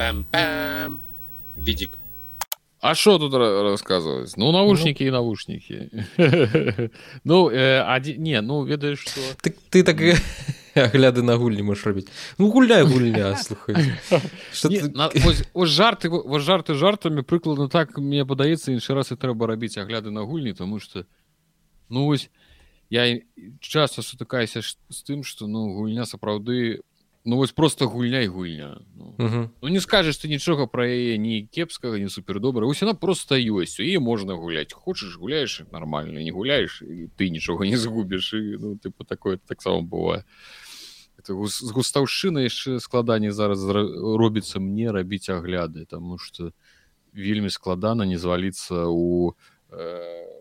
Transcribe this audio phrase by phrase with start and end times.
[0.00, 0.98] Пам-пам-пам.
[1.56, 1.90] Видик.
[2.80, 4.32] А что тут ра- рассказывать?
[4.36, 5.90] Ну, наушники и наушники.
[7.24, 9.20] Ну, э, аді- не, ну, ведаешь, что...
[9.42, 9.98] Ты, ты так
[10.74, 12.08] агляды на гульні можаш рабіць
[12.38, 13.74] ну гуляй гульня слухай
[14.52, 18.94] Што Не, ты- на, ось, ось жарты ось жарты жартамі прыкладна так мне падаецца іншы
[18.94, 21.04] раз і трэба рабіць агляды на гульні тому что
[21.88, 22.30] ну вось
[22.88, 23.20] я
[23.60, 26.80] часто сутыкаюся з тым что ну гульня сапраўды
[27.24, 29.50] ну вось просто гульня і гульня ну, Мгм.
[29.62, 33.80] ну не скажешь ты нічога про яе ні кепскага не супердобра ось яна просто ёсць
[33.80, 38.56] у яе можна гуляць хочаш гуляеш нормально не гуляеш і ты нічога не згубіш і
[38.60, 40.24] ну тыпу такое таксама бывае
[41.20, 46.52] з густаўшчына яшчэ складаней зараз робіцца мне рабіць агляды тому что
[47.12, 49.36] вельмі складана не зваліцца у
[49.70, 50.40] э,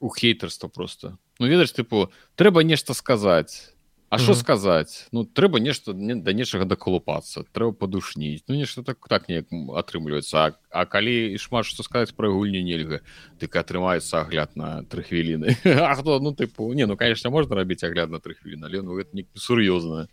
[0.00, 1.16] у хейтерства просто.
[1.38, 3.71] Ну ведаеш тыпу трэба нешта сказаць
[4.12, 4.40] А що Мгм.
[4.40, 8.44] сказаць ну трэба нешта не, да нечага даколупацца трэба падушніць.
[8.46, 10.36] Ну нешта так так неяк атрымліваецца.
[10.36, 13.00] А, а калі і шмат што сказаць пра гульні нельга
[13.40, 15.56] дык атрымаецца агляд на тры хвіліны.
[15.88, 19.00] А хто ну тыпу не ну конечно можна рабіць агляд на тры хвіліны але ну
[19.00, 20.08] гэта не сур'ёзна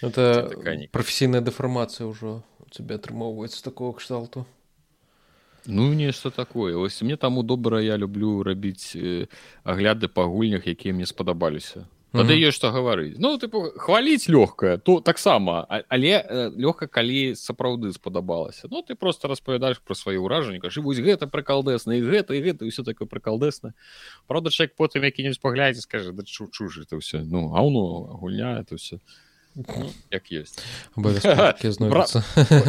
[0.00, 4.46] это не- прафесійная дэфармацыя ўжо у цябе атрымоўваецца такого кшталту?
[5.66, 6.76] Ну нешта такое.
[6.76, 9.26] Ось мне таму добра я люблю рабіць э,
[9.64, 15.00] агляды па гульнях якія мне спадабаліся тады ёсць што гаварыць ну тыпу хваліць лёгкая то
[15.00, 20.62] таксама а- але э, лёгка калі сапраўды спадабалася ну ты просто распавядаеш пра свае ўражанні
[20.62, 23.74] кажы вось гэта прыкалдэсна і гэта і гэта ўсё такое прыкалдэсна
[24.26, 28.78] Праўда чалавек потым які-нибудь паглядзе скажа да чу чужы это ўсё ну аўно гульня это
[28.78, 29.33] ўсё ну,
[30.10, 30.58] як ёсць
[31.78, 32.22] знойдуцца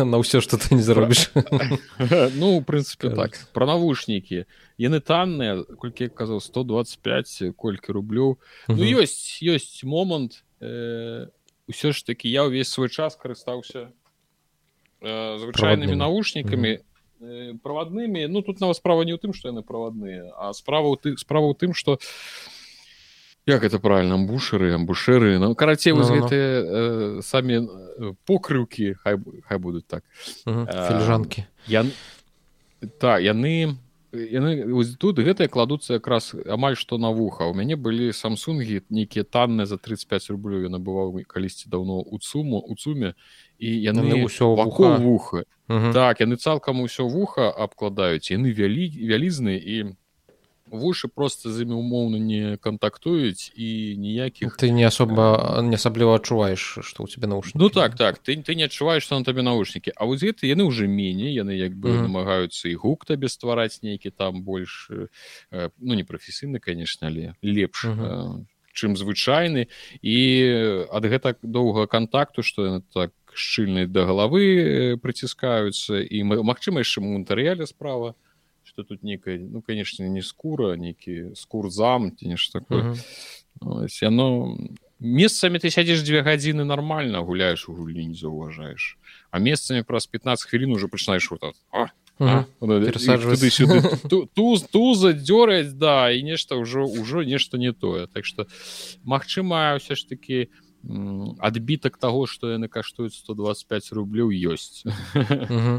[0.05, 1.33] на ўсё што ты не заробіш
[2.42, 3.33] ну прынцыпе так.
[3.33, 3.50] Кажется.
[3.53, 4.45] про навушнікі
[4.77, 8.38] яны танныя колькі я казаў 125 колькі рублёў
[8.69, 11.25] ну ёсць ёсць момант э,
[11.66, 13.89] ўсё ж такі я ўвесь свой час карыстаўся
[15.02, 20.30] э, звычайнымі навушнікамі э, праваднымі ну тут нават справа не ў тым што яны правадныя
[20.38, 21.97] а справа ў ты справа ў тым что
[23.45, 26.26] як это правильно амбушеры амбушеры ну карацей вось Ну-ну-ну.
[26.28, 29.17] гэтыя э, самі э, покрыўкі хай
[29.48, 30.04] хай будуць так
[30.45, 30.67] Мгм.
[30.70, 31.86] А, філіжанкі Я...
[33.00, 33.78] Так, яны
[34.16, 34.64] яны
[34.98, 37.45] тут гэтыя кладуцца якраз амаль што на вуха.
[37.50, 42.64] У мяне былі самсунгі нейкія танныя за 35 рублёў я набываў калісьці даўно у цуму
[42.64, 43.14] у цуме
[43.60, 45.04] і яны, ўсё вакол вуха.
[45.04, 45.44] вуха.
[45.67, 45.94] Мгм.
[45.94, 49.95] Так яны цалкам усё вуха абкладаюць яны вялі вялізныя і
[50.71, 56.81] вушы просто з імі умоўна не кантактуюць і ніякіх ты не асоба не асабліва адчуваеш
[56.81, 57.59] што ў цябе наушнікі.
[57.61, 60.65] Ну так так ты, ты не адчуваеш што на табе навушнікі А вось гэты яны
[60.65, 62.09] ўжо меней яны як бы Мгм.
[62.09, 65.08] намагаюцца і гук табе ствараць нейкі там больш э,
[65.52, 68.02] э, ну не прафесійны конечно але лепш Мгм.
[68.02, 68.45] э,
[68.76, 69.71] чым звычайны.
[70.03, 70.17] І
[70.92, 76.03] ад гэтак доўга кантакту што яны так шчыльны да галавы э, прыціскаюцца.
[76.03, 78.15] І ма- магчыма яшчэ у матэрыяле справа
[78.75, 82.83] что тут некая ну конечно не скура нейкі скурзам ці нешта такое.
[82.83, 82.99] Мгм.
[83.87, 84.52] Ось, яно
[84.99, 88.97] месцамі ты сядзеш дзве гадзіны нармальна гуляеш у гульні не заўважаеш
[89.31, 91.87] а месцамі праз 15 хвілін уже пачынаеш вот так, «А,
[92.19, 92.45] Мгм.
[92.83, 93.47] Перасаджвацца.
[93.47, 93.80] сюды
[94.35, 98.43] туз туза дзёраць да і нешта ўжо ўжо нешта не тое так что
[99.08, 100.49] Мачыма ўсё ж таки
[101.39, 104.83] адбітак таго што яны каштуюць 125 рублёў ёсць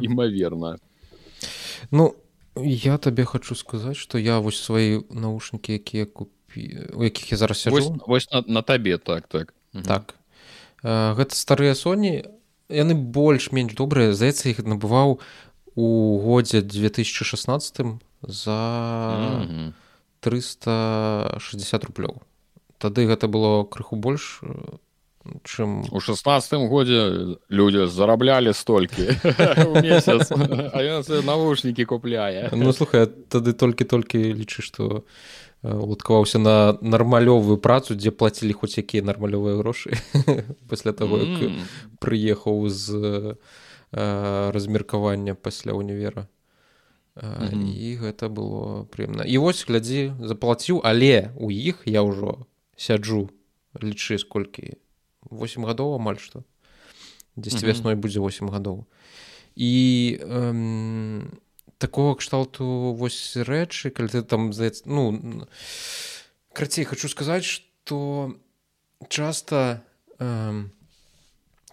[0.01, 0.79] імаверна
[1.93, 2.17] Ну
[2.57, 7.67] я табе хочу сказаць што я вось свае наушнікі якія купі у якіх я зараз
[7.67, 9.55] вось, сяджу вось на, на табе так так.
[9.73, 9.85] Мгм.
[9.85, 10.15] так.
[10.83, 12.25] Э, гэта старыя Соні
[12.69, 14.15] яны больш-менш добрыя.
[14.15, 15.21] Здаецца іх набываў
[15.77, 15.87] у
[16.19, 18.59] годзе 2016 за
[19.45, 19.75] Мгм.
[20.21, 22.23] 360 рублёў.
[22.79, 24.49] Тады гэта было крыху больш э,
[25.45, 29.09] чым у шестнадцатым годзе людзі зараблялі столькі
[29.83, 30.31] месяц
[31.25, 35.05] навушнікі купляе ну слухай тады толькі-толькі лічы што
[35.63, 39.97] уладкаваўся на нармалёвую працу дзе плацілі хоць якія нармалёвыя грошы
[40.71, 41.63] пасля таго як М.
[41.99, 42.87] прыехаў з
[43.93, 46.27] э, размеркавання пасля універа
[47.17, 47.65] Э, Мгм.
[47.73, 52.45] і гэта было прыемна і вось глядзі заплаціў але у іх я ўжо
[52.77, 53.33] сяджу
[53.81, 54.77] лічы сколькі
[55.31, 56.45] 8 гадоў амаль што
[57.37, 57.71] дзесьці Мгм.
[57.73, 58.85] вясной будзе 8 гадоў
[59.57, 59.73] і
[60.21, 61.41] эм,
[61.79, 65.47] такого кшталту вось рэчы калі ты там здаецца ну
[66.53, 68.37] крацей хочу сказаць что
[69.09, 69.83] часта
[70.19, 70.73] эм,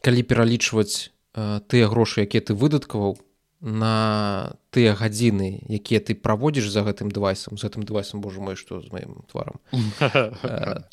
[0.03, 3.15] калі пералічваць э, тыя грошы якія ты выдаткаваў
[3.63, 8.83] на тыя гадзіны якія ты праводзіш за гэтым девайсам з гэтым девайсам Боже мой што
[8.83, 9.63] з маім тварам.
[10.43, 10.83] Э,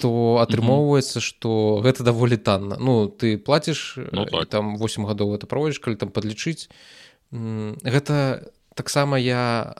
[0.00, 2.76] то атрымоўваецца што гэта даволі танна.
[2.80, 4.48] Ну ты плаціш Ну, так.
[4.48, 6.70] там 8 гадоў это праводзіш калі там падлічыць.
[7.32, 9.74] М, гэта таксама я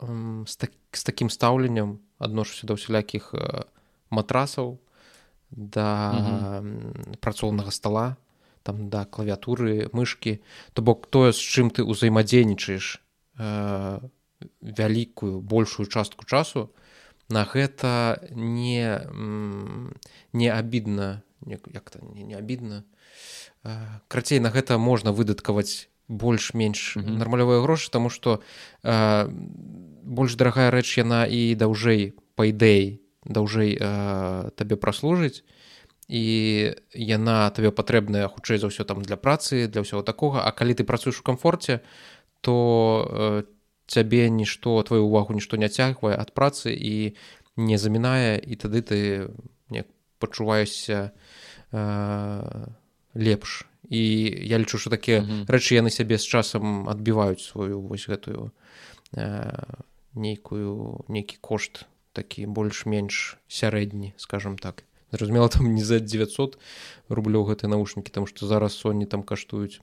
[0.00, 3.64] з, так, з такім стаўленнем адношуся да ўсялякіх э,
[4.10, 4.78] матрасаў
[5.50, 8.16] да м, працоўнага стола
[8.62, 10.38] там да клавіатуры мышкі.
[10.74, 13.00] То бок тое з чым ты ўзаемадзейнічаеш
[13.38, 13.98] э,
[14.62, 16.70] вялікую большую частку часу
[17.28, 19.00] на гэта не
[20.32, 22.84] не абідна не- як то не, не абідна
[23.64, 27.18] Э, крацей на гэта можна выдаткаваць больш-менш Мгм.
[27.18, 28.40] нармалёвыя грошы таму што
[28.84, 35.42] э, больш дарагая рэч яна і даўжэй па ідэі даўжэй э, табе праслужыць
[36.08, 40.72] і яна табе патрэбная хутчэй за ўсё там для працы для ўсяго такога а калі
[40.78, 41.82] ты працуеш у камфорце
[42.40, 42.54] то
[43.10, 43.42] э,
[43.88, 47.16] цябе нішто твою увагу нішто не цягвае ад працы і
[47.56, 48.98] не замінае і тады ты
[50.18, 51.10] пачуваешся
[51.72, 52.66] э,
[53.14, 54.00] лепш і
[54.44, 55.46] я лічу што такія Мгм.
[55.48, 58.50] рэчы яны сябе з часам адбіваюць сваю вось гэтую
[59.14, 59.78] э,
[60.14, 64.82] нейкую нейкі кошт такі больш-менш сярэдні скажем так
[65.14, 66.58] зразумела там не за 900
[67.08, 69.78] рублёў гэтыя навушнікі там што зараз Sony там каштуюць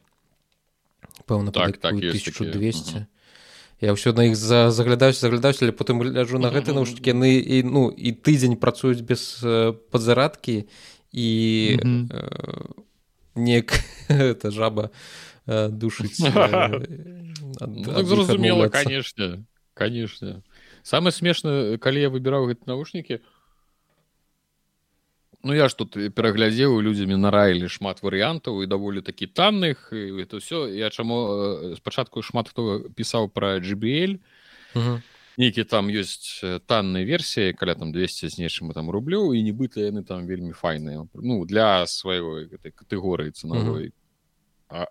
[1.25, 2.51] пэўна Так, так, падатковую ёсць такія.
[2.51, 3.07] 1200 Мгм.
[3.81, 7.63] Я ўсё на іх за заглядаюся заглядаюся але потым гляжу на гэты навушнікі яны і
[7.63, 10.65] ну і тыдзень працуюць без э, падзарадкі
[11.11, 11.27] і
[11.83, 12.09] Мгм.
[12.11, 12.65] э,
[13.35, 13.73] неяк
[14.07, 14.89] это жаба
[15.47, 16.31] э, душыць э,
[17.61, 19.43] ад- Ну, так зразумела конечно
[19.75, 20.41] конечно.
[20.83, 23.19] Самое смешна калі я выбіраў гэты навушнікі
[25.45, 30.41] Ну я ж тут пераглядзеў людзямі нараілі шмат варыянтаў і даволі такі танных і это
[30.41, 34.17] все я чаму э, спачатку шмат хто пісаў пра GBL
[35.37, 39.85] нейкі там ёсць э, танныя версіі каля там 200 з нечым там рублёў і нібыта
[39.85, 44.04] яны там вельмі файныя ну для свайго гэтай катэгорыі цэнавой А-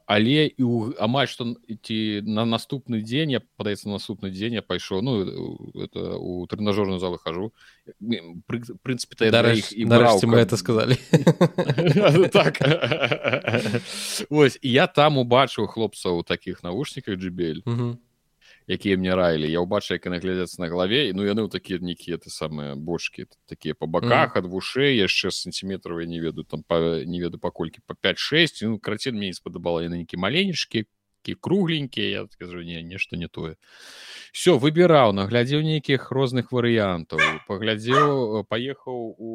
[0.06, 4.62] але і ў, амаль што ці на наступны дзень я падаецца на наступны дзень я
[4.62, 7.52] пайшоў ну у- это у трэнажорную залу хожу.
[8.86, 10.96] Прынцыпе іх Дарэч- і нарэшце мы это сказалі
[12.32, 12.62] так.
[14.30, 17.16] Ось і я там убачыў хлопцаў у такіх навушніках
[17.66, 17.98] Мгм.
[18.66, 19.50] Якія мне раілі?
[19.50, 23.28] Я ўбачу як яны глядзяцца на галаве ну яны ў такія нейкія ты самыя бочки
[23.46, 27.84] такія по баках ад вушэй яшчэ сантиметраў я не ведаю там па, не ведаю паколькі
[27.86, 30.88] по 5-6 ну карацін мне не спадабала яны нейкі маленечкі
[31.24, 33.56] такі кругленькія я скажу не нешта не тое
[34.32, 37.18] все выбіраў наглядзеў нейкіх розных варыянтаў
[37.48, 39.32] паглядзеў паехаў у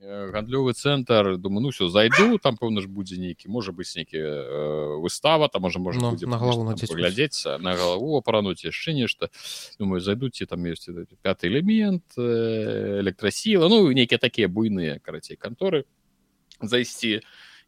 [0.00, 4.16] э, гандлёвы цэнтр думаю ну все зайду там пэўна ж будзе нейкі можа быць нейкі
[4.16, 8.96] э, выстава там можа можа Ну, будзе на галаву надзець паглядзець на галаву апрануць яшчэ
[8.96, 9.28] нешта
[9.78, 10.88] думаю зайду ці там ёсць
[11.20, 15.84] пяты элемент э, электрасіла ну нейкія такія буйныя карацей канторы
[16.62, 17.20] зайсці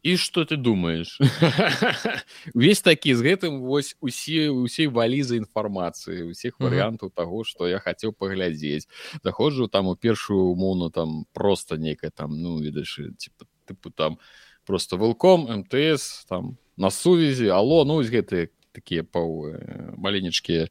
[0.03, 1.19] і что ты думаешь?
[2.53, 8.13] Увесь такі з гэтым вось усе усей валізы інфармацыі усіх варыянтаў таго што я хацеў
[8.13, 8.87] паглядзець
[9.23, 14.19] заходжу там у першую умоўно там просто некая там ну ведаеш типа тыпу там
[14.65, 19.49] просто вылком мтс там на сувязі алло ну вось гэтыя такія пау
[19.97, 20.69] маленечкія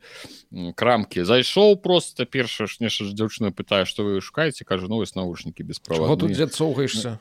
[0.55, 4.97] м, крамкі зайшоў просто першае ж нешта ж дзяўчына пытае што вы шукаеце кажу ну
[5.03, 7.19] вось навушнікі без Чаго тут дзе цоўгаешься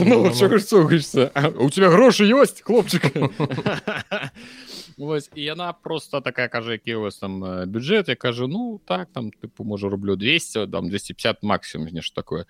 [0.00, 3.04] ну чого ж цугаешься А, у тебя грошы ёсць хлопчык
[4.98, 8.08] Вось і яна просто такая кажа які у вас там э, бюджет.
[8.08, 12.46] Я кажу ну так там тыпу можа рублю 200 там 250 максимум нешта такое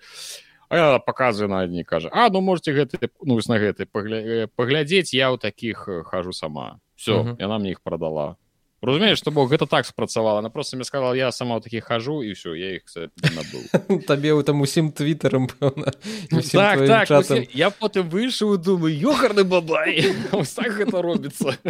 [0.69, 4.17] А я показываю на адні кажа а ну можете гэты ну на гэты пагля...
[4.17, 7.35] э, паглядзець я ў таких э, хожу сама все Мгм.
[7.39, 8.37] яна мне іх продала
[8.81, 12.21] разумееш што бок гэта так спрацавала она просто мне сказала я сама ў таких хожу
[12.21, 12.85] і все я іх
[13.33, 17.41] набыл табе ў там усім і ўсім так так чатам.
[17.53, 20.13] я, потым выйшаў думаю ёхарны бабай!
[20.57, 21.57] Так гэта робіцца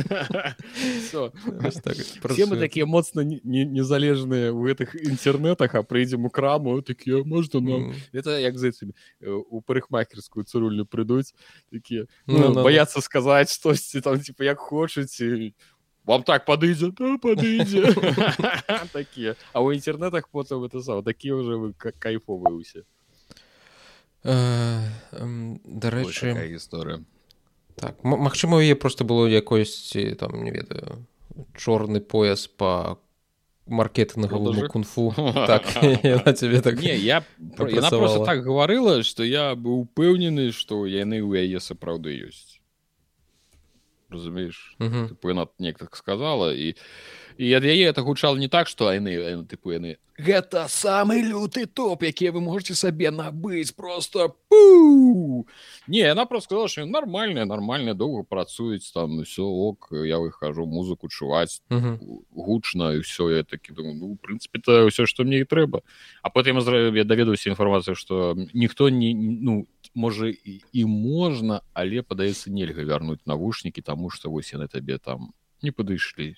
[1.84, 1.98] так
[2.48, 7.60] мы такія моцна не- не- незалежныя ў гэтых інтэрнетах а прыйдзем у краму такія можна
[7.60, 7.96] нам?
[8.14, 11.34] Это як з этими э, у парикмахерскую цырульню прыйдуць
[11.72, 15.54] такія Ну, ну, ну, баяцца сказаць штосьці там типа як хочаце
[16.08, 17.92] вам так падыдзе да, падыдзе
[18.96, 22.84] такія а ў інтэрнетах потым это сам такія уже вы ка- кайфовыя усе
[24.24, 24.82] Э,
[25.64, 27.04] дарэчы гісторыя
[27.76, 31.06] так м- Магчыма у яе просто было якосьці там не ведаю
[31.56, 32.98] чорны пояс по
[33.68, 35.14] маркетынгавому кунфу
[35.48, 35.64] так
[36.36, 41.60] цябе так Не, я просто так гаварыла, што я быў упэўнены, што яны ў яе
[41.60, 42.57] сапраўды ёсць.
[44.10, 45.08] Разумееш uh -huh.
[45.08, 46.76] типу, яна неяк так сказала і
[47.38, 52.04] і ад яе это гучала не так што яны тыпу яны гэта самы люты топ
[52.04, 55.48] які вы можете сабе набыць просто пу
[55.88, 61.08] не она просто сказала что нормальная нормальная доўга працуюць там все ок я выхожу музыку
[61.10, 61.98] чуваць uh -huh.
[62.32, 65.82] гучна і все я такі думаю ну в прынцыпе то ўсё што мне і трэба
[66.24, 66.58] а потым
[66.96, 73.26] я даведаўся інфармацыю что ніхто не ну можа і, і можна але падаецца нельга вярнуць
[73.26, 75.34] навушнікі таму што вось яны табе там
[75.66, 76.36] не падышлі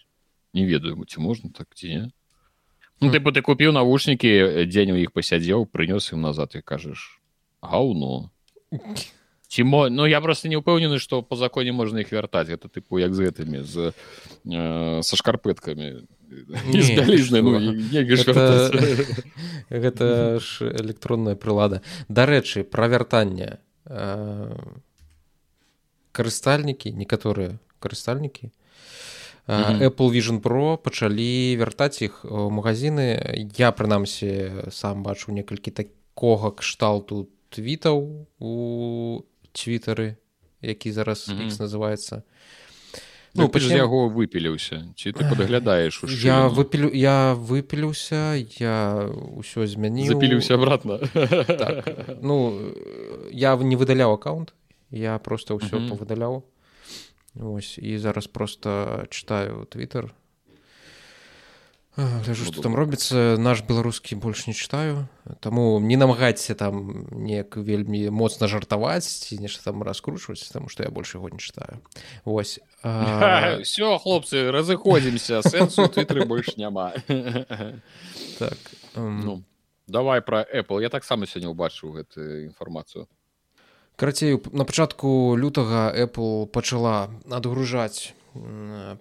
[0.56, 2.04] не ведаю ці можна так ці не?
[3.02, 7.20] Ну, ты бы ты купіў навушнікі дзень у іх пасядзеў прынёс ім назад і кажаш
[7.62, 8.32] гаўно
[9.50, 13.00] ці мо ну я просто не ўпэўнены што по законе можна іх вяртаць это тыпу
[13.00, 13.92] як з гэтымі з
[14.46, 18.70] э, са шкарпэткамі бялізны ну, гэта
[19.70, 21.82] ж электронная прылада.
[22.10, 23.60] Дарэчы пра вяртанне.
[23.86, 24.54] Э,
[26.12, 28.52] карыстальнікі некаторыя карыстальнікі
[29.50, 33.18] Apple Vision Pro пачалі вяртаць іх у магазины
[33.58, 38.54] я прынамсі сам бачу некалькі такога кшталту твітаў у
[39.54, 40.18] твиттары
[40.62, 41.62] які зараз mm -hmm.
[41.62, 42.22] называется
[43.34, 43.78] ну, ну пачне...
[43.78, 50.98] яго выпіліўся ці ты падглядаеш я выпілю я выпіліўся я ўсё змяніў запіліўся обратно.
[50.98, 52.20] Так.
[52.22, 52.74] ну
[53.32, 54.54] я не выдаляў аккаунт
[54.92, 55.90] я просто ўсё mm -hmm.
[55.94, 56.44] павыдаляў
[57.40, 60.14] Ось, і зараз просто читаю твиттер
[62.00, 65.08] гляжу что там робіцца наш беларускі больш не читаю.
[65.40, 70.90] Таму не намагайся там неяк вельмі моцна жартаваць ці нешта там раскручваць там что я
[70.90, 71.82] больше яго не читаю.
[72.26, 73.60] Ось а...
[73.64, 75.92] все хлопцы разыходзімся сэнсу
[76.26, 76.94] больш няма.
[78.40, 78.58] Так
[78.96, 79.44] ну,
[79.88, 80.82] давай про apple.
[80.82, 83.08] Я таксама сёння ўбачыў гэтую інфармацыю.
[84.00, 88.16] Карацей на пачатку лютага apple пачала адгружаць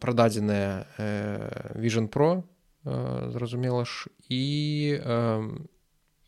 [0.00, 2.42] прададзеныя э, vision pro
[3.32, 4.44] зразумела ж і
[4.98, 5.48] э,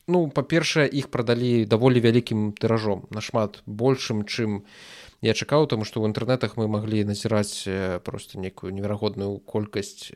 [0.08, 4.64] ну па-першае іх прадалі даволі вялікім тыражом нашмат большым чым
[5.20, 7.68] я чакаў таму што ў інтэрнэтах мы маглі назіраць
[8.04, 10.12] просто некую неверагодную колькасць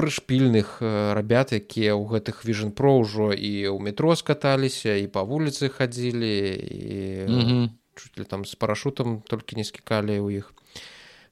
[0.00, 5.26] прышпільных э, рабят якія ў гэтых віжн про ўжо і ў метро скаталіся і па
[5.26, 6.90] вуліцы хадзілі і
[7.28, 7.64] mm -hmm.
[7.94, 10.54] чуть ли там з парашутам толькі не скікалі ў іх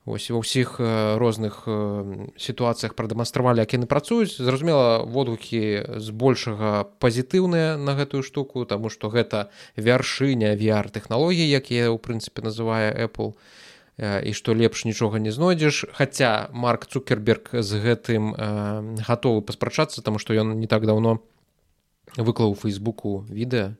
[0.08, 0.80] ось ва ўсіх
[1.20, 1.68] розных
[2.40, 9.52] сітуацыях прадэманстравалі як яны працуюць зразумела водгукі збольшага пазітыўныя на гэтую штуку таму што гэта
[9.76, 13.36] вяршыня vr тэхналогій якія ў прынцыпе называе apple
[13.98, 15.90] і што лепш нічога не знойдзеш.
[15.90, 18.30] Хаця марк цукерберг з гэтым
[19.02, 21.18] гатовы паспрачацца таму што ён не так даўно
[22.14, 23.74] выклаў фейсбуку відэа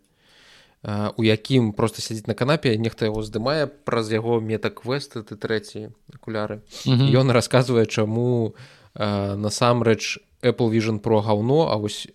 [0.83, 6.63] у якім просто сядзіць на канапе нехта яго здымае праз яго метаквесты ты трэці акуляры.
[6.87, 8.55] Ён расказвае чаму
[8.95, 12.07] насамрэч apple vision про гаўно а вось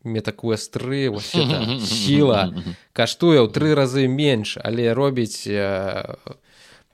[0.00, 1.12] метаквест 3
[1.84, 2.56] сіла
[2.96, 5.44] каштуе ў тры разы менш але робіць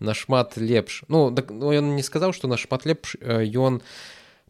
[0.02, 1.04] нашмат лепш.
[1.06, 3.78] Ну так ну, ён не сказаў што нашмат лепш ён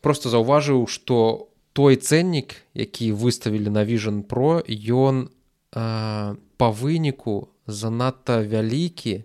[0.01, 5.29] просто заўважыў што той цэннік які выставілі на vision про ён
[5.73, 9.25] по выніку занадта вялікі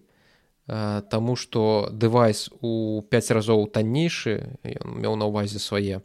[0.68, 6.04] Таму што дэвайс у 5 разоў таннейшы ён меў на ўвазе свае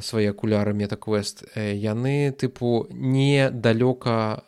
[0.00, 4.40] свае акуляры метаквест яны тыпу недалёка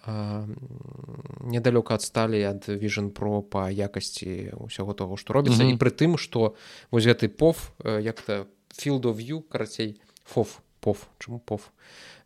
[1.45, 5.77] недалёка адсталі ад vision про па якасці ўсяго таго што робіцца mm -hmm.
[5.77, 6.57] і пры тым што
[6.91, 11.69] вось гэты пов як-то field of view карацей фоф пов чаму пов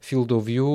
[0.04, 0.68] field of view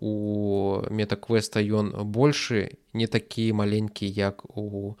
[0.00, 4.96] у метаквеста ён большы не такі маленькі як у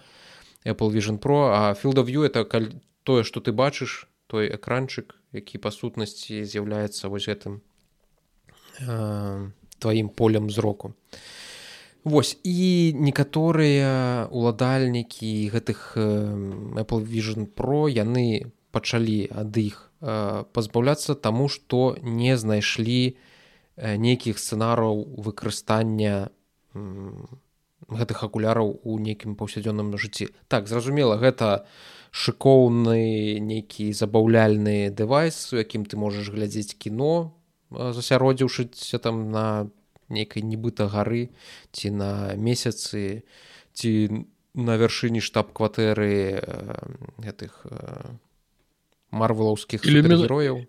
[0.64, 1.50] apple vision pro.
[1.50, 2.44] А field of view это
[3.02, 7.60] тое што ты бачыш той экранчык які па сутнасці з'яўляецца вось гэтым
[8.80, 10.94] э, тваім полем зроку.
[12.04, 21.48] Вось і некаторыя уладальнікі гэтых Apple vision про яны пачалі ад іх э, пазбаўляцца таму
[21.48, 23.16] што не знайшлі э,
[23.78, 26.30] нейкіх сцэнараў выкарыстання
[27.88, 30.34] гэтых акуляраў у нейкім паўсядзённым жыцці.
[30.48, 31.64] Так зразумела гэта
[32.10, 37.32] шыкоўны нейкі забаўляльны дэвайс у якім ты можаш глядзець кіно
[37.70, 39.68] засяродзіўшыся там на
[40.08, 41.28] нейкай нібыта гары
[41.72, 43.24] ці на месяцы
[43.76, 43.92] ці
[44.54, 46.42] на вяршыні штаб-кватэры
[47.20, 47.60] гэтых
[49.12, 50.64] марвелаўскіх герояў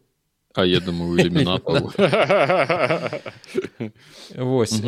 [0.55, 1.15] А я думаю
[4.35, 4.81] Вось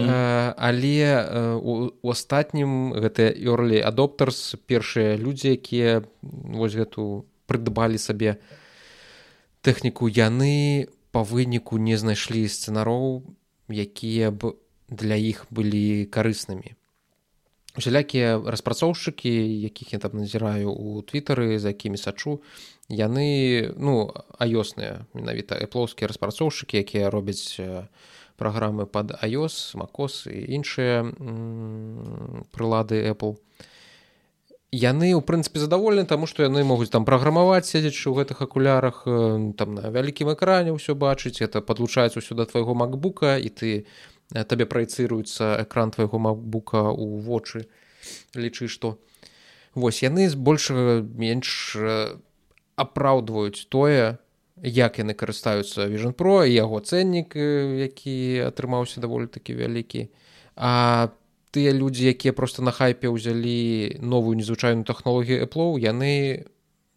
[0.57, 8.41] але у астатнім гэта early adopters першыя людзі якія вось гэту прыдбалі сабе
[9.61, 13.21] тэхніку яны па выніку не знайшлі сцэнароў
[13.69, 14.57] якія б
[14.89, 16.75] для іх былі карыснымі.
[17.77, 19.31] Усялякія распрацоўшчыкі
[19.63, 22.41] якіх я там назіраю у твиттары за якімі сачу
[22.91, 27.55] яны ну аёсныя менавіта эплоўскія распрацоўшчыкі якія робяць
[28.35, 31.05] праграмы под iOS макос і іншыя
[32.51, 33.37] прылады Apple.
[34.71, 39.03] Яны у прынцыпе задаволены таму што яны могуць там праграмаваць седзячы ў гэтых акулярах
[39.59, 43.69] там на вялікім экране ўсё бачыць это падлучаецца ўсё да твайго макбука і ты
[44.31, 47.67] табе праецыруецца экран твайго макбука ў вочы
[48.35, 48.97] лічы што.
[49.75, 51.75] Вось яны з большага менш
[52.81, 54.17] апраўдваюць тое
[54.61, 57.33] як яны карыстаюцца vision про яго цэннік
[57.81, 60.09] які атрымаўся даволі такі вялікі.
[60.55, 61.09] А
[61.51, 66.45] тыя людзі якія просто на хайпе ўзялі новую незвычайную тэхналогію эплоу яны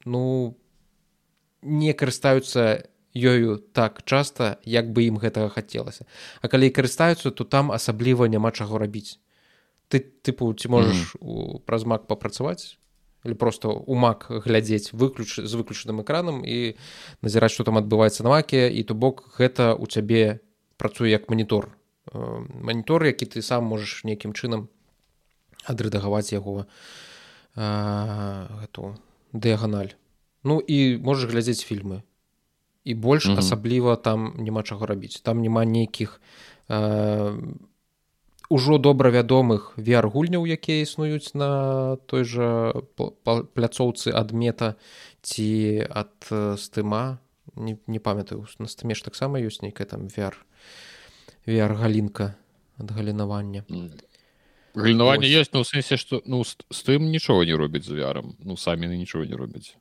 [0.05, 0.57] ну
[1.63, 6.05] не карыстаюцца ёю так часта як бы ім гэтага хацелася.
[6.43, 9.19] А калі карыстаюцца то там асабліва няма чаго рабіць.
[9.89, 11.61] Ты тыпу ці можаш mm -hmm.
[11.65, 12.77] праз мак папрацаваць
[13.25, 16.77] или просто у мак глядзець выключ з выключаным экранам і
[17.23, 20.41] назіраць что там адбываецца на маке і то бок гэта у цябе
[20.77, 21.77] працуе як манітор
[22.13, 24.69] манітор які ты сам можаш нейкім чынам
[25.65, 26.67] адрэдагаваць яго
[27.57, 28.97] эту
[29.33, 29.95] дыяганаль
[30.45, 32.03] ну і можаш глядзець фільмы.
[32.85, 33.39] І больш mm -hmm.
[33.39, 35.21] асабліва там няма чаго рабіць.
[35.21, 36.21] Там няма нейкіх
[36.69, 37.39] э,
[38.55, 44.77] ужо добра вядомых vr гульняў якія існуюць на той жа пляцоўцы адмета
[45.27, 46.15] ці ад
[46.63, 47.19] стыма
[47.57, 50.39] не, не памятаю на стыме ж таксама ёсць нейкая там vr
[51.51, 52.35] vr галінка
[52.79, 53.65] ад галінавання.
[54.75, 58.57] Галінаванне ёсць на ну, сэнсе што ну з тым нічога не робіць з вярам ну
[58.57, 59.75] самі нічого не робяць.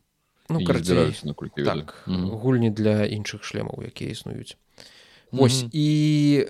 [0.49, 1.13] Ну, карцей,
[1.55, 2.29] так, mm -hmm.
[2.41, 4.57] гульні для іншых шлемаў якія існуюць.
[5.31, 5.69] Вось mm -hmm.
[5.73, 6.47] і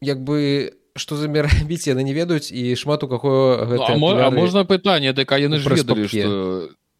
[0.00, 4.30] як бы што за рабіць яны не ведаюць і шмат у каго гэта ну, а
[4.30, 6.32] можна пытанне дык яны ж ведалі што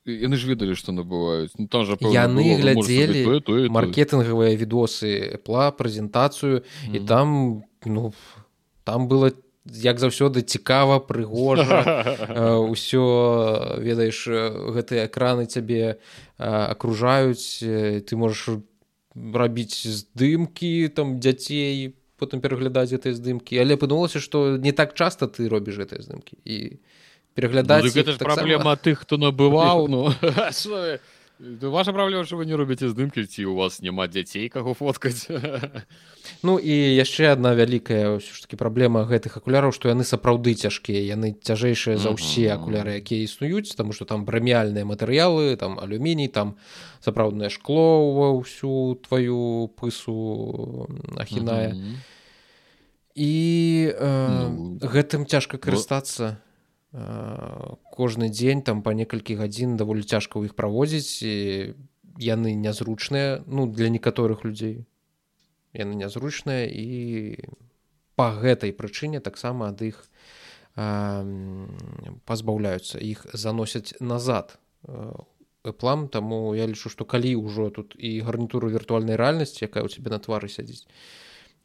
[0.06, 1.50] яны ж ведалі што набываюць.
[1.58, 3.42] Ну, там жа яны глядзелі
[3.74, 6.96] маркетынгавыя відосы пла прэзентацыю mm -hmm.
[6.96, 7.26] і там
[7.84, 8.12] ну
[8.84, 9.32] там было
[9.66, 11.82] як заўсёды цікава прыгожа
[12.72, 13.04] ўсё
[13.82, 14.28] ведаеш
[14.76, 15.98] гэтыя экраны цябе
[16.38, 17.64] акружаюць
[18.06, 18.62] ты можаш
[19.16, 23.58] рабіць здымкі там дзяцей потым пераглядаць гэтай здымкі.
[23.60, 26.40] Але падумалася што не так часта ты робіш гэтыя здымкі.
[26.44, 26.80] І
[27.36, 30.08] пераглядаць ну, гэта ж праблема тых хто набываў ну
[31.38, 35.28] ваша праблема що вы не робіце здымкі ці у вас няма дзяцей каго фоткаць
[36.42, 41.04] Ну і яшчэ одна вялікая ўсё ж таки праблема гэтых акуляраў што яны сапраўды цяжкія
[41.04, 46.56] яны цяжэйшыя за ўсе акуляры якія існуюць таму што там прэміальныя матэрыялы там алюміній там
[47.04, 50.88] сапраўднае шкло ва ўсю тваю пысу
[51.20, 51.76] ахінае
[53.16, 53.32] і
[53.92, 54.08] э,
[54.52, 56.40] ну, гэтым цяжка карыстацца
[57.92, 61.20] кожны дзень там па некалькі гадзін даволі цяжка ў іх праводзіць
[62.16, 64.86] яны нязручныя ну для некаторых людзей.
[65.76, 67.36] Яны нязручныя і
[68.16, 70.08] па гэтай прычыне таксама ад іх
[72.24, 74.56] пазбаўляюцца іх заносяць назад.
[75.80, 80.16] Плам таму я лічу што калі ўжо тут і гарнітуру віртуальнай рэальнасці якая ў цябе
[80.16, 80.88] на твары сядзіць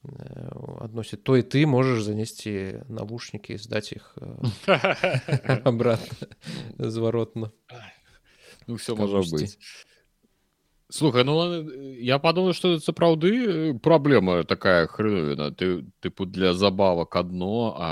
[0.04, 4.18] адносіць то і ты можаш занесці навушнікі здаць іх
[5.82, 6.02] брат
[6.80, 7.52] зваротна
[8.66, 9.62] ну все можа быць
[10.90, 11.38] слухай ну
[12.02, 17.90] я падумаю что сапраўды праблема такая хрывіна ты тыпу для забавак адно а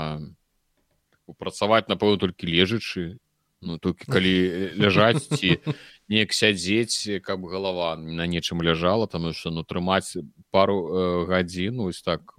[1.38, 3.22] працаваць напэўна толькі лежачы
[3.62, 4.34] ну толькі калі
[4.74, 5.62] ляжаць ці
[6.10, 10.18] неяк сядзець каб галава на нечым ляжала там что ну трымаць
[10.50, 12.34] пару э, гадзін ось так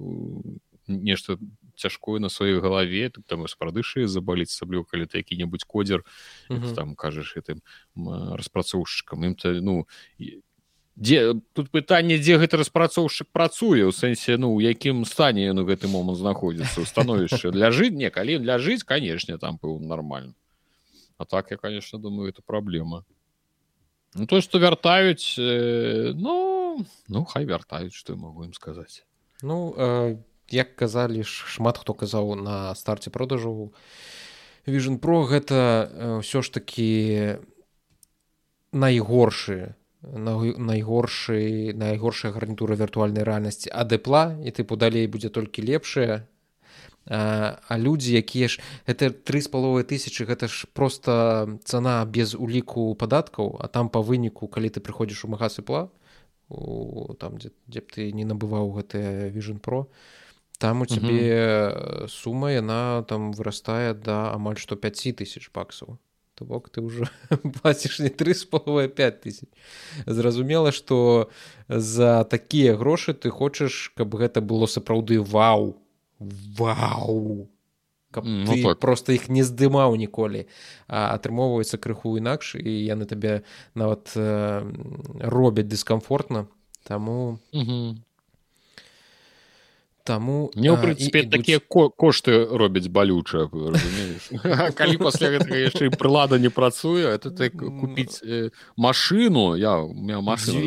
[0.88, 1.39] нешта
[1.81, 6.03] цяжкое на сваёй галаве тут там спрадышы забаліць саблю калі ты які-небудзь кодзер
[6.49, 6.75] uh -huh.
[6.75, 7.62] там кажаш гэтым
[8.38, 9.25] распрацоўшчыкам.
[9.25, 9.86] Ім то ну
[10.95, 15.65] дзе тут пытанне дзе гэты распрацоўшчык працуе ў сэнсе ну у якім стане ён у
[15.65, 20.34] гэты момант знаходзіцца становішча ляжыць не калі ляжыць канешне там быў нормально
[21.17, 23.05] а так я конечно думаю это праблема
[24.13, 29.06] Ну, то что вяртаюць э, ну ну хай вяртаюць что могу ім сказаць
[29.41, 30.17] ну э,
[30.52, 33.71] як казалі ж шмат хто казаў на старце продажу
[34.67, 37.39] vision про гэта ўсё ж таки
[38.76, 46.28] найгоршы найгоршы найгоршая гарнітура віртуальнай рэальнасці адэпла і тыпу далей будзе толькі лепшая
[47.06, 52.36] а, а людзі якія ж это тры з паловай тысячи гэта ж просто цана без
[52.36, 55.90] уліку падаткаў а там па выніку калі ты прыходзіш у магаз пла
[56.52, 59.88] у, там дзе, дзе б ты не набываў гэтыя vision про
[60.62, 65.98] там у цябе сума яна там вырастае да амаль што 5 тысяч баксаў.
[66.38, 67.10] То бок ты ўжо
[67.58, 69.50] плаціш не тры з половая 5 тысяч.
[70.06, 71.34] Зразумела што
[71.66, 75.81] за такія грошы ты хочаш каб гэта было сапраўды вау
[76.57, 77.49] вау!
[78.12, 78.79] Каб ну, так.
[78.79, 80.45] просто іх не здымаў ніколі
[80.91, 84.67] а атрымоўваецца крыху інакш і яны табе нават э,
[85.23, 86.47] робяць дыскамфортна
[86.84, 87.95] таму угу.
[90.03, 93.47] Таму мне ў прынцыпе такія ко кошты робяць балюча
[94.75, 99.55] калі пасля гэтага яшчэ прылада не працуе это так купіць э, машину.
[99.55, 100.65] Я у меня машину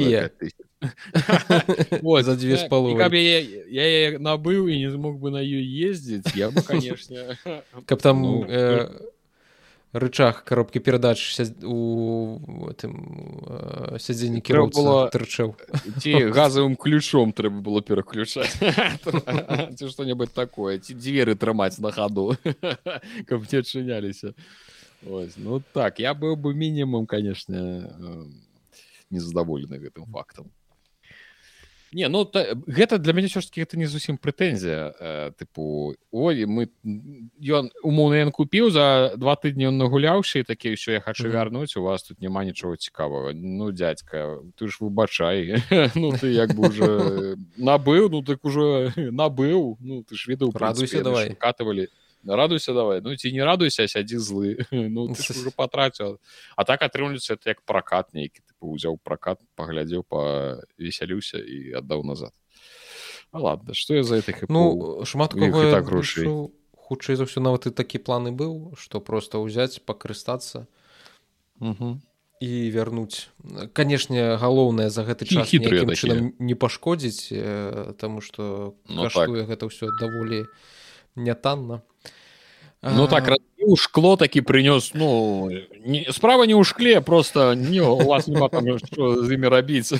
[2.25, 6.63] за дзве з палу я набыў і не змог бы на ёй ездзіць я бы
[6.63, 7.37] конечно
[7.87, 8.89] каб там ну, э,
[9.95, 15.55] рычаг коробкі перадач у этом сядзенні кіроўца трчаў
[16.03, 20.79] ці газавым ключом трэба было пераключаць ці што-небудзь такое.
[20.83, 22.35] Ці дзверы трымаць на хаду
[23.31, 24.35] каб не адчыняліся
[25.39, 27.87] ну так я быў бы мінімум канешне
[29.11, 30.51] незадаволены гэтым фактам
[31.95, 35.95] не ну та, гэта для мяне ўсё ж таки это не зусім прэтэнзія э, тыпу
[36.11, 36.69] ой мы
[37.39, 41.87] ён умоўна ён купіў за два тыдні ён нагуляўшы такі ўсё я хочу вярнуць у
[41.87, 45.63] вас тут няма нічого цікавага ну дядька ты ж выбачай
[45.95, 51.03] ну ты як бы уже набыў ну так уже набыў ну ты ж ведаў радуйся
[51.03, 51.39] давай.
[51.39, 51.87] катывалі
[52.27, 53.01] радуйся давай.
[53.01, 56.19] Ну ці не радуйся сядзі злы ну уже патраціў
[56.57, 62.33] а так атрымліваецца это як пракат нейкі ты узяў пракат паглядзеў павесяліўся і аддаў назад.
[63.31, 66.51] А ладно что я за этих ну шмат так грошай
[66.85, 70.69] хутчэй за ўсё нават і такі планы быў что просто ўзяць пакарыстацца
[72.45, 73.33] і вярнуць
[73.73, 77.33] канешне галоўнае за гэты час чынам не пашкодзіць
[77.97, 79.31] таму что ну, так.
[79.31, 80.45] гэта ўсё даволі
[81.17, 81.81] нятанна
[82.93, 85.49] ну так раз у шкло такі прынёс ну
[85.85, 89.93] не, справа не ў шкле просто не вас няма там з імі рабіць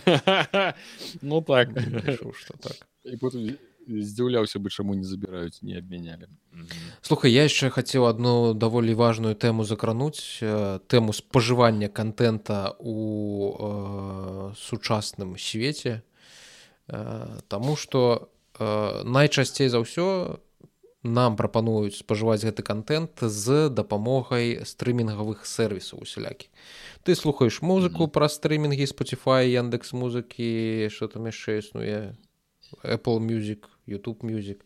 [1.23, 1.73] ну так.
[1.73, 2.77] Что так.
[3.85, 6.29] Здзіўляўся бы чаму не забіраюць не абмянялі
[7.01, 10.41] слухай я яшчэ хацеў одну даволі важную тэму закрануць
[10.89, 12.97] тэму спажывання контента у
[13.53, 16.01] э, сучасным свеце
[16.89, 20.41] э, Таму что э, найчасцей за ўсё
[21.05, 26.49] нам прапануюць спажываць гэты контент з дапамогай стрымінгавых сервісаў усялякі
[27.05, 28.15] ты слухаеш музыку mm -hmm.
[28.17, 32.17] пра стрымінгі spotify яндекс музыкі что там яшчэ існуе
[32.83, 34.59] apple music youtube music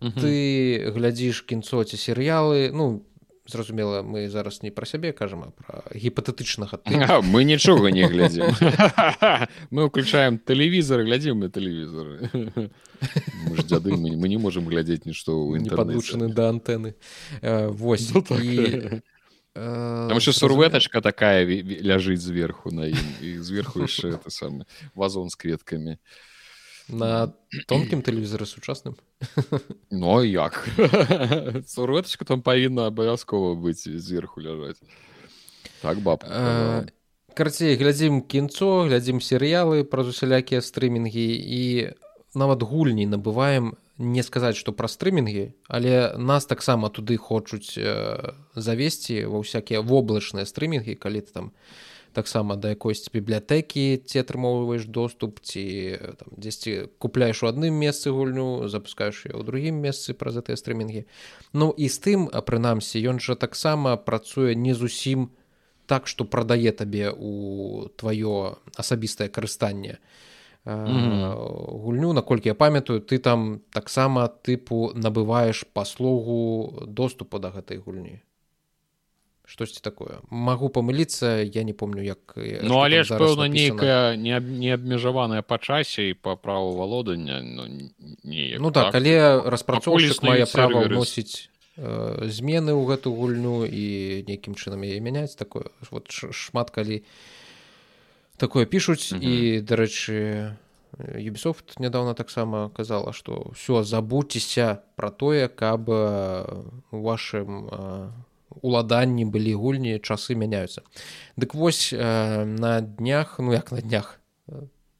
[0.00, 0.20] mm -hmm.
[0.20, 3.02] ты глядзіш кінцо ці серыялы ну
[3.46, 6.80] зразумела мы зараз не пра сябе кажам пра гіпатэтычнага
[7.22, 8.48] мы нічога не глядзім.
[9.70, 12.30] Мы ўключаем тэлевізор глядзім на тэлевізоры
[13.68, 16.94] дзяды мы, мы не можемм глядзець нішто не падлучаны да антэны
[17.42, 18.40] вось ну, так.
[18.40, 25.98] яшчэ сурветачка такая ляжыць зверху на ім і зверху яшчэ это самы вазон з кветкамі
[26.88, 27.32] на
[27.66, 28.96] тонкім тэлевізары сучасным
[29.90, 30.68] но ну, як?
[31.66, 34.80] Сурвэтачка там павінна абавязкова быць зверху ляжаць
[35.80, 36.24] так баб
[37.34, 41.62] карцей глядзім кінцо глядзім серыялы праз усялякія стрымінгі і
[42.34, 47.78] нават гульні набываем не сказаць што пра стрымінгі але нас таксама туды хочуць
[48.54, 51.52] завесці ва ўсякія воблачныя стрымінгі калі ты там
[52.14, 58.70] таксама да якойсь бібліятэкі ці атрымоўваеш доступ ці там дзесьці купляеш у адным месцы гульню
[58.70, 61.04] запускаеш яе ў другім месцы праз гэтыя стрымінгі.
[61.52, 65.34] Ну і з тым прынамсі ён жа таксама працуе не зусім
[65.86, 67.32] так што прадае табе у
[68.00, 69.98] тваё асабістае карыстанне
[70.64, 71.82] mm -hmm.
[71.84, 72.12] гульню.
[72.12, 78.23] Наколькі я памятаю ты там таксама тыпу набываеш паслугу доступу да гэтай гульні
[79.46, 80.18] штосьці такое?
[80.30, 85.58] Магу памыліцца я не помню як ну але ж пэўна нейкая не, не абмежаваная па
[85.58, 87.68] часе і па праву валодання ну,
[88.24, 94.24] не ну так, так але распрацоўшчык мае права ўносіць э, змены ў гэту гульню і
[94.24, 97.04] нейкім чынам яе мяняць такое вот шмат калі
[98.40, 99.28] такое пішуць mm -hmm.
[99.28, 100.16] і дарэчы
[100.98, 107.68] юбісофт нядаўна таксама казала што ўсё забудзьцеся пра тое каб у вашым
[108.62, 110.82] уладанні былі гульні часы мяняюцца.
[111.36, 114.20] Дык вось э, на днях ну як на днях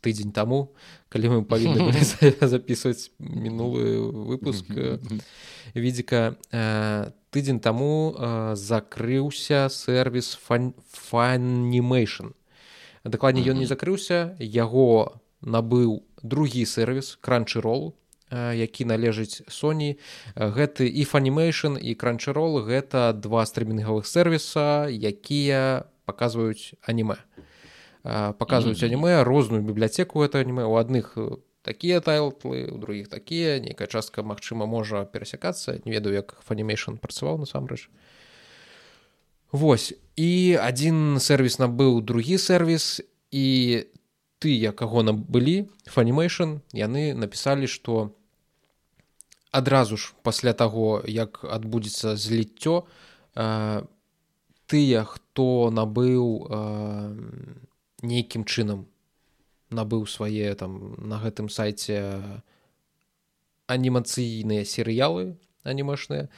[0.04, 0.76] тыдзень таму
[1.08, 1.88] калі мы павінны
[2.54, 3.96] записываць мінулы
[4.28, 4.68] выпуск
[5.72, 6.36] відзіка
[7.32, 8.12] тыдзень таму
[8.52, 12.36] закрыўся сервис фанімейшн
[13.04, 17.96] дакладней ён не закрыўся яго набыў другі сервис кранчы ролл
[18.54, 19.96] які належыць Sony.
[20.34, 27.16] Гэты і фанімейшн і кранчырол гэта два стрымінгавых сервіса якія паказваюць аніме.
[28.02, 30.66] Паказваюць аніме розную бібліятэку гэта аніме.
[30.66, 31.14] У адных
[31.62, 33.58] такія тайлтлы у другіх такія.
[33.60, 35.80] Нейкая частка магчыма можа перасякацца.
[35.84, 37.88] Не ведаю як фанімейшн працаваў насамрэч.
[39.54, 39.94] Вось.
[40.16, 43.46] І адзін сервіс набыў другі сервіс і
[44.44, 48.12] тыя каго набылі фанімейшн яны напісалі што
[49.54, 52.74] адразу ж пасля таго як адбудзецца зліццё
[54.66, 56.26] тыя хто набыў
[58.02, 58.86] нейкім чынам
[59.70, 62.02] набыў свае там на гэтым сайце
[63.70, 66.28] анімацыйныя серыялы анімашныя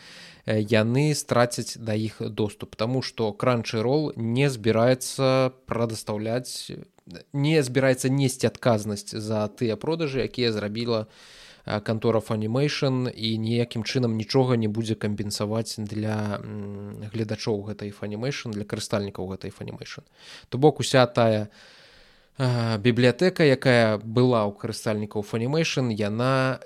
[0.47, 2.77] яны страцяць да іх доступ.
[2.77, 6.71] Таму што кранчы рол не збіраецца прадастаўляць
[7.33, 11.07] не збіраецца несці адказнасць за тыя продажы якія зрабіла
[11.85, 16.41] кантора фанімейшн і ніякім чынам нічога не будзе кампенсаваць для
[17.13, 20.07] гледачоў гэтай фанімейшн для карыстальнікаў гэтай фанімейшн
[20.49, 21.49] то бок уся тая
[22.39, 26.61] бібліятэка якая была ў карыстальнікаў фанімейшн яна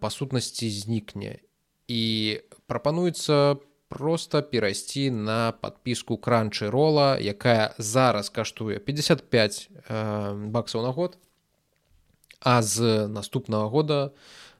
[0.00, 1.42] па сутнасці знікне.
[1.88, 10.82] І прапануецца по просто перайсці на подпіску кранчы рола якая зараз каштуе 55 э, баксаў
[10.82, 11.18] на год
[12.40, 14.10] а з наступнага года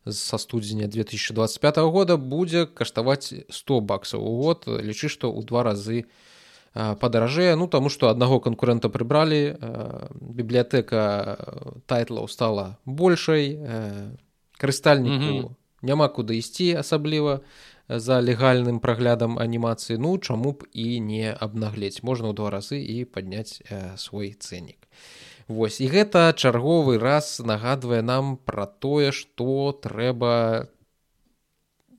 [0.07, 4.64] са студзеня 2025 года будзе каштаваць 100 баксаў у год.
[4.67, 6.09] Лічы што ў два разы
[6.75, 7.57] падаражэе.
[7.57, 9.57] Ну таму што аднаго канкурэнта прыбралі
[10.14, 11.03] бібліятэка
[11.87, 13.59] тайтлаў стала большай
[14.59, 15.51] карыстальніку mm -hmm.
[15.83, 17.41] няма куды ісці асабліва
[17.88, 19.99] за легальным праглядам анімацыі.
[19.99, 23.62] Ну чаму б і не абнагледзь можна ў два разы і падняць
[23.97, 24.78] свой цэннік
[25.49, 30.69] Вось і гэта чарговы раз нагадвае нам пра тое што трэба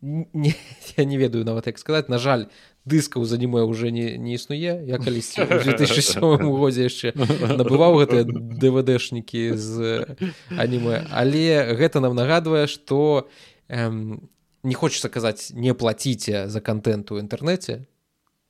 [0.02, 0.54] не,
[0.98, 2.10] я не ведаю нават як сказаць.
[2.10, 2.46] На жаль
[2.86, 4.86] дыскаў за аніме уже не, не існуе.
[4.86, 7.14] Я калісьці 2007 годзе яшчэ
[7.58, 10.06] набываў гэтыя двдшнікі з
[10.54, 13.28] аніме але гэта нам нагадвае што
[13.68, 14.30] эм,
[14.64, 17.86] не хочется казаць не плаціце за контент у інтэрнэце.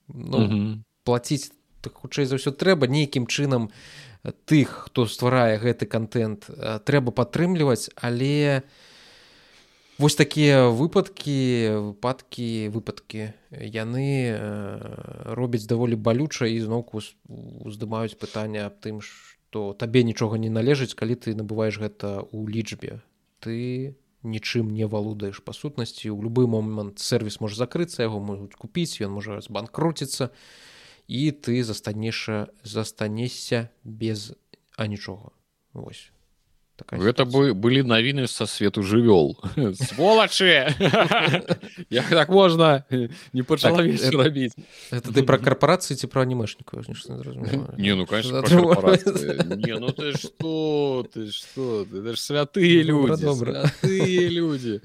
[0.09, 0.77] Ну, mm -hmm.
[1.03, 3.69] плаціць так хутчэй за ўсё трэба нейкім чынам
[4.23, 6.49] тых хто стварае гэты контент
[6.83, 8.67] трэба падтрымліваць але
[9.99, 14.07] вось такія выпадкі выпадкі выпадкі яны
[15.39, 16.99] робяць даволі балюча і зноўку
[17.63, 22.99] уздымаюць пытанне аб тым што табе нічога не належыць калі ты набываеш гэта ў лічбе.
[23.39, 28.99] Ты нічым не валодаеш па сутнасці у любы момант сервіс можа закрыцца яго могуць купіць
[28.99, 30.27] ён можа збанкруціцца.
[30.27, 30.69] і
[31.09, 34.33] ты застанеша застанешся без
[34.77, 35.33] анічога
[35.73, 36.11] вось
[36.79, 39.35] такая гэта бы былі навіны са свету жывёл
[39.89, 40.69] сволачы
[41.89, 42.85] як так можна
[43.33, 44.55] не пачала так, рабіць
[44.91, 46.79] это ты пра карпорацыі ці пра анімешніку
[47.77, 48.45] не ну конечно
[49.65, 54.81] не ну ты что ты что ты ж святыя люди добра люди.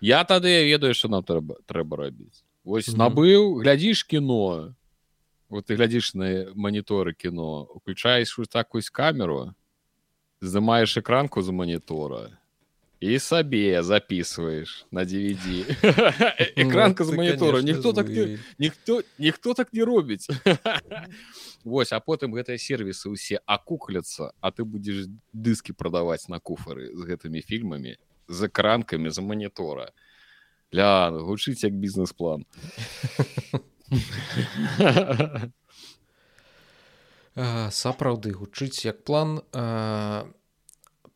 [0.00, 4.76] Я тады ведаю что нам трэба трэба рабіць ось набыў глядзіш кіно
[5.50, 9.54] вот ты глядзіш на маніторы кіно уключаеш такую камеру
[10.40, 12.40] здымаеш экранку за манітора
[13.00, 15.66] і сабе записываешь на DVD
[16.56, 18.06] экранка за манітора ніхто так
[18.58, 20.28] ніхто ніхто так не робіць
[21.64, 27.02] Вось а потым гэтыя сервісы ўсе акукляцца а ты будзеш дыскі прадаваць на куфары з
[27.04, 29.90] гэтымі фільмамі з экранкамі за манітора
[30.72, 32.46] ля гучыць як бізнес-план
[37.70, 39.40] сапраўды гучыць як план.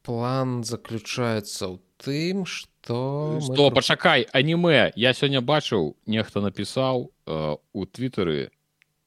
[0.04, 3.74] План заключаецца ў тым что что мы...
[3.74, 4.92] пачакай аніме.
[4.96, 8.50] Я сёння бачыў нехта напісаў э, у твиттары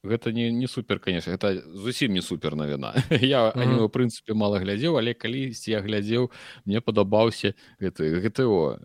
[0.02, 2.94] гэта не не супер конечно это зусім не супер навіна.
[3.10, 3.88] Я mm -hmm.
[3.88, 6.30] прынцыпе мало глядзеў але калісьці я глядзеў
[6.64, 8.78] мне падабаўся гэты гто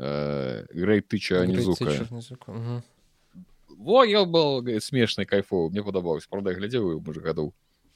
[0.73, 1.91] грэй тыча не звука
[3.83, 7.53] во я был смешны кайфоў мне падабаўся правда глядзеў мы гадоў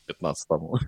[0.08, 0.80] 15 таму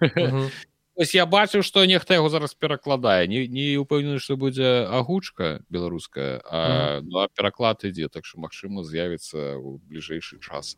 [0.99, 6.41] ось я бачыў што нехта яго зараз перакладае не не упэўнены што будзе агучка беларуская
[6.43, 7.07] а, mm.
[7.07, 10.75] ну, а пераклад ідзе так што магчыма з'явіцца ў бліжэйшы час.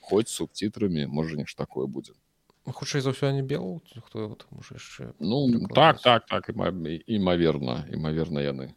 [0.00, 2.18] Хоть субтитрамі можа нешта такое будзе
[2.66, 8.74] хутчэй за ўсё не бел хто можа яшчэ ну так так так імаверна імаверна яны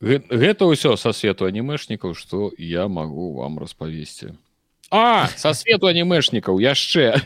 [0.00, 4.34] гэта ўсё са свету анімешнікаў што я магу вам распавесці
[4.90, 7.18] а са свету анімешнікаў яшчэ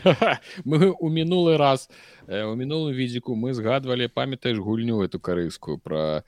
[0.65, 1.89] мы у мінулы раз
[2.27, 6.23] у мінулым відзіку мы згадвалі памятаеш гульню эту карыйскую про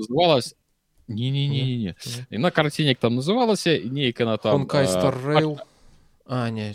[0.00, 0.54] называлась
[1.08, 1.94] не не не не
[2.30, 5.60] і на карцінек там называлася нейка на там кайстаррейл
[6.26, 6.74] а не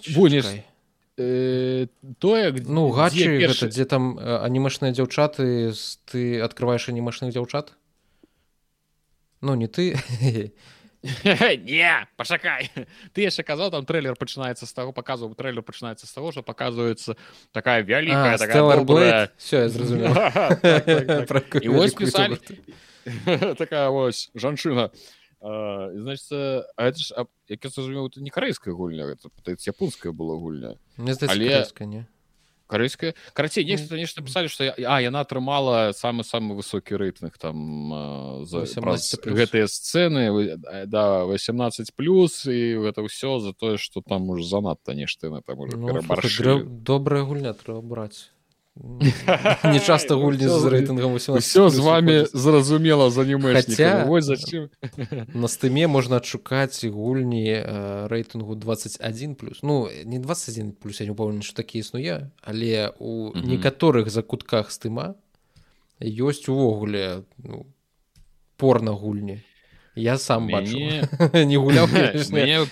[1.17, 5.73] будешь тое ну гачы гэта дзе там анімашныя дзяўчаты
[6.06, 7.73] ты открываешь анімашных дзяўчат
[9.41, 9.95] ну не ты.
[11.03, 12.69] Не пашакай
[13.13, 17.15] ты яшчэ казаў там трейлер пачынаецца з таго паказваў трейлер пачынаецца з таго што паказваецца
[17.53, 18.38] такая вялікая
[19.38, 20.58] все зразумела
[23.56, 24.91] такая вось жанчына
[25.93, 27.13] значит это ж
[27.47, 30.77] як я зразумеў это не карэйская гульня это пытаецца японская была гульня.
[30.97, 32.07] Але не?
[32.67, 38.67] Карэйская карацей нешта нешта писали что а яна атрымала самы самы высокі рэйтынг там за
[39.23, 45.29] гэтыя сцены да 18 плюс і гэта ўсё за тое что там уже занадта нешта
[45.29, 46.01] на там ну,
[46.67, 48.31] добрая гульня трэба браць
[49.63, 53.23] не часто гульні з рэйтынгам все з вами зразумела за
[54.21, 54.69] зачем?
[55.33, 57.63] на стыме можна адшукаць гульні
[58.07, 59.59] рэйтынгу 21 плюс.
[59.63, 65.15] Ну не 21 плюс я не помню что такі існуе але у некаторых закутках стыма
[65.99, 67.65] ёсць увогуле ну,
[68.57, 69.41] порна гульні
[69.97, 70.77] я сам бачу.
[71.33, 71.87] Не гуляў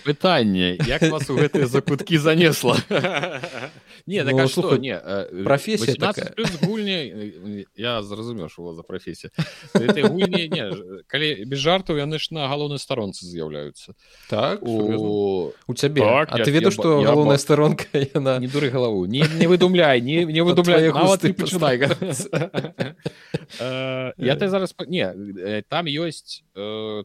[0.05, 2.77] пытанне як вас у гэтыя закуткі занесла
[4.07, 5.01] не так, ну, слухай, не
[5.43, 6.13] професія
[6.61, 9.31] гульні я зразумеў що за прафесія
[11.07, 13.93] калі без жартаў яны ж на галоўнай старонцы з'яўляюцца
[14.29, 19.05] так у, у цябе так, а ты ведаю што галоўная старонка яна не дуры галаву
[19.05, 21.77] не не выдумляй не не выдумляй ты пачынай
[24.17, 26.43] я ты зараз не там ёсць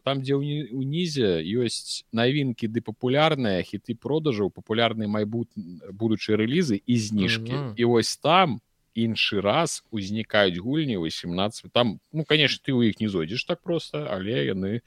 [0.05, 5.49] там дзе ўнізе ёсць навінкі ды папулярныя хіты продажаў папулярныя майбут
[5.89, 7.73] будучыя рэлізы і зніжкі mm -hmm.
[7.75, 8.61] і вось там
[8.95, 14.07] іншы раз узнікаюць гульні 18 там ну конечно ты у іх не зойдзеш так просто
[14.11, 14.81] але яны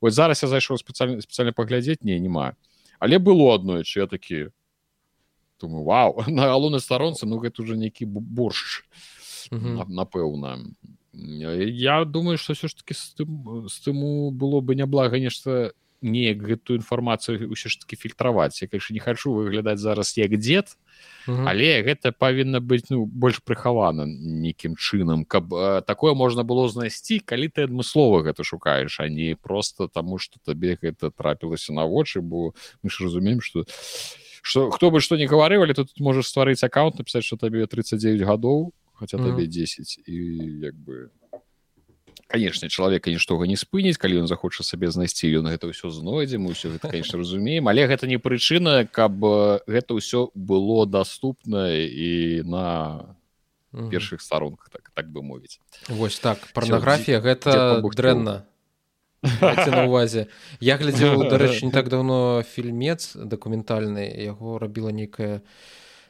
[0.00, 2.52] вот зараз я зайшоў спецыяльна спецыяльна паглядзець не няма
[2.98, 4.48] але было аднойчы я такі
[5.60, 8.84] думаю вау на галоўнай старонцы ну гэта уже нейкі боршч
[9.50, 9.88] mm -hmm.
[9.88, 10.58] напэўна
[11.12, 16.40] я думаю что все ж таки з тым з тыму было бы няблага нешта неяк
[16.40, 20.76] гэтую інфармацыю ўсё ж таки фільтраваць я конечно не хочу выглядаць зараз як дзед
[21.26, 27.20] але гэта павінна быць ну больш прыхавана нейкім чынам каб э, такое можна было знайсці
[27.20, 32.20] калі ты адмыслова гэта шукаеш а не просто таму что табе гэта трапілася на вочы
[32.20, 33.64] бо мы ж разумеем что
[34.42, 38.72] что хто бы што не гаварывалі тут можаш стварыць аккаунт напісаць что табе 39 гадоў
[38.96, 40.16] хотя табе 10 і
[40.64, 41.12] як бы
[42.30, 46.70] конечно чалавека нічога не спыніць калі ён захоча сабе знайсці ён гэта ўсё знойдзем усё
[46.70, 47.66] гэта конечно разумеем.
[47.66, 49.18] Але гэта не прычына каб
[49.66, 53.18] гэта ўсё было доступна і на
[53.90, 55.58] першых старонках так так бы мовіць.
[55.88, 58.46] Восьось так парнаграфія гэта дрэнна.
[59.22, 60.28] На увазе
[60.60, 65.42] я глядзеў дарэчы не так давно фільмец дакументальны яго рабіла нейкая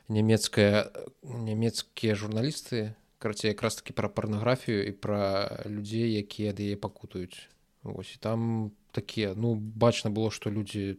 [0.07, 0.91] нямецкая
[1.23, 7.47] нямецкія журналісты карацей якраз таки пра парнаграфію і пра людзей якія ад яе пакутаюць.
[7.85, 10.97] Ось і там такія ну бачна было што людзі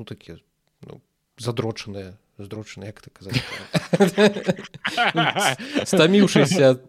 [0.00, 0.40] ну такія
[0.80, 1.04] ну,
[1.36, 3.36] задрочаныя здрочаны як ты казаць.
[5.92, 6.80] Стаміўшыся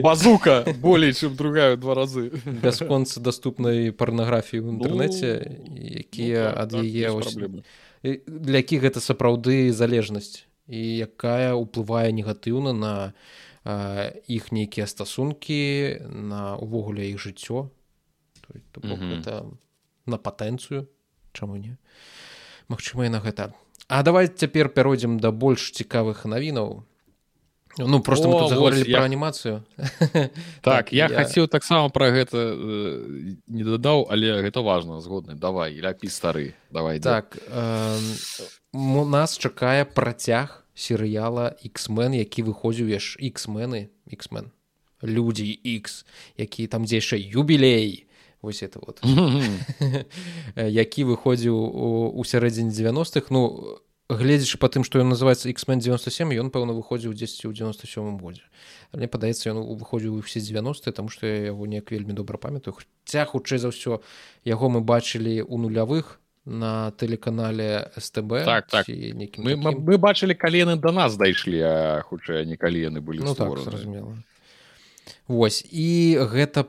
[0.00, 2.32] базука болей чым другая два разы.
[2.64, 5.28] бясконца даступнай парнаграфіі ў інтэрнэце
[6.08, 7.12] якія ад яе
[8.26, 10.80] для якіх гэта сапраўды залежнасць і
[11.10, 12.94] якая ўплывае негатыўна на
[14.30, 17.68] іх нейкія стасункі на увогуле іх жыццё.
[20.06, 20.86] На патэнцыю
[21.32, 21.76] чаму не.
[22.68, 23.52] Магчыма на гэта.
[23.90, 26.86] А давай цяпер пяройдзем да больш цікавых навінаў.
[27.78, 29.02] Ну просто О, вот, я...
[29.02, 29.64] анімацыю.
[30.10, 30.30] Так,
[30.62, 31.08] так я, я...
[31.08, 35.34] хацеў таксама пра гэта э, не дадаў але гэта важна згодны.
[35.34, 37.98] Давай ляпі стары давай так э,
[38.72, 44.50] у нас чакае працяг серыяла x-мен які выходзіў яш x-мены x-мен
[45.02, 46.04] людзі x
[46.36, 48.10] які там дзе яшчэ юбілей
[48.42, 49.00] вось это вот.
[50.56, 51.56] Які выходзіў
[52.16, 57.14] у сярэдзіне 90-х ну гледзячы по тым што ён называется x-мен 97 ён пэўна выходзіў
[57.14, 58.42] 10 у 97 годзе.
[58.92, 62.76] Мне падаецца ён выходзіў усе 90 тому что я яго неяк вельмі добра памятаю.
[63.04, 64.00] Ця хутчэй за ўсё
[64.44, 68.88] яго мы бачылі у нулявых на тэлеканале стб так так.
[68.88, 71.60] мы, мы, мы бачылі калены до нас дайшлі
[72.08, 74.16] хутчэй не калі яны былі ну, так, зразумела
[75.26, 76.66] Вось і гэта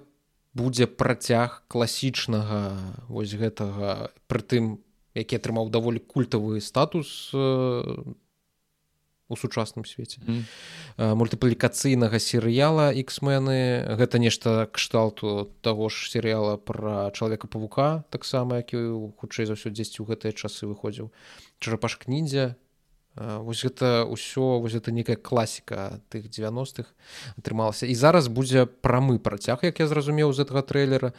[0.54, 4.84] будзе працяг класічнага вось гэтага прытым
[5.16, 8.04] які атрымаў даволі культавы статус э,
[9.32, 10.20] у сучасным свеце.
[10.28, 10.44] Mm.
[11.16, 19.48] мультыплікацыйнага серыяла x-мены гэта нешта кшталту таго ж серыяла пра чалавека павука таксама які хутчэй
[19.48, 21.16] за ўсё дзесьці ў гэтыя часы выходзіў.
[21.64, 22.60] Чарапаш кніндзя
[23.16, 26.88] вось гэта ўсё вось это некая класіка тых 90-х
[27.36, 27.88] атрымалася.
[27.88, 31.12] І зараз будзе прамы працяг як я зразумеў з гэтага трэйлера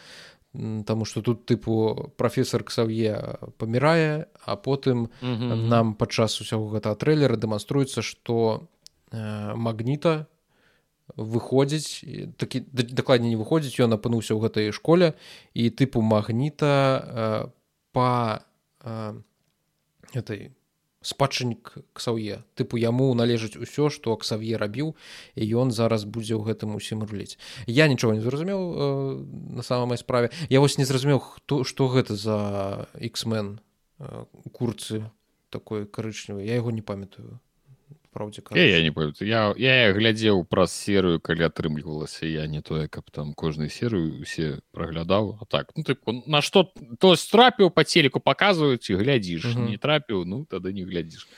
[0.52, 3.16] Таму што тут тыпу прафесор Ксаве
[3.56, 5.68] памірае, а потым mm -hmm.
[5.68, 8.68] нам падчас усяго гэтага трэйлера дэманструецца, што
[9.12, 10.26] э, магніта
[11.16, 12.04] выходзіць
[12.36, 15.14] такі дакладней не выходзіць, ён апынуўся ў гэтай школе
[15.54, 16.68] і тыпу магніта
[17.00, 17.48] э,
[17.92, 18.44] па
[18.84, 19.14] э,
[20.12, 20.52] этой
[21.02, 22.42] спадчыннік ксаўе.
[22.54, 24.94] Тыпу яму належыць усё што ксаве рабіў
[25.36, 27.38] і ён зараз будзе ў гэтым усім руліць.
[27.66, 28.78] Я нічого не зразумеў э,
[29.58, 30.30] на самай справе.
[30.48, 33.60] Я вось не зразумеў хто што гэта за x-мен
[33.98, 35.10] э, курцы
[35.50, 37.38] такой карычневы я яго не памятаю
[38.12, 42.88] праўдзе я, я не памятаю я, я глядзеў праз серыю калі атрымлівалася я не тое
[42.88, 45.96] каб там кожную серыю усе праглядаў а так ну ты
[46.26, 46.68] на што
[47.00, 49.70] то трапіў па целіку паказваюць і глядзіш uh -huh.
[49.70, 51.28] не трапіў ну тады не глядзіш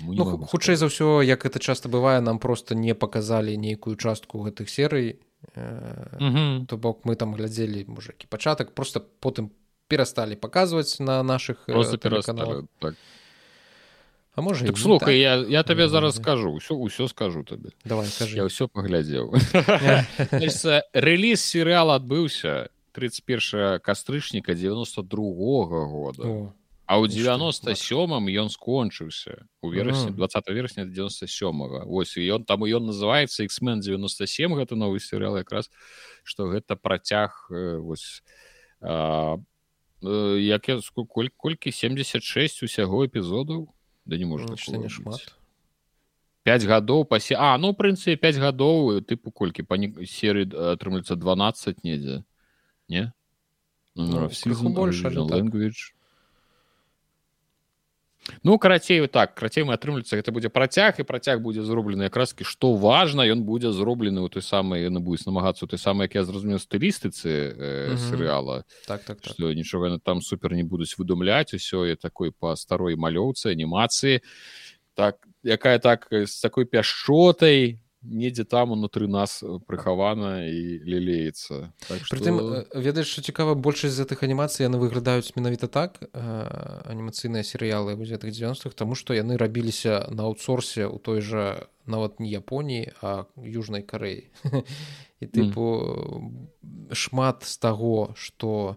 [0.00, 4.68] ну, хутчэй за ўсё як это часто бывае нам просто не паказалі нейкую частку гэтых
[4.68, 5.20] серый
[5.56, 6.66] uh -huh.
[6.66, 9.50] то бок мы там глядзелі мужикі пачатак просто потым
[9.88, 12.94] перасталі паказваць на наших каналах так
[14.34, 15.48] А можа так, слухай так.
[15.48, 18.36] я, я табе зараз скажу ўсё ўсё скажу табе давай скажи.
[18.36, 19.36] я ўсё паглядзеў
[20.96, 26.22] рэліз серыяла адбыўся 31 кастрычніка 92 -го года.
[26.24, 26.52] О,
[26.86, 31.84] а ў 97 ён скончыўся у верасні 20 верасня 97 -го.
[31.84, 35.70] Вось ён там ён называется x-мен 97 гэта новы серыал якраз
[36.24, 38.22] што гэта працяг вось
[38.80, 39.36] а,
[40.02, 40.80] як я
[41.36, 43.68] колькі 76 усяго эпізодаў
[44.04, 45.34] да не можа не шмат.
[46.42, 52.24] 5 гадоў пасе А ну прынцыпе 5 гадоў тыпу колькі па серыі атрымліваецца 12 недзе
[52.88, 53.12] не
[53.94, 55.10] ну, ну, больше
[58.42, 62.74] Ну карацей так карацей мы атрымліваецца гэта будзе працяг і працяг будзе зроблены якразкі што
[62.78, 66.62] важна ён будзе зроблены ў той самай яны будуць намагацца той самы як я зразумеў
[66.62, 69.34] стылістыцы э, серыяла так, так, так.
[69.38, 74.22] нічога яны там супер не будуць выдумляць усё і такой па старой малёўцы анімацыі
[74.94, 82.02] так якая так з такой пяшчотай недзе там унутры нас э, прыхавана і лелеецца так
[82.02, 82.16] што...
[82.16, 86.08] Прытым э, ведаеш што цікава большасць гэтых анімацый яны выглядаюць менавіта так э,
[86.90, 92.30] анімацыйныя серыялы гэтых 90-х тому што яны рабіліся на аутсорсе у той жа нават не
[92.34, 94.30] Японіі а южнай карэі
[95.22, 96.94] і тыпу mm.
[96.94, 98.76] шмат з таго што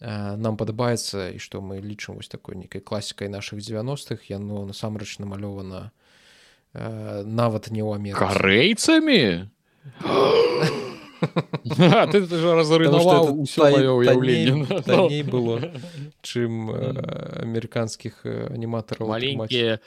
[0.00, 5.92] нам падабаецца і што мы лічым вось такой нейкай класікай нашых 90-х яно насамрэч намалёвана
[5.92, 5.99] Э,
[6.74, 8.18] нават не ў Амерыцы.
[8.18, 9.50] карэйцамі
[12.10, 14.64] ты разрынаваў ўсёўленне
[15.34, 15.60] было
[16.22, 16.70] чым
[17.42, 19.78] амерыканскіх аніматараў маленькія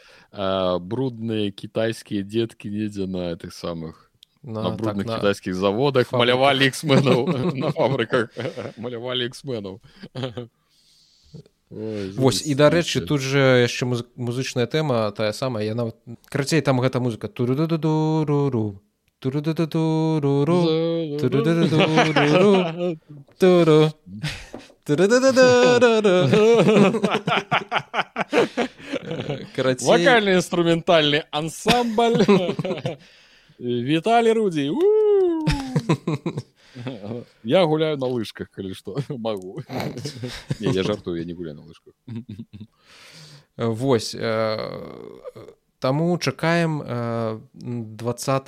[0.80, 4.14] брудныя кітайскія дзеткі недзе на гэтых самых
[4.44, 7.26] на брудных кітайскіх заводах малявалі іксменаў
[7.64, 8.30] на фабрыках
[8.78, 9.80] малявалі іксменаў
[11.74, 15.90] Вось і дарэчы тут же яшчэ музычная тэма тая самая яна
[16.30, 17.28] карацей там гэта музыка.
[17.28, 17.56] Туру
[29.82, 32.22] вакальны інструментальны ансамбль.
[33.60, 34.70] Віталі рудзі
[37.44, 39.62] я гуляю на лыжках калі што могу.
[40.60, 41.94] Не, я жартую я не гуляю на лыжках.
[43.58, 44.16] Восьось
[45.80, 46.80] таму чакаем
[47.54, 48.40] двадца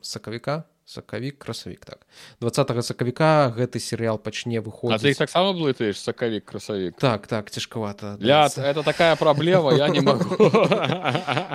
[0.00, 2.06] сакавіка сакавік красавік так.
[2.40, 5.18] Двадцатого сакавіка гэты серыял пачне выходзіць.
[5.18, 6.96] Таксама блытаеш сакавік красавік?
[7.00, 8.16] Так так цяжкавата.
[8.16, 10.36] Для это такая праблема я не могу.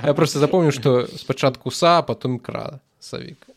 [0.03, 2.39] Я просто запомню что спачатку са потом
[2.99, 3.47] кра савік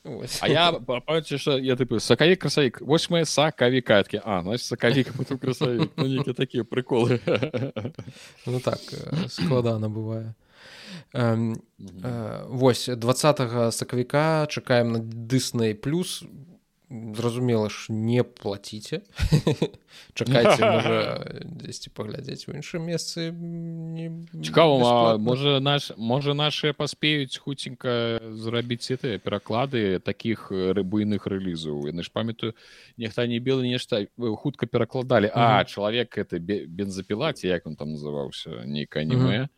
[0.40, 5.12] А я памятаю, что я типу сакавік красавік вось мои сакавіка такі а значит сакавік
[5.40, 7.20] красавік ну, нейкія такія приколы.
[8.46, 10.34] Ну так э, складана бывае
[11.14, 11.54] э,
[12.48, 16.24] вось 20 сакавіка чакаем на дысней плюс
[17.14, 19.00] зразумела ж не плаціце
[20.14, 23.32] чакайце дзесьці паглядзець у іншым месцы
[24.44, 30.52] цікава можа наш можа наши паспеюць хуценька зрабіць это пераклады таких
[30.84, 32.52] буйных рэлізаў яны ж памятаю
[33.00, 39.08] нехта не белы нешта хутка перакладалі а чалавек это бензапілаце як он там называўся нейкае
[39.08, 39.48] аніме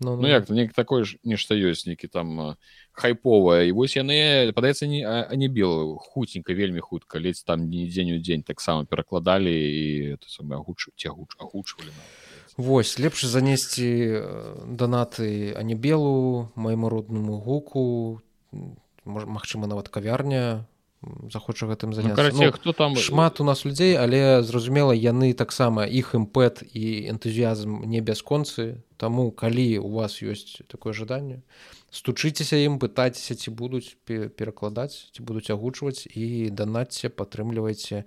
[0.00, 2.54] Ну, ну, ну як нек такое ж нешта ёсць нейкі там
[2.92, 5.02] хайповая і вось яны падаецца не
[5.34, 10.16] не белы хуценька вельмі хутка ледзь там не дзень у дзень таксама перакладалі і
[10.54, 11.90] агучу цягуч агучвалі
[12.58, 14.22] Вось лепш занесці
[14.66, 18.22] данаты а не белу майму роднаму гуку
[19.04, 20.66] Магчыма нават кавярня
[21.30, 26.14] захоча гэтым заняць ну, хто там шмат у нас людзей але зразумела яны таксама іх
[26.18, 31.46] імпэт і энтузіязм не бясконцы Таму калі у вас ёсць такое жаданне
[31.94, 38.02] стучыцеся ім пытайцеся ці будуць перакладаць ці будуць агучваць і данаце падтрымлівайце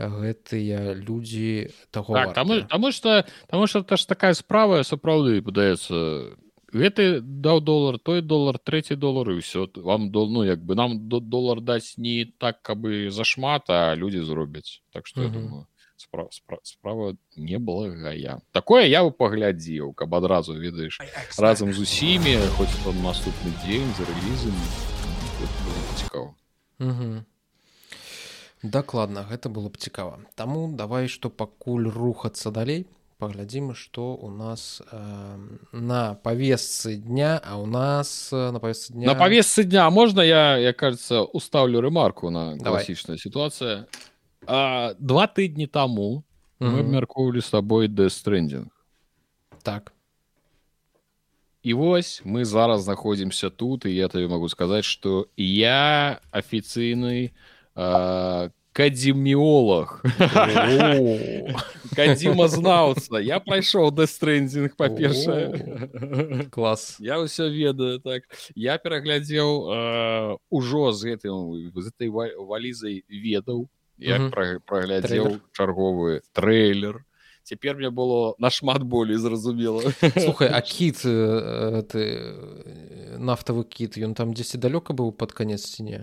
[0.00, 2.32] гэтыя людзі таго так,
[2.72, 3.22] таму што
[3.52, 6.40] таму што это ж такая справа сапраўды падаецца
[6.74, 10.98] гэты даў долар той долар трэці долар і ўсё вам до ну як бы нам
[11.08, 15.66] до долар даць не так каб бы зашмат а людзі зробяць так што думаю
[15.96, 18.40] спра спра справа не была гая.
[18.52, 20.98] Такое я паглядзеў каб адразу ведаеш
[21.38, 24.66] разам з усімі хоць там наступны дзень за рэлізамі
[26.02, 26.34] цікава
[28.64, 32.86] дакладна гэта было б цікава таму давай што пакуль рухацца далей
[33.23, 35.37] паглядзім что у нас э,
[35.73, 40.57] на повесцы дня а у нас э, на повесцы дня на повесцы дня можно я
[40.57, 43.87] я кажется уставлю ремарку на класічная ситуация
[44.47, 46.23] а, два тыдні тому
[46.59, 48.71] мы абмяркоўвалі с тобой дэстрэндинг
[49.63, 49.93] так
[51.63, 57.31] і вось мы зараз знаходзімся тут і я табе могу сказаць что я афіцыйны
[57.75, 60.02] как кадзіміолог
[61.94, 68.26] кадзімазнаўца я прайшоў дэстрэндзінг па-першае клас я ўсё ведаю так.
[68.58, 69.48] Я пераглядзеў
[70.50, 74.18] ужо з гэтым з этой валізай ведаў я
[74.66, 77.06] праглядзеў чарговы трэйлер
[77.44, 81.06] цяпер мне было нашмат болей зразумела слухай а кіт
[81.94, 82.02] ты
[83.22, 86.02] нафтавы кіт ён там дзесьці далёка быў пад канец ці не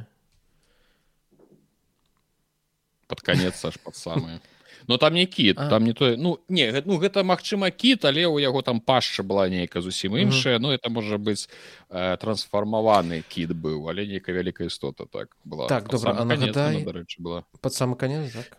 [3.12, 4.40] под конец аж под самые.
[4.88, 5.70] Но там не кіт а.
[5.70, 9.50] там не то ну не ну гэта магчыма кіт але у яго там пашча была
[9.50, 10.60] нейка зусім іншая.
[10.60, 11.50] Ну это можа быць
[11.90, 15.68] э, трансфармаваны кіт быў але нейкая вялікая істота так была.
[15.68, 17.44] Так добра нагадай дарэчы была.
[17.62, 18.58] под самы конец так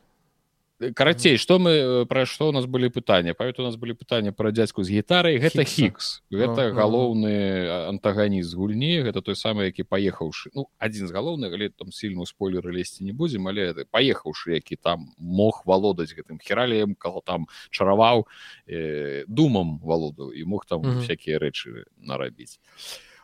[0.91, 3.35] карацей что мы пра што у нас былі пытанні?
[3.39, 5.39] Павет у нас былі пытанні пра дзядзьку з гітарай.
[5.39, 6.27] Гэта хікс.
[6.35, 9.07] Гэта галоўны антаганіст гульні.
[9.07, 13.13] Гэта той самы які паехаўшы ну адзін з галоўных але там сильно спойлеры лезці не
[13.15, 18.27] будзем але паехаўшы які там мог валодаць гэтым хераліем кого там чараваў
[18.67, 22.59] э, думам валодаў і мог там всякие рэчы нарабіць.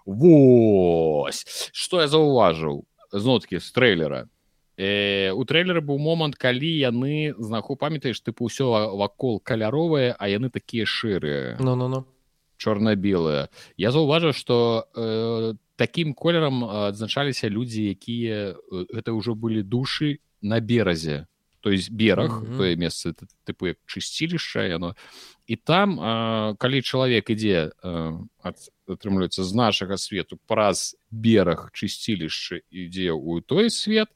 [0.06, 1.44] Вось!
[1.72, 2.86] Что я заўважыў?
[3.12, 4.28] Зноткі з трэйлера
[4.78, 10.48] э, у трэйлеры быў момант калі яны знаху памятаеш тыпу ўсё вакол каляровыя а яны
[10.54, 12.06] такія шэрыя ну ну ну
[12.56, 20.62] чорна-белыя я заўважыў что э, таким колерам адзначаліся людзі якія гэта ўжо былі душы на
[20.62, 21.26] беразе
[21.60, 22.56] то есть бераг mm -hmm.
[22.56, 23.14] тое месца
[23.46, 24.94] тыпу як чысцілішча яно
[25.46, 28.18] і там э, калі чалавек ідзе э,
[28.86, 34.08] атрымліваецца з нашага свету праз бераг чысцілішча ідзе ў той свет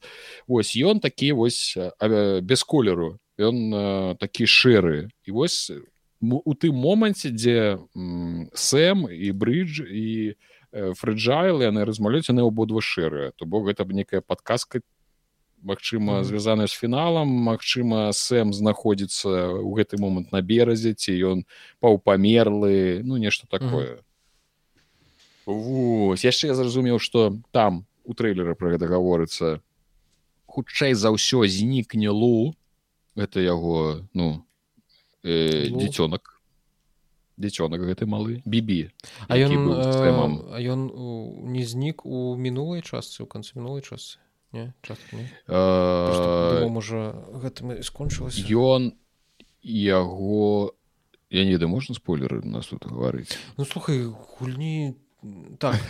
[0.47, 5.71] ось ён такі вось э, без колеру ён э, такі шэры і вось
[6.21, 7.81] у тым моманце дзе
[8.53, 10.37] сэм і брыдж і
[10.71, 14.85] фрэджайл яны размаўляюць яны абодва шэрыя то бок гэта б некая падказка
[15.63, 16.23] Магчыма mm.
[16.27, 21.47] звязаная з фіналам Магчыма сэм знаходзіцца ў гэты момант на беразе ці ён
[21.79, 24.03] паўпамерлы ну нешта такое.
[24.03, 24.03] Mm.
[25.45, 29.63] Вось яшчэ я зразумеў што там у трэйлеры пра гэта гаворыцца.
[30.47, 32.55] Хутчэй за ўсё знікне лу
[33.15, 34.43] гэта яго ну
[35.23, 36.39] э, дзіцёнак.
[37.39, 38.93] Дзіцёнак гэты малы бібі
[39.27, 40.81] а ён э, ён
[41.49, 44.22] не знік у мінулай частцы ў канцы мінулай часы
[46.69, 48.45] можа гэтым скончылася.
[48.45, 48.93] Ён
[49.63, 50.73] яго
[51.33, 53.33] я не да можна спойлеры нас тут гаварыць?
[53.57, 54.95] Ну слухай гульні
[55.57, 55.75] так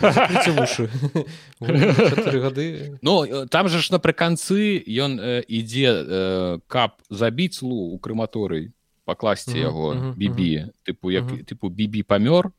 [2.40, 2.98] гады.
[3.02, 8.72] Ну э, там жа ж напрыканцы ён э, ідзе э, каб забіць лу у крэматорый
[9.04, 12.54] пакласці яго бібі тыпу як тыпу бібі памёр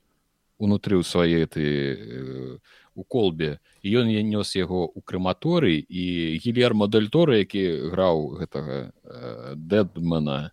[0.59, 2.57] унутры ў свае ты э,
[2.95, 6.03] у колбе і ён я нёс яго ў крэматорый і
[6.41, 10.51] гілермо дельторы які граў гэтага э, дэдмана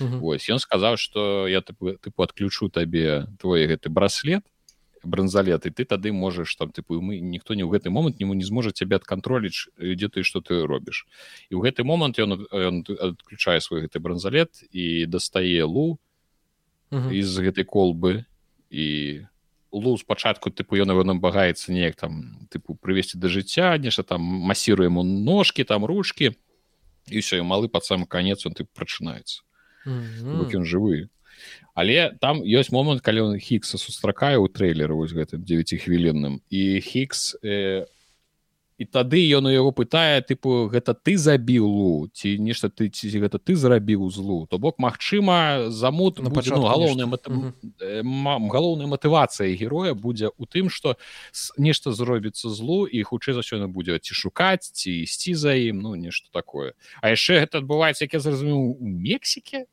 [0.00, 0.24] Мгм.
[0.24, 4.40] Вось ён сказаў што я тыпу, тыпу адключу табе твой гэты браслет
[5.04, 8.44] бранзалет і ты тады можаш там тыпу мы ніхто не ў гэты момант нему не
[8.44, 11.04] зможа цябе адкантроліць дзе ты што ты робіш
[11.52, 16.00] і ў гэты момант ён ён адключае свой гэты бранзалет і дастае лу
[16.90, 17.12] Мгм.
[17.12, 18.24] з гэтай колбы
[18.72, 19.24] і
[19.72, 24.90] лу спачатку тыпу ён его намагаецца неяк там тыпу прывесці да жыцця нешта там масіруе
[24.90, 26.34] яму ножки там ручки
[27.10, 29.42] і ўсё і малы пад самы канец он ты прачынаецца
[29.86, 30.38] Мгм.
[30.38, 31.08] бок ён жывы
[31.74, 37.36] але там ёсць момант калі он хікса сустракае ў трэйлеры вось гэтым 9хвілінным і хікс
[37.42, 37.86] э,
[38.80, 42.08] і тады ён у яго пытае тыпу гэта ты забіў лу?
[42.16, 44.48] Ці нешта ты ці гэта ты зрабіў злу?
[44.48, 47.28] То бок магчыма замут На будзе, пачатку ну, галоўная мат...
[47.28, 50.96] ма- галоўная матывацыя героя будзе у тым што
[51.60, 55.84] нешта зробіцца злу і хутчэй за ўсё яна будзе ці шукаць ці ісці за ім
[55.84, 56.72] ну нешта такое.
[57.04, 59.68] А яшчэ гэта адбываецца як я зразумеў у мексіке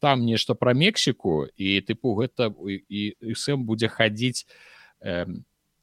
[0.00, 4.48] там нешта пра мексіку і тыпу гэта і, і, і сэм будзе хадзіць
[5.04, 5.28] э,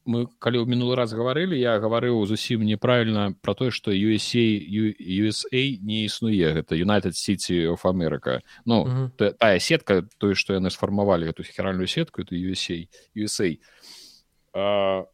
[0.08, 5.78] мы калі ў мінулы раз гаварылі я гаварыў зусім неправільна про тое што USA USA
[5.84, 8.40] не існуе гэта United City of America.
[8.66, 9.12] Ну Мгм.
[9.18, 13.60] та- тая сетка тое што яны сфармавалі эту хіральную сетку это USA USA
[14.54, 15.06] а,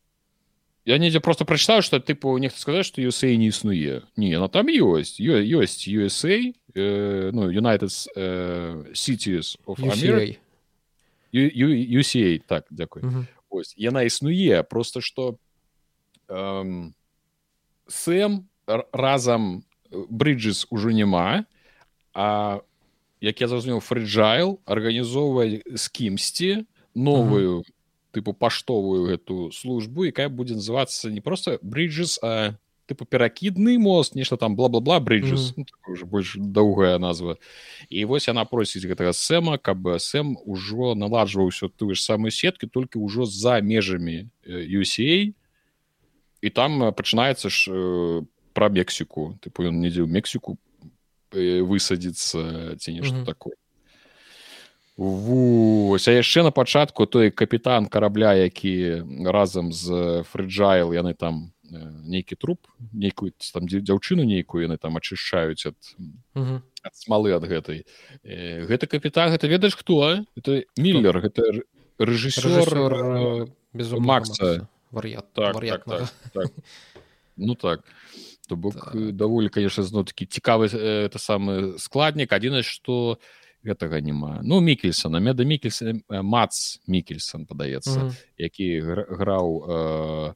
[0.86, 4.68] я недзе просто прачытаў што тыпу нехта сказаць што USA не існуе не она там
[4.68, 10.38] ёсць ёсць USA э, ну United э, Cities of America UCA.
[11.34, 12.66] U- U- UCA так
[13.54, 13.62] дзякую Мгм.
[13.62, 15.38] Ось, яна існуе просто што
[16.28, 16.94] эм,
[17.88, 21.46] сэм разам брыджес ужо няма
[22.14, 22.62] а
[23.22, 27.64] як я зразумеў фрэджайл арганізоўвае з кімсьці новую
[28.14, 32.58] тыпу паштовую гэту службу якая будзе называцца не просто брыджес а
[32.94, 35.66] тыпу перакідны мост нешта там бла-бла-бла брыджес Мгм.
[35.66, 37.36] ну, уже больш доўгая назва.
[37.90, 42.68] І вось яна просіць гэтага сэма каб сэм ужо наладжваў усё тую ж самую сеткі
[42.70, 45.34] толькі ўжо за межамі UCA
[46.44, 47.72] і там пачынаецца ж
[48.54, 50.58] пра мексіку тыпу ён недзе ў мексіку
[51.34, 53.26] высадзіцца ці нешта Мгм.
[53.26, 53.54] такое.
[54.98, 62.36] Вось, а яшчэ на пачатку той капітан карабля які разам з фрэджайл яны там нейкі
[62.36, 65.78] труп нейкую там дзя- дзяўчыну нейкую яны там ачышчаюць ад
[66.84, 67.86] ад смалы ад гэтай
[68.24, 71.64] э, гэта капітан гэта ведаеш хто это миллер гэта
[72.00, 74.68] рэжысёр э, э, безумнага Макса.
[74.92, 76.52] вар'ят так, так, так, так.
[77.38, 77.82] ну так
[78.48, 78.92] то бок Так.
[78.94, 79.16] так.
[79.16, 83.18] даволі конечно зно такі цікавы э, это самы складнік адзінае што
[83.66, 84.40] гэтага няма.
[84.44, 88.12] Ну мікельсона меда мікельсон э, мац мікельсон падаецца Мгм.
[88.38, 90.34] які гра- граў э,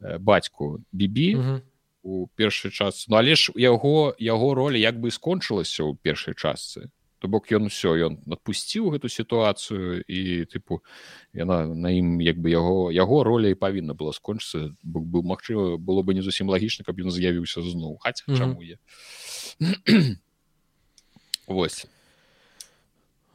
[0.00, 1.62] э, бацьку бібі
[2.02, 6.88] у першай частцы ну але ж яго яго роля як бы скончылася ў першай частцы
[7.18, 10.78] то бок ён усё ён адпусціў гэту сітуацыю і тыпу
[11.34, 14.70] яна на ім як бы яго яго роля і павінна была скончыцца.
[14.86, 17.98] Бок бы магчыма было бы не зусім лагічна каб ён з'явіўся зноў.
[17.98, 18.38] Хаця Мгм.
[18.38, 18.78] чаму я?
[21.48, 21.86] Вось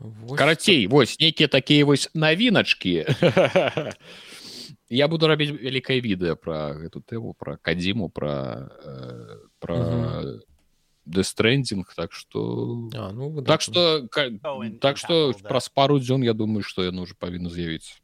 [0.03, 3.05] Вось карацей вось нейкія такія вось навіначкі.
[4.89, 9.77] Я буду рабіць вялікае відэа пра гэту тэму пра кадзіму пра э, пра
[11.07, 13.47] дэстрэндзінг так что А, ну, выдатна.
[13.47, 15.49] так что and- так что Apple, да.
[15.49, 17.95] праз пару дзён я думаю что яно уже павінна з'явіцца.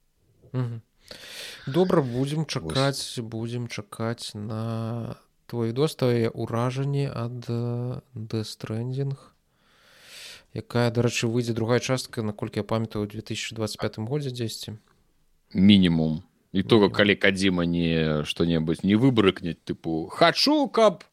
[1.68, 7.46] Добра будзем чакаць будзем чакаць на твои достае ўражанні ад
[8.16, 9.29] дэстрэндзінг
[10.54, 14.78] якая дарэчы выйдзе другая частка наколькі я памятаю у 2025 годзе дзесьці
[15.54, 16.24] мінімум
[16.54, 16.92] і то Мінімум.
[16.92, 21.04] калі кадзіма не што-небудзь не выбрыкнець тыпу хачу каб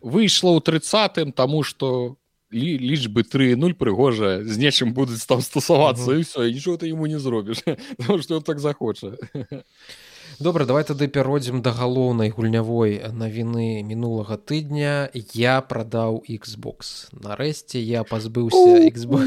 [0.00, 2.16] выйшла ў трыцатым таму што
[2.52, 6.20] лі, лічбы 30 прыгожа з нечым будуць там стасавацца Мгм.
[6.20, 7.60] і все нічого ты яму не зробіш
[8.22, 9.12] что так захоча
[10.38, 18.04] добра давай тады пяродзім да галоўнай гульнявой навіны мінулага тыдня я прадаў Xbox нарэшце я
[18.04, 19.24] пазбыўся Xbox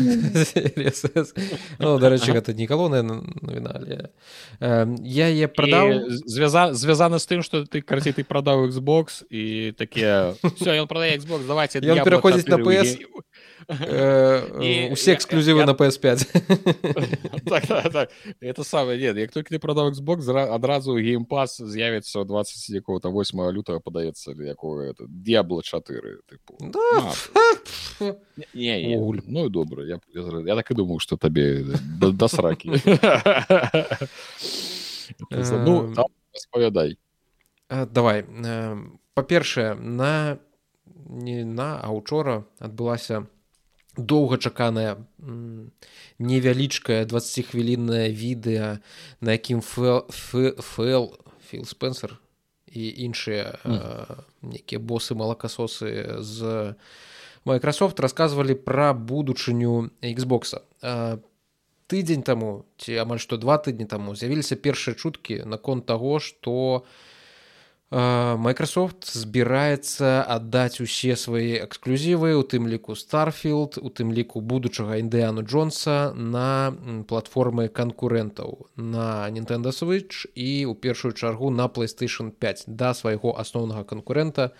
[0.53, 1.34] Series S.
[1.80, 3.97] ну, дарэчы гэта не галоўная навіна але
[4.60, 9.74] э, я я прадаў звяза звязана з тым что ты карцей ты прадаў Xbox і
[9.78, 12.97] такія все ён прадае Xbox давайте пераходзіць на 4 PS.
[13.70, 16.26] Ге- усе эксклюзівы на PS5
[17.45, 18.09] так, так, так.
[18.41, 23.80] это самое нет як только ты продаў Xbox адразу геймпас з'явіцца 20 якого-то 8 лютого
[23.80, 26.17] падаецца якого это Д'ябло 4
[26.59, 27.13] да.
[29.28, 31.63] ну і добра я, я, я так і думаю что табе
[32.01, 32.72] да, да сракі
[35.30, 35.93] ну,
[36.34, 36.97] распавядай
[37.70, 38.26] давай
[39.13, 40.39] па-першае на
[41.09, 43.28] не на а учора адбылася
[43.97, 44.97] доўгачаканая
[46.19, 48.79] невялічкая 20хвіліннае відэа
[49.21, 50.05] на якім фэл
[51.49, 52.19] філ спенсер
[52.69, 53.57] і іншыя
[54.41, 56.75] нейкія босы малакасосы з
[57.45, 60.61] Microsoft рассказывалі пра будучыню Xбокса
[61.89, 66.85] тыдзень таму ці амаль што два тыдні таму з'явіліся першыя чуткі наконт таго што у
[67.89, 75.41] Microsoft збіраецца аддаць усе свае эксклюзівы у тым ліку starfield у тым ліку будучага індыяну
[75.41, 76.69] джонса на
[77.09, 83.81] платформы канкурэнтаў на Nintendo switch і у першую чаргу на playstation 5 да свайго асноўнага
[83.89, 84.53] канкурэнта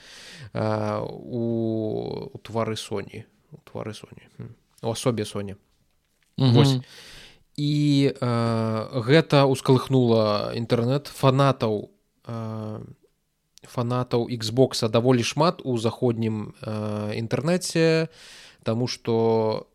[1.14, 4.26] у твары Соні у твары Соні
[4.82, 5.54] у асобе Соні
[7.60, 11.92] і э, гэта ускалыхнула інтэрнэт фанатаў
[12.26, 12.80] э,
[13.64, 18.08] фанатаў Xбокса даволі шмат у заходнім э, інтэрнэце
[18.64, 19.68] Таму што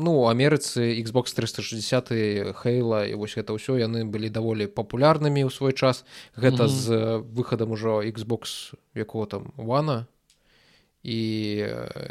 [0.00, 5.72] ну Амерыцы Xbox 360 хейла і вось гэта ўсё яны былі даволі папулярнымі ў свой
[5.72, 6.04] час
[6.36, 6.80] гэта mm -hmm.
[6.80, 6.86] з
[7.36, 10.06] выхадам ужо Xbox якого там вана
[11.02, 11.20] і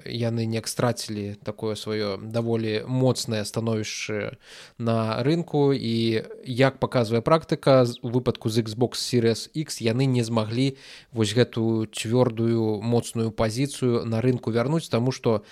[0.05, 4.37] яны не страцілі такое сваё даволі моцнае становішча
[4.77, 5.73] на рынку.
[5.73, 10.77] І як паказвае практыка у выпадку з Xbox Series X яны не змаглі
[11.13, 15.45] вось гэтую цвёрдую моцную пазіцыю на рынку вярнуць таму што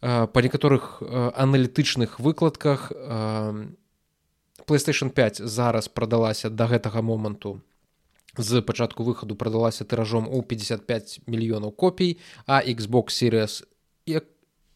[0.00, 1.02] па некаторых
[1.36, 2.92] аналітычных выкладках
[4.66, 7.60] PlayStation 5 зараз прадалася да гэтага моманту
[8.38, 13.64] з пачатку выхаду прадалася тыражом у 55 мільёнаў копій а Xbox Series
[14.06, 14.24] як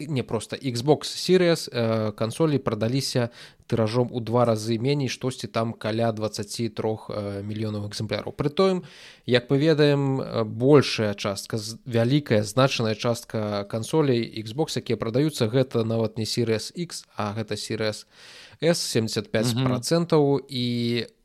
[0.01, 3.31] не просто Xbox Series э, кансолі прадаліся
[3.67, 6.71] тыражом у два разы меней штосьці там каля 23
[7.09, 8.85] э, мільёнаў экземпляраў прытоем
[9.27, 16.19] як мы ведаем э, большая частка вялікая значаная частка кансолей Xbox якія прадаюцца гэта нават
[16.19, 18.07] не Series X а гэта Series
[18.61, 20.47] s 75 процентаў mm -hmm.
[20.49, 21.18] і у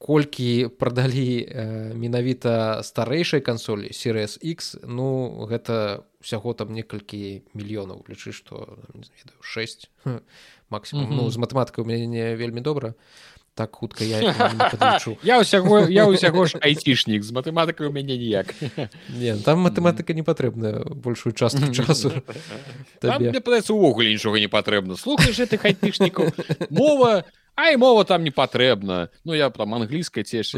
[0.00, 8.08] колькі прадалі э, менавіта старэйшай кансолі Series X ну гэта ўсяго там некалькі мільёнаў.
[8.08, 8.80] Лічы што
[9.44, 9.92] 6
[10.72, 11.16] максимум mm -hmm.
[11.20, 12.94] ну з матэматыкай у мяне не вельмі добра.
[13.54, 14.20] Так хутка я
[15.22, 18.54] я ўсяго я ўсяго ж айцішнік з матэматыкай у мяне ніяк.
[19.12, 22.12] Не там матэматыка не патрэбная большую частку часу
[23.44, 24.96] падаецца увогуле нічога не патрэбна.
[24.96, 26.32] Слухаеш гэтых айцішнікаў.
[26.70, 27.24] Мова
[27.60, 30.56] Ай мова там не патрэбна Ну я там англійская цеш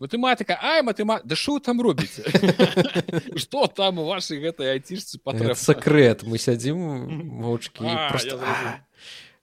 [0.00, 2.22] матэматыка Ай матыма Да що там робіце
[3.36, 6.78] что там у вашай гэтай айцішцы патрэб сакрэт мы сядзім
[7.44, 7.86] моўчкі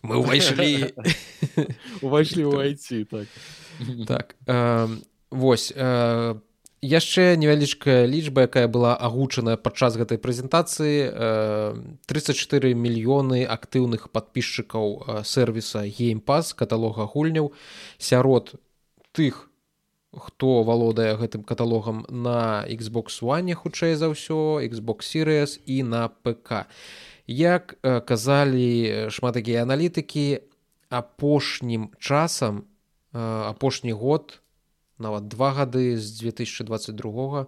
[0.03, 0.91] мы ўвайшлі
[2.03, 3.27] увайшлі ў айці так.
[4.05, 4.35] Так
[5.31, 5.71] вось
[6.81, 11.11] яшчэ невялічкая лічба якая была агучаная падчас гэтай прэзентацыі
[12.07, 17.53] 34 мільёны актыўных подписчикаў сервіса геймпас каталога гульняў.
[17.97, 18.55] Сярод
[19.11, 19.49] тых
[20.15, 26.67] хто валодае гэтым каталогам на Xbox one хутчэй за ўсё Xbox series і на ПК
[27.27, 30.45] як казалі шмат такія аналітыкі
[30.89, 32.63] апошнім часам
[33.11, 34.44] апошні год на
[34.97, 37.47] нават два гады з 2022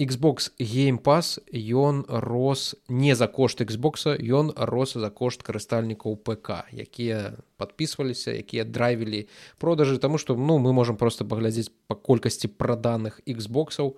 [0.00, 6.64] Xbox game pass ён рос не за кошт Xбокса ён рос за кошт карыстальнікаў ПК
[6.72, 9.28] якія подписываліся якія драйвілі
[9.60, 13.96] продажы тому что ну мы можем просто паглядзець па колькасці праданых Xбоксаў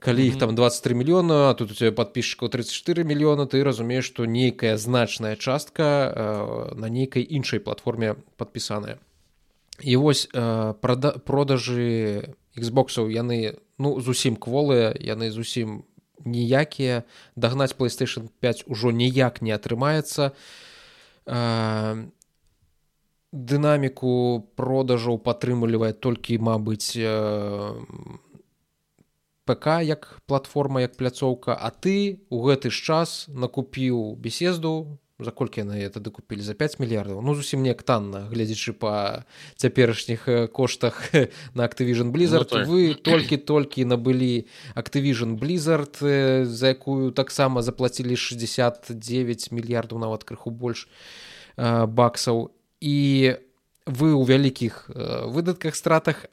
[0.00, 4.76] калі іх там 23 мільёна тут у тебя подписчикаў 34 мільёна ты разумееш што нейкая
[4.80, 8.96] значная частка э, на нейкай іншай платформе подпісаная
[9.80, 10.74] і вось э,
[11.26, 15.84] продажы Xбоксаў яны ну зусім кволыя яны зусім
[16.24, 17.04] ніякія.
[17.36, 20.32] Дагнаць playstation 5 ужо ніяк не атрымаецца.
[21.26, 22.06] Э,
[23.32, 27.74] дынаміку продажаў падтрымлівае толькі мабыць э,
[29.44, 31.54] ПК як платформа як пляцоўка.
[31.54, 36.42] А ты у гэты ж час накупіў беседу за колькі яны это дакупілі?
[36.44, 37.22] За 5 мільярдаў?
[37.24, 39.24] Ну зусім неяк танна гледзячы па
[39.56, 41.08] цяперашніх коштах
[41.56, 42.52] на Activision blizzard.
[42.52, 44.44] Ну, вы толькі-толькі набылі
[44.76, 45.96] Activision blizzard
[46.44, 50.88] за якую таксама заплацілі 69 мільярдаў нават крыху больш
[51.56, 52.52] баксаў.
[52.80, 52.96] І
[53.86, 54.90] вы ў вялікіх
[55.32, 56.28] выдатках стратах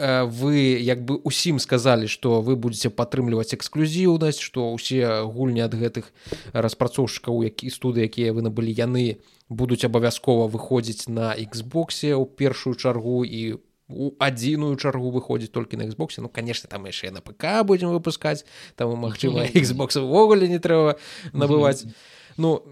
[0.00, 6.08] вы як бы усім сказалі што вы будете падтрымліваць эксклюзіўнасць што ўсе гульні ад гэтых
[6.52, 13.24] распрацоўшчыкаў які студы якія вы набылі яны будуць абавязкова выходзіць на Xбосе ў першую чаргу
[13.28, 17.90] і у адзіную чаргу выходзіць толькі на Xбосе ну конечно там яшчэ на ПК будзем
[17.90, 18.46] выпускаць
[18.76, 20.96] там магчыма Xбокс увогуле не трэба
[21.32, 21.84] набываць.
[22.40, 22.62] Ну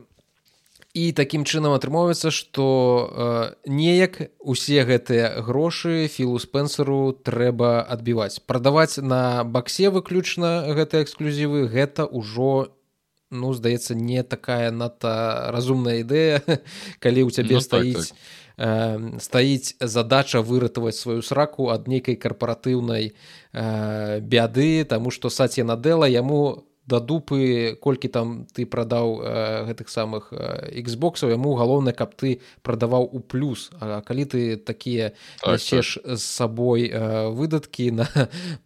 [0.99, 8.99] і такім чынам атрымоўваецца што э, неяк усе гэтыя грошы філу спенсеру трэба адбіваць прадаваць
[8.99, 12.75] на баксе выключна гэтыя эксклюзівы гэта ўжо
[13.31, 16.43] ну здаецца не такая надта разумная ідэя
[17.05, 18.47] калі ў цябе ну, стаіць так, так.
[18.59, 26.11] Э, стаіць задача выратаваць сваю сраку ад нейкай карпаратыўнай э, бяды таму што сацья надэла
[26.11, 30.33] яму да дупы колькі там ты прадаў э, гэтых самых
[30.73, 35.13] Xбоксаў яму галоўнае каб ты прадаваў у плюс А калі ты такія
[35.45, 36.17] так, сеш так.
[36.17, 38.09] з сабой э, выдаткі на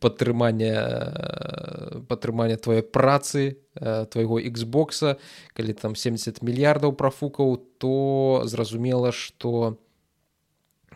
[0.02, 5.18] падтрыманне э, падтрымання тваёй працы э, твайго Xбокса
[5.58, 9.78] калі там 70 мільярдаў прафукаў то зразумела што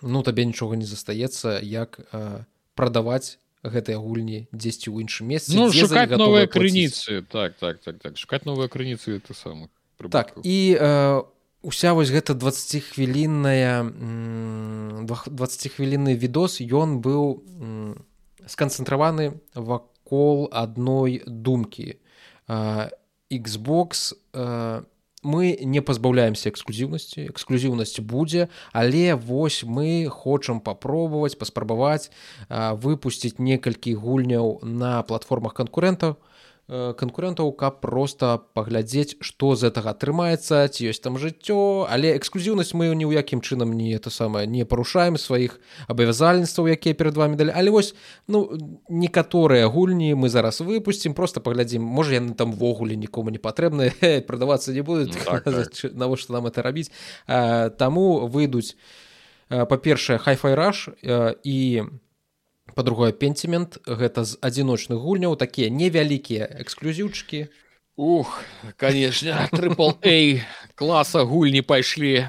[0.03, 2.47] ну табе нічога не застаецца як э,
[2.79, 3.39] прадаваць
[3.73, 7.23] гэтыя гульні дзесьці ў іншым месцы ну, шукаць новыя крыніцы.
[7.29, 8.19] Так так так так.
[8.19, 9.71] Шукаць новыя крыніцы это самых
[10.11, 11.23] так і э,
[11.63, 13.83] уся вось гэта 20 хвілінная
[15.03, 17.43] 20 хвілінны відос ён быў
[18.47, 21.99] сканцэнтраваны вакол адной думкі.
[22.49, 22.91] Э,
[23.31, 24.83] Xbox э,
[25.27, 32.09] мы не пазбаўляемся эксклюзіўнасці эксклюзіўнасць будзе але вось мы хочам папробаваць паспрабаваць
[32.87, 36.17] выпусціць некалькі гульняў на платформах канкурэнтаў.
[36.17, 36.36] Э,
[36.69, 42.91] канкурэнтаў каб просто паглядзець што з гэтага атрымаецца ці ёсць там жыццё але эксклюзіўнасць мы
[42.91, 47.55] ні ў якім чынам не это самае не парушаем сваіх абавязальніцтваў якія перад вами далі
[47.55, 47.95] але вось
[48.27, 48.51] ну
[48.91, 53.95] некаторыя гульні мы зараз выпусцім просто паглядзім можа яны там ввогуле нікому не патрэбны
[54.27, 55.71] прадавацца не будуць ну, так, так.
[55.95, 56.91] навошта нам это рабіць
[57.79, 58.75] таму выйдуць
[59.49, 60.91] па-першае хайфайраж
[61.47, 61.59] і
[62.75, 67.49] па-другое пенцімент гэта з адзіночных гульняў такія невялікія эксклюзіўчыкі.
[67.97, 68.45] Ух
[68.77, 69.49] конечно
[70.05, 70.43] эй
[70.77, 72.29] класа гульні пайшлі.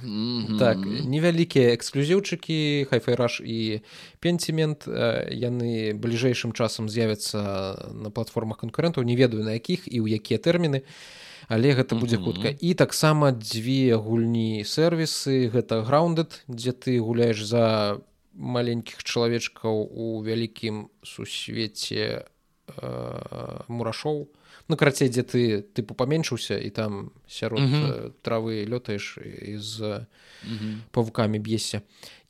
[0.59, 3.83] Так невялікія эксклюзіўчыкі хайфайраж і
[4.23, 10.39] пенцімент яны бліжэйшым часам з'явяцца на платформах канкурэнтаў не ведаю на якіх і ў якія
[10.39, 10.87] тэрміны
[11.47, 12.51] але гэта будзе хутка.
[12.51, 17.99] І таксама дзве гульні сервісы гэта граундед дзе ты гуляеш за
[18.37, 24.29] маленькіх чалавечкаў у вялікім сусвеце э, мурашоў
[24.67, 25.41] ну карацей дзе ты
[25.73, 28.11] тыпу паменшыўся і там сярод mm -hmm.
[28.21, 29.19] травы лётаеш
[29.57, 30.05] з mm
[30.43, 30.75] -hmm.
[30.91, 31.81] павукамі б'есся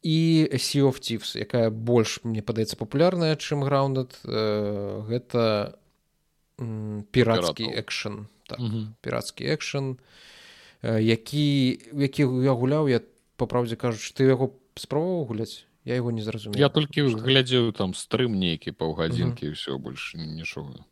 [0.04, 5.74] і сіофціс якая больш мне падаецца папулярная чым граундед э, гэта
[7.12, 8.86] пірацкі экшн так, mm -hmm.
[9.02, 9.98] пірацкі экшн
[10.84, 13.02] э, які які я гуляў я
[13.36, 17.18] па праўдзе кажуць ты яго спробаваў гуляць я его не зразумею я толькі что...
[17.18, 19.56] глядзею там стрым нейкі паўгадзінкі угу.
[19.56, 20.84] все больш нічога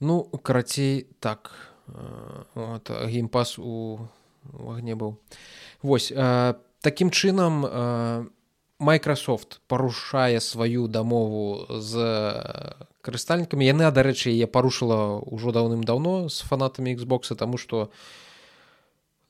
[0.00, 1.52] ну карацей так
[2.54, 4.08] вот, геймпас у
[4.56, 5.20] агне быў
[5.82, 6.16] восьось
[6.80, 8.32] таким чынам
[8.80, 11.92] Microsoft парушае сваю дамову з
[13.04, 18.31] карыстальнікамі яны дарэчы я парушыла ўжо даўным-даўно з фанатамі Xбокса тому что у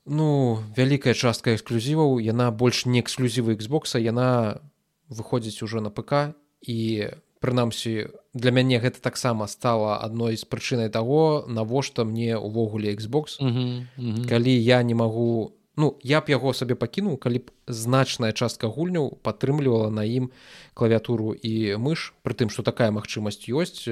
[0.05, 4.61] ну вялікая частка эксклюзіваў яна больш не эксклюзівы Xбокса яна
[5.09, 11.45] выходзіць ужо на ПК і прынамсі для мяне гэта таксама стала адной з прычынай таго
[11.47, 14.27] навошта мне ўвогуле Xbox mm -hmm, mm -hmm.
[14.29, 19.17] калі я не магу ну я б яго сабе пакінуў калі б значная частка гульняў
[19.25, 20.29] падтрымлівала на ім
[20.77, 22.13] клавіатуру і мыш.
[22.21, 23.89] Прытым што такая магчымасць ёсць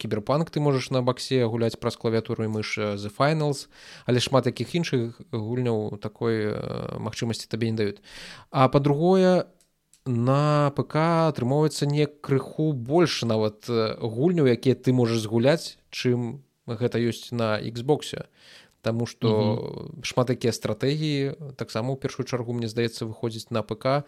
[0.00, 3.68] кіберпанк ты можаш на баксе гуляць праз клавіатуру і мыш the finals
[4.06, 6.56] але шмат якіх іншых гульняў такой
[6.96, 8.00] магчымасці табе не даюць.
[8.50, 9.44] А па-другое
[10.08, 17.32] на ПК атрымоўваецца не крыху больш нават гульняў якія ты можаш згуляць чым гэта ёсць
[17.32, 18.28] на Xбосе
[18.82, 19.28] Таму што
[20.06, 24.06] шмат такія стратэгіі таксама ў першую чаргу мне здаецца выходзіць на ПК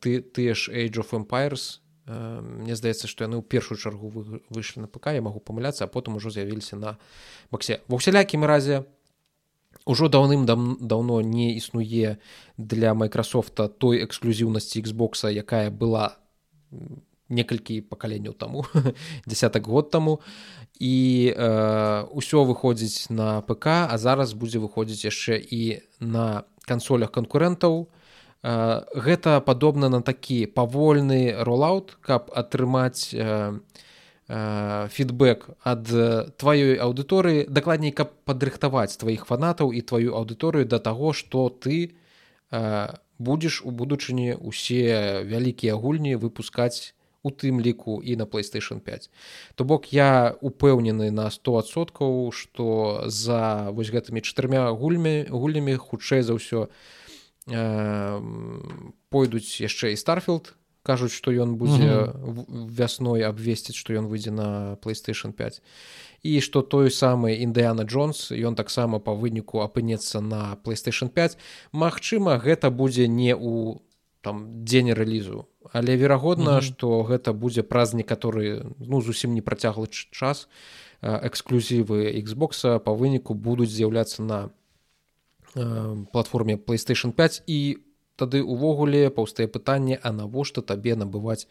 [0.00, 4.08] ты тыя ж Age of Empires Мне здаецца, што яны ў першую чаргу
[4.48, 6.96] выйшлі на ПК я магу памыляцца, а потым ужо з'явіліся на
[7.52, 7.84] баксе.
[7.84, 8.88] Ва ўсялякім разе
[9.84, 12.16] ужо даўным-даўно не існуе
[12.56, 16.16] для майкрасофта той эксклюзіўнасці Xбокса якая была
[17.28, 18.64] некалькі пакаленняў таму
[19.26, 20.20] десятак год таму.
[20.78, 27.88] І э, ўсё выходзіць на ПК а зараз будзе выходзіць яшчэ і на кансолях канкурэнтаў.
[28.42, 33.58] Э, гэта падобна на такі павольны роллаут каб атрымаць э,
[34.28, 35.84] фідбэк ад
[36.36, 37.48] тваёй аўдыторыі.
[37.48, 41.96] Дакладней каб падрыхтаваць тваіх фанатаў і тваю аўдыторыю да таго што ты
[43.18, 46.94] будзеш у будучыні усе вялікія гульні выпускаць
[47.28, 49.10] у тым ліку і на playstation 5
[49.54, 56.34] то бок я упэўнены на 100соткаў што за вось гэтымі чатырма гульмі гульнямі хутчэй за
[56.40, 56.72] ўсё
[57.52, 58.20] э,
[59.12, 60.56] пойдуць яшчэ і старфілд
[60.88, 62.16] кажуць што ён будзе
[62.80, 65.60] вясной абвесціць што ён выйдзе на playstation 5
[66.22, 71.36] і што той самы індыяна джонс ён таксама па выніку апынецца на playstation 5
[71.72, 73.82] Магчыма гэта будзе не у
[74.20, 75.46] там дзень рэлізу.
[75.72, 77.08] Але верагодна што mm -hmm.
[77.08, 80.48] гэта будзе праз некаторы ну зусім не працяглы час.
[81.02, 84.50] Эксклюзівы Xбокса па выніку будуць з'яўляцца на
[86.12, 87.78] платформе playstation 5 і
[88.16, 91.46] тады увогуле паўстае пытанне а навошта табе набываць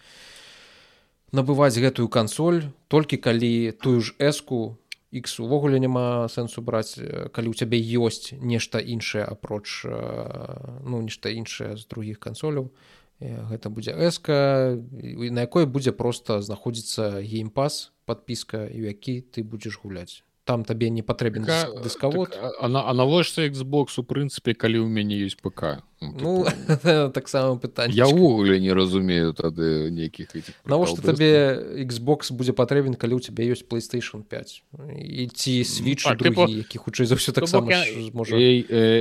[1.32, 2.62] набываць гэтую кансоль?
[2.88, 4.78] Толькі калі тую ж эску
[5.14, 7.00] x увогуле няма сэнсу браць
[7.32, 12.72] калі ў цябе ёсць нешта іншае апроч ну нешта іншае з другіх кансоляў
[13.20, 20.24] гэта будзе эска на якой будзе проста знаходзіцца геймпас подпіска і які ты будзеш гуляць.
[20.48, 21.44] Там табе не патрэбен
[21.84, 22.32] дыскавод.
[22.32, 26.46] так, а, а навошта Xbox у прынцыпе калі ў мяне ёсць ПК ну
[27.14, 30.30] таксама пытанне я ўвогуле не разумею тады нейкіх
[30.66, 34.62] навошта табе Xbox будзе патрэбен калі ў цябе ёсць playstation 5
[34.94, 37.66] і ці свіч які хутчэй за ўсё таксама
[38.14, 38.38] можа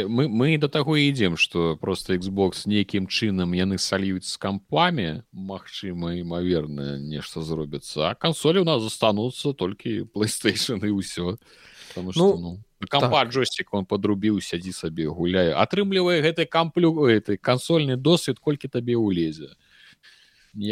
[0.09, 6.17] мы мы да таго ідзем што просто Xbox нейкім чынам яны сальюць з кампамі Мачыма
[6.17, 11.76] імаверна нешта зробіцца а кансолі у нас застануцца толькі playstation і ўсё потому
[12.13, 13.33] что ну, ну кампа так.
[13.33, 19.57] джойстик он подрубіў сядзі сабе гуляе атрымлівае гэты камплю этой кансольны досвед колькі табе ўлезе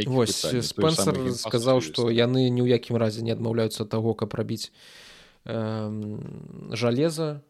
[0.07, 4.72] вось спенсер сказаў что яны ні ў якім разе не адмаўляюцца таго каб рабіць
[5.45, 5.91] э,
[6.72, 7.43] жалеза.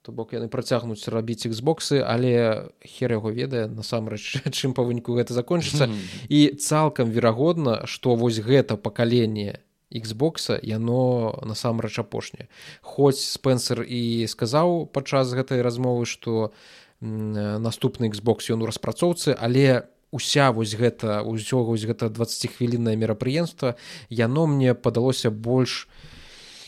[0.00, 5.34] То бок яны працягнуць рабіць іксбоксы але хер яго ведае насамрэч чым па выніку гэта
[5.34, 5.90] закончыцца.
[6.28, 9.60] І цалкам верагодна што вось гэта пакаленне
[9.90, 12.48] Xбокса яно насамрэч апошняе.
[12.82, 16.52] Хоць спенсер і сказаў падчас гэтай размовы што
[17.00, 23.76] наступны Xbox ён у распрацоўцы але уся вось гэта ўсё вось гэта 20 хвіліннае мерапрыемства
[24.10, 25.88] яно мне падалося больш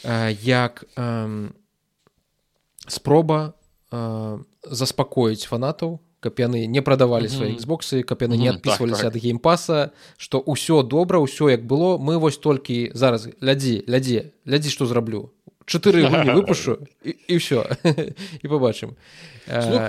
[0.04, 1.50] э, як э,
[2.86, 3.54] спроба
[3.90, 9.90] э, заспакоіць фанатаў каб яны не прадавалі свае Xбоксы каб яны не адпісваліся ад геймпаса
[10.16, 15.34] што ўсё добра ўсё як было мы вось толькі зараз глядзі глядзі глядзі што зраблю.
[15.66, 16.06] Чатыры
[16.38, 17.66] выпушу і ўсё
[18.42, 18.94] і побачым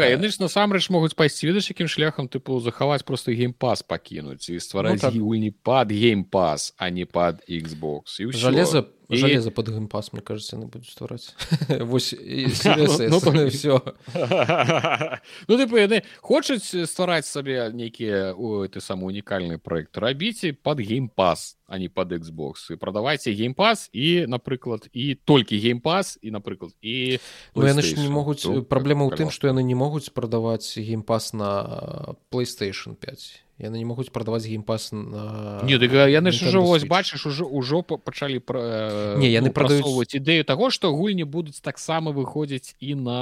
[0.09, 5.01] яны ж насамрэч могуць пайсці ведаеш якім шляхам тыпу захаваць просто геймпас пакінуць і ствараць
[5.01, 5.13] ну, так.
[5.13, 9.17] гульні пад геймпас а не пад Xbox і жалеза і...
[9.17, 11.35] жалеза под геймпас мне кажется яны будуць ствараць
[11.81, 12.75] вось все
[15.47, 18.33] ну ты яны хочуць ствараць сабе нейкія
[18.69, 22.73] ты самы унікальны проект рабіце под геймпас а не под Xbox.
[22.73, 27.17] І прадавайце геймпас і напрыклад і толькі геймпас і напрыклад і
[27.55, 32.13] ну, яны ж не могуць праблема ў тым што яны не могуць прадаваць геймпас на
[32.29, 37.25] playstation 5 яны не могуць прадаваць геймпас на не дык, яны ж ужо вось бачыш
[37.25, 42.75] ужо ўжо пачалі пра не яны ну, прадаюць ідэю таго што гульні будуць таксама выходзіць
[42.79, 43.21] і на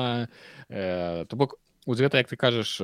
[0.70, 2.82] э, то бок гэта як ты кажаш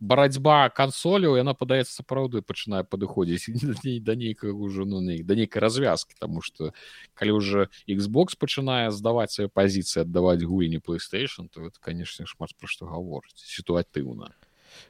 [0.00, 3.48] барацьба кансоляў яна падаецца сапраўды пачынае падыходзіць
[4.04, 6.72] да нейкага ўжо ну да нейкай развязкі тому что
[7.14, 12.68] калі ўжо Xbox пачынае здаваць свае пазіцыі аддаваць гульні playstation то это конечно шмат пра
[12.68, 14.36] што гаворыць сітуатыўна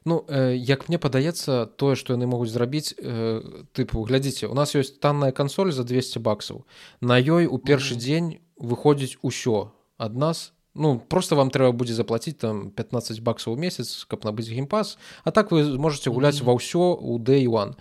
[0.04, 3.40] Ну э, як мне падаецца тое што яны могуць зрабіць э,
[3.72, 6.64] тыпу глядзіце у нас ёсць танная кансоль за 200 баксаў
[7.00, 8.04] на ёй у першы mm -hmm.
[8.04, 13.56] дзень выходзіць усё ад нас ну просто вам трэба будзе заплатіць там 15 баксаў у
[13.56, 16.46] месяц каб набыць геймпас а так вы можете гуляць mm -hmm.
[16.46, 17.74] ва ўсё у day one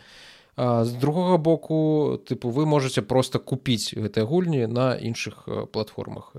[0.55, 6.35] а, з другога боку тыпу вы можете просто купіць гэтыя гульні на іншых э, платформах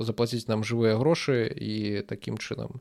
[0.00, 2.80] заплаціць нам жывыя грошы і такім чынам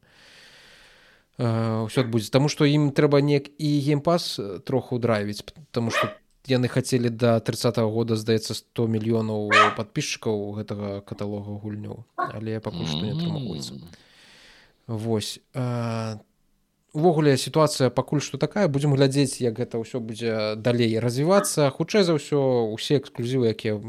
[1.41, 6.13] ўсё адбудзе таму што ім трэба неяк і геймпас троху драйвіць потому что
[6.47, 12.05] яны хацелі до тридца -го года здаецца 100 мільёнаў подписчикаў гэтага каталога гульню.
[12.17, 13.73] Але пакуль што не атрымоўваецца
[14.87, 15.39] Вось
[16.93, 21.69] увогуле сітуацыя пакуль што такая будзем глядзець як гэта ўсё будзе далей развівацца.
[21.69, 23.79] Хутчэй за ўсё усе эксклюзівы якія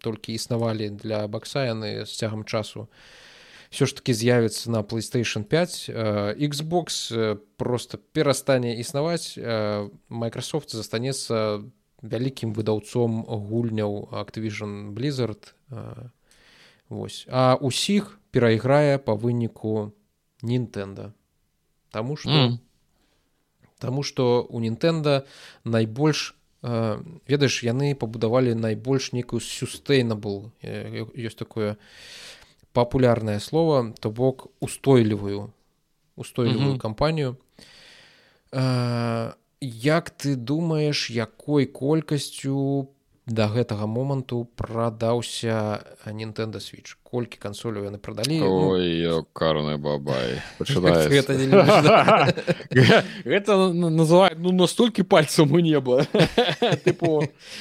[0.00, 2.88] толькі існавалі для бакса яны з цягам часу
[3.72, 5.90] все ж таки з'явіцца на playstation 5
[6.36, 6.86] xbox
[7.56, 9.40] просто перастане існаваць
[10.12, 11.64] Microsoft застанецца
[12.04, 15.56] вялікім выдаўцом гульняў activision blizzard
[16.92, 19.96] Вось а усіх перайграе па выніку
[20.44, 21.16] Нінтэнда
[21.96, 22.60] Таму што mm.
[23.80, 25.24] Таму што у Нінтэнда
[25.64, 31.80] найбольш э, ведаеш яны пабудавалі найбольш нейкую сюстейнабл ёсць такое
[32.72, 35.50] папулярнае слово то бок устойлівую
[36.16, 36.78] устойлівую mm -hmm.
[36.78, 37.36] кампанію
[38.52, 39.32] э,
[39.84, 42.88] Як ты думаеш якой колькасцю
[43.26, 48.72] да гэтага моманту прадаўся Nintendo switch колькі кансоляў яны прадалі ну,
[49.36, 50.40] карная бабай
[53.28, 53.52] гэта
[54.00, 56.06] называют ну настолькі пальцам у неба.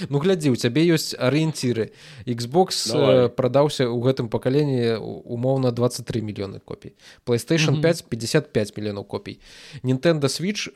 [0.10, 1.92] Ну глядзі у цябе ёсць арыенціры
[2.24, 2.88] Xbox
[3.36, 6.96] прадаўся ў гэтым пакаленні умоўна 23 мільёны копій
[7.26, 9.40] playstation 5 55 мільёнаў копій
[9.84, 10.72] Nintendo switch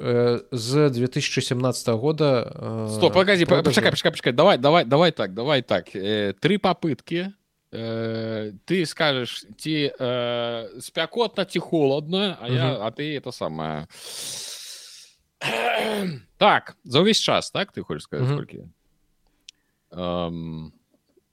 [0.51, 2.51] з 2017 года
[2.91, 5.89] стоп погоди пачакай пачакай давай давай давай так давай так.
[5.91, 7.32] Три попытки
[7.76, 13.88] э, ты скажешь ці э, спякотна ці холодна а я а ты это самое.
[16.38, 18.67] Так за ўвесь час так ты хочешь сказать сколькі
[19.91, 20.71] эм,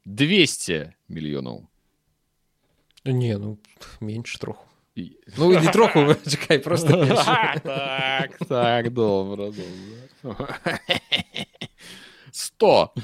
[0.04, 1.66] 200 мільёнаў
[3.04, 3.58] не ну
[4.00, 4.66] менш троху.
[5.36, 7.06] Ну не троху чакай просто
[7.62, 9.52] так, так добра
[12.30, 12.94] 100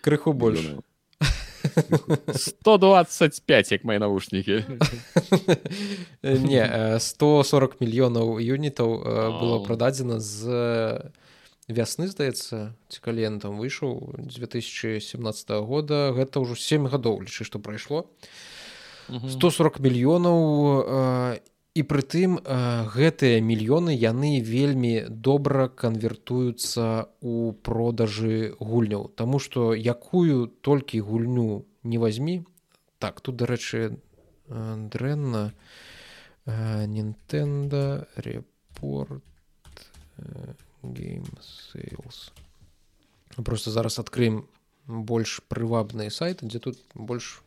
[0.00, 0.80] крыху больше
[2.34, 4.64] 125 як мои навушнікі
[6.22, 8.90] не 140 мільёнаў юнітаў
[9.40, 11.10] было прададзена з
[11.68, 16.12] вясны здаецца ці калентам выйшаў 2017 года.
[16.12, 18.06] Гэта ўжо 7 гадоў лічы што прайшло.
[19.08, 20.38] 140 мільёнаў
[21.72, 22.36] і прытым
[22.92, 29.08] гэтыя мільёны яны вельмі добра канвертуюцца у продажы гульняў.
[29.16, 32.44] Таму што якую толькі гульню не возьмі
[32.98, 33.96] так тут дарэчы
[34.48, 35.52] дрэнна
[36.44, 39.22] Nintendo report
[40.82, 42.32] gamesales
[43.36, 44.44] просто зараз адкрыем
[44.86, 47.40] больш прывабныя сайты дзе тут больш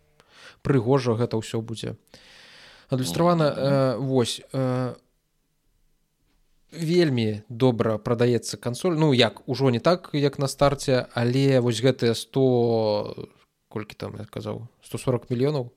[0.63, 1.93] прыгожа гэта ўсё будзе.
[1.93, 2.25] а
[2.89, 4.93] адлюстравана э, вось э,
[6.71, 12.13] вельмі добра прадаецца кансоль ну як ужо не так як на старце але вось гэтыя
[12.13, 13.29] 100
[13.69, 15.71] колькі там я казаў 140 мільёнаў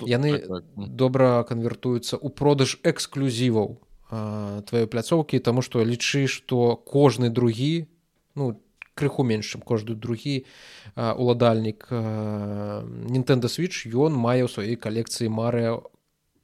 [0.00, 0.64] яны так, так.
[0.76, 3.80] добра канвертуюцца ў продаж эксклюзіваў
[4.10, 7.88] тваёй пляцоўкі таму што лічы што кожны другі
[8.34, 8.60] ну
[8.94, 10.46] крыху меншым кожны другі
[10.94, 15.80] уладальнік Nintendo switch ён мае ў сваёй калекцыі марыя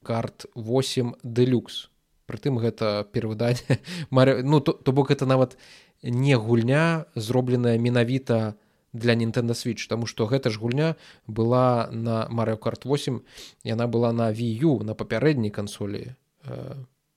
[0.03, 1.89] карт 8 дэлюкс
[2.25, 3.79] прытым гэта перавыданне
[4.43, 5.57] ну то, то бок это нават
[6.03, 8.55] не гульня зробленая менавіта
[8.93, 10.95] для Nintendo switch тому что гэта ж гульня
[11.27, 13.21] была на Mario карт 8
[13.63, 16.15] яна была на вю на папярэдняй кансолі.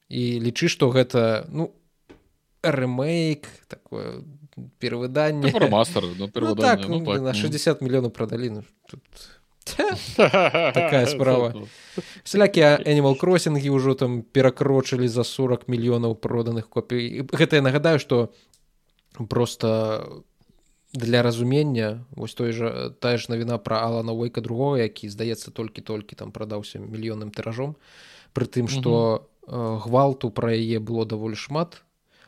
[0.09, 1.75] І лічы што гэта ну
[2.63, 4.23] рэмейк такое
[4.79, 5.53] перавыданне.
[5.69, 7.89] Мастер ну, ну, так, ну, так, на 60 ну.
[7.89, 9.03] мільёнаў прадалі ну, тут
[10.17, 11.55] такая справа.
[12.25, 18.33] Сялякія animal кроссинги ўжо там перакрочылі за 40 мільёнаў проданых копій гэта я нагадаю что
[19.29, 20.25] просто
[20.93, 26.15] для разумення вось той жа тая ж навіна про алана войка другого які здаецца толькі-толькі
[26.15, 27.77] там прадаўся мільённым тыражом
[28.35, 31.85] пры тым что гвалту пра яе было даволі шмат.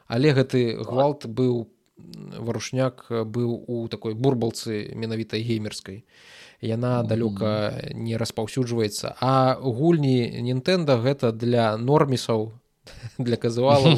[0.06, 1.66] Але гэты гвалт быў
[1.98, 6.04] варушняк быў у такой бурбалцы менавітай геймерскай
[6.60, 9.16] яна далёка не распаўсюджваецца.
[9.20, 12.52] А гульні Нінтэнда гэта для нормісаў
[13.18, 13.92] для казуалаў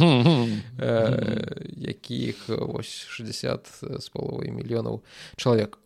[1.92, 5.02] якіх ось 60 з паловай мільёнаў
[5.36, 5.78] чалавек.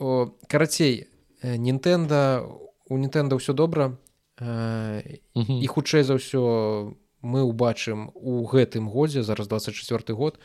[0.46, 1.08] Карацей
[1.42, 2.46] Нінтэнда
[2.88, 3.98] у Нінтэнда ўсё добра
[4.40, 10.38] і хутчэй за ўсё мы ўбачым у гэтым годзе зараз 24 год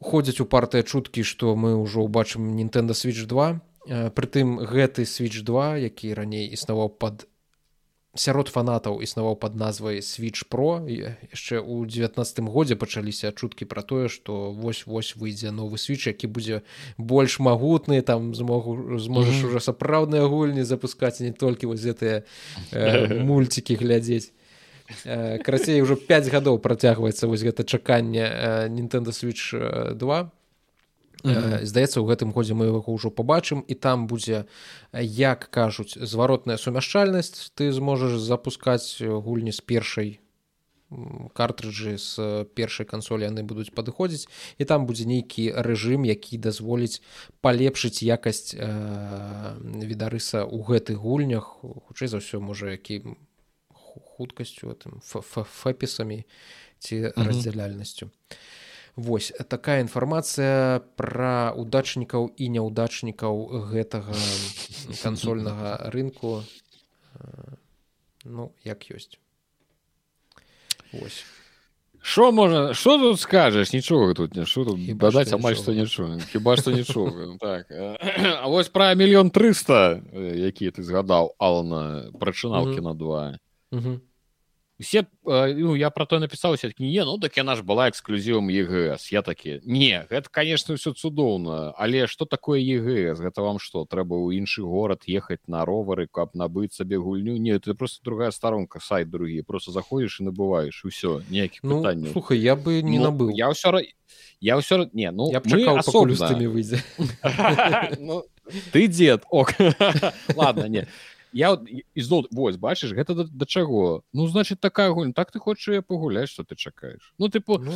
[0.00, 5.76] ходзяць у партыя чуткі што мы ўжо ўбачым Нінтэнда switch 2 прытым гэты switch 2
[5.88, 7.26] які раней існаваў под
[8.18, 14.08] сярод фанатаў існаваў под назвай switch про яшчэ ў девятнатым годзе пачаліся чуткі пра тое
[14.08, 16.62] што вось-вось выйдзе новы switch які будзе
[16.98, 22.24] больш магутны там змогу зможаш уже сапраўдныя гульні запускаць не толькі вось гэтыя
[22.72, 24.32] э, мульцікі глядзець.
[25.04, 28.24] Карацей ўжо 5 гадоў працягваецца вось гэта чаканне
[28.72, 29.96] Nintendo switch 2
[31.24, 31.66] Mm-hmm.
[31.66, 34.46] здаецца у гэтым годзе мы яго ўжо побачым і там будзе
[34.94, 40.10] як кажуць зваротная сумяшчальнасць ты зможаш запускаць гульні з першай
[41.34, 44.30] картрыджы з першай кансолі яны будуць падыходзіць
[44.62, 47.02] і там будзе нейкі рэжым які дазволіць
[47.42, 48.62] палепшыць якасць э,
[49.58, 53.18] відарыса ў гэтых гульнях хутчэй за ўсё можа якім
[53.74, 56.22] хуткасцю тым фэпісамі
[56.78, 57.26] ці mm-hmm.
[57.26, 58.57] раздзяляльнасцю а
[58.98, 64.10] Вось такая інфармацыя пра удачнікаў і няўдачнікаў гэтага
[64.98, 66.42] кансольнага рынку.
[68.26, 69.22] Ну як ёсць.
[72.02, 73.72] Що можна що тут скажаш?
[73.72, 76.18] Нічога тут не що тут бадаць амаль што нічога.
[76.32, 77.70] хіба што нічога так.
[78.42, 80.02] А вось пра мільён 300
[80.34, 83.38] які ты згадаў Ална прачыналкі на два
[84.78, 89.10] усе ну, я про то напісаў все-таки не ну так яна ж была эксклюзівам ЕГС
[89.12, 94.14] я такі не гэта конечно все цудоўна але что такое ЕГС гэта вам что трэба
[94.14, 97.36] ў іншы горад ехаць на ровары каб набыць сабе гульню?
[97.36, 102.12] Не это просто другая сторонка сайт другі просто заходишь і набываешь усё ніякіх ну, пытанняў
[102.12, 103.30] слухай я бы не ну, набыл.
[103.30, 103.82] я ўсё
[104.40, 106.78] я ўсё не ну я асобнымі выйдзе
[107.98, 108.24] ну,
[108.72, 109.54] ты дед ок.
[110.36, 110.86] Ладно не
[111.32, 111.56] я
[111.94, 114.02] ізноў вось бачыш гэта да, да чаго?
[114.12, 117.72] Ну значит такая гульня так ты хочаш пагуляць что ты чакаеш ну тыпу ну,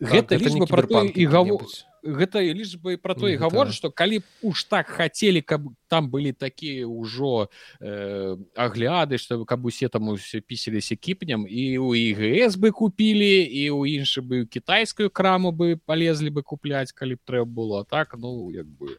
[0.00, 1.60] гэта так, лічба про і гаву
[2.02, 6.32] гэта лічба про то і гаворыць что калі б уж так хацелі каб там былі
[6.32, 7.48] такія ўжо
[7.80, 13.70] э, агляды что каб усе там усе пісіліся кіпням і у ігс бы купілі і
[13.70, 18.50] у іншы бы кітайскую краму бы полезлі бы купляць калі б трэба было так ну
[18.50, 18.98] як бы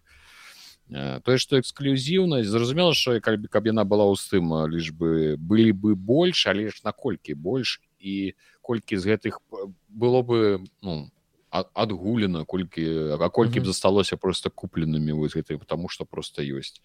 [0.94, 5.96] тое што эксклюзіўнасць зразумела що каб, каб яна была ў тым лишь бы былі бы
[5.96, 9.42] больш але ж наколькі больш і колькі з гэтых
[9.90, 11.10] было бы ну
[11.50, 16.82] адгулена колькі а колькі б засталося просто купленымі вось гэтай потому что просто ёсць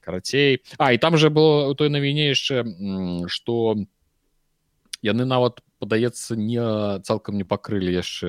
[0.00, 2.64] карацей А і там же было у той навіне яшчэ
[3.28, 3.76] что
[5.00, 6.60] яны нават падаецца не
[7.04, 8.28] цалкам не пакрылі яшчэ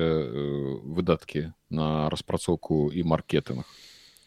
[0.84, 3.64] выдаткі на распрацоўку і маркетынг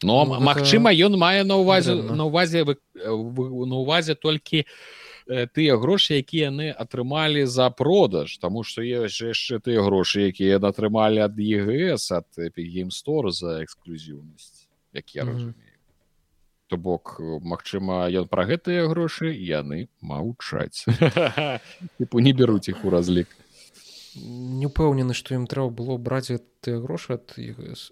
[0.04, 1.06] но ну, Мачыма гэта...
[1.06, 4.66] ён мае на увазе на увазе на увазе толькі
[5.30, 8.38] тыя грошы якія яны атрымалі за продаж.
[8.42, 15.16] Таму што ёсць яшчэ тыя грошы якія атрымалі ад ЕГС ад эпігеймстор за эксклюзіўнасць як
[15.16, 15.54] я разумею.
[15.54, 15.70] Mm -hmm.
[16.70, 20.86] то бок Мачыма ён пра гэтыя грошы яны маўчаць.
[22.00, 23.28] Тыпу не бяруць іх у разлік.
[24.16, 26.32] Не упэўнены што ім трэба было браць
[26.62, 27.92] тыя грошы ад ЕГС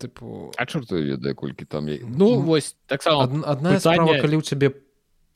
[0.00, 1.98] тыпу а чорт ведае колькі там я...
[2.02, 3.80] ну вось таксама адна пытання...
[3.80, 4.72] справа калі ў цябе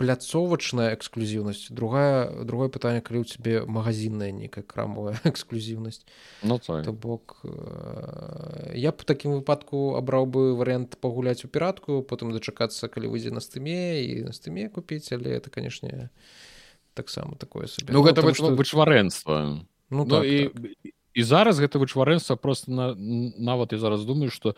[0.01, 6.09] пляцовачная эксклюзіўнасць другая другое пытанне калі ў цябе магазинная нейкая крамовая эксклюзіўнасць.
[6.41, 12.33] Ну, то бок э, я б такім выпадку абраў бы варыянт пагуляць у піратку потым
[12.33, 16.09] дачакацца калі выйдзе на стыме і на стыме купіць але это канешне
[16.97, 17.93] таксама такое сабе.
[17.93, 19.61] Ну гэта ну, вычварэнства
[19.93, 24.31] ну, ну так, і так і зараз гэта вычварэнства просто на нават я зараз думаю
[24.31, 24.55] что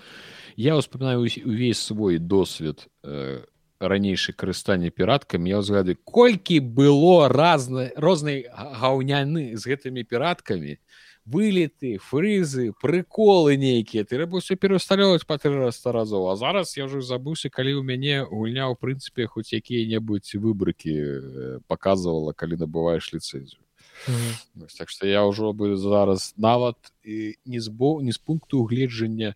[0.56, 3.44] я успамінаю увесь свой досвед э,
[3.88, 5.50] ранейшай карыстання піраткамі.
[5.50, 10.78] Я ўзгады колькі было разна рознай гаўняны з гэтымі піраткамі.
[11.22, 14.02] Вылеты фрызы прыколы нейкія.
[14.02, 16.30] Трэба ўсё перасталёваць па тры раз разоў.
[16.30, 21.58] А зараз я ўжо забыўся калі ў мяне гульня ў прынцыпе хоць якія-небудзь выбрыкі э,
[21.66, 23.62] показывала калі набываеш ліцэнзію
[24.08, 24.78] Mm -hmm.
[24.78, 29.34] так што я ўжо бы зараз нават і не збо не з пункту угледжання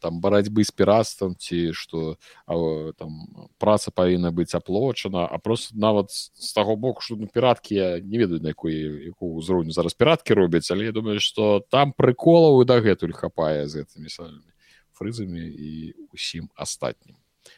[0.00, 2.16] там барацьбы з піратствам ці што
[2.46, 3.26] а, там
[3.58, 8.18] праца павінна быць аплочана а просто нават з таго боку што ну, піраткі я не
[8.18, 8.74] ведаю на якой
[9.10, 14.08] якую ўзроўню зараз піраткі робяць але я думаю што там прыколаў дагэтуль хапае з гэтымі
[14.08, 14.52] самымі
[14.92, 17.16] фрызамі і усім астатнім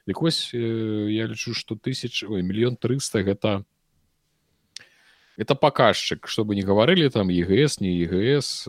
[0.08, 3.50] дык вось я лічу што тысяч мільён 300 гэта
[5.36, 8.68] это показчык чтобы не гаварылі там ЕГС не ЕГС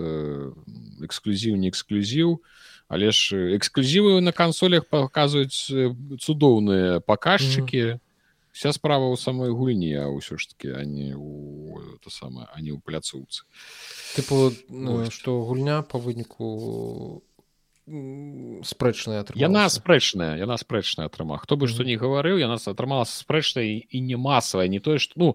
[1.04, 2.42] эксклюзіў не эксклюзіў
[2.88, 5.70] але ж эксклюзівы на кансолях паказваюць
[6.20, 8.00] цудоўныя паказчыкі mm -hmm.
[8.52, 12.80] вся справа ў самой гульні а ўсё ж таки они у то самое они ў
[12.80, 13.44] пляцоўцы
[14.16, 17.24] тыпу ну, что гульня по выніку
[18.66, 23.98] спрэчная яна спрэчная яна спрэчная атрыма хто бы што не гаварыў яна атрымала спрэчнай і
[24.02, 25.28] не масавая не тое што ну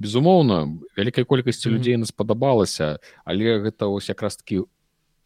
[0.00, 2.98] безумоўна вялікай колькасці людзей нас спадабалася
[3.28, 4.64] але гэта ось якраз таки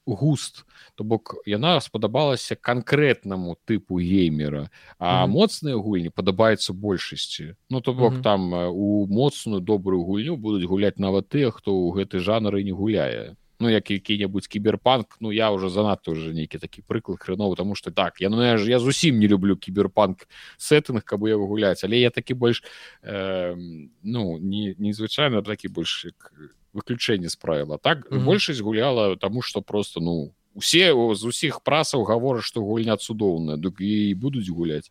[0.06, 0.64] густ.
[0.94, 5.32] То бок яна спадабалася канкрэтнаму тыпу геймера а Мгм.
[5.38, 7.54] моцныя гульні падабаюцца большасці.
[7.70, 8.22] Ну то бок Мгм.
[8.22, 12.72] там э, у моцную добрую гульню будуць гуляць нават тыя хто ў гэты жанры не
[12.72, 17.74] гуляе ну як які-небудзь кіберпанк ну я уже занадта уже нейкі такі прыклад хреновы тому
[17.74, 20.26] что так я ну я ж я зусім не люблю кіберпанк
[20.59, 22.62] сеттынг каб я гуляць але я такі больш
[23.02, 23.55] э,
[24.02, 26.32] ну не незвычайна такі больш як
[26.72, 27.78] выключэнне з правіла.
[27.78, 28.24] Так Мгм.
[28.24, 33.80] большасць гуляла тому что просто ну усе з усіх прасаў гавораць што гульня цудоўная дык
[33.80, 34.90] і будуць гуляць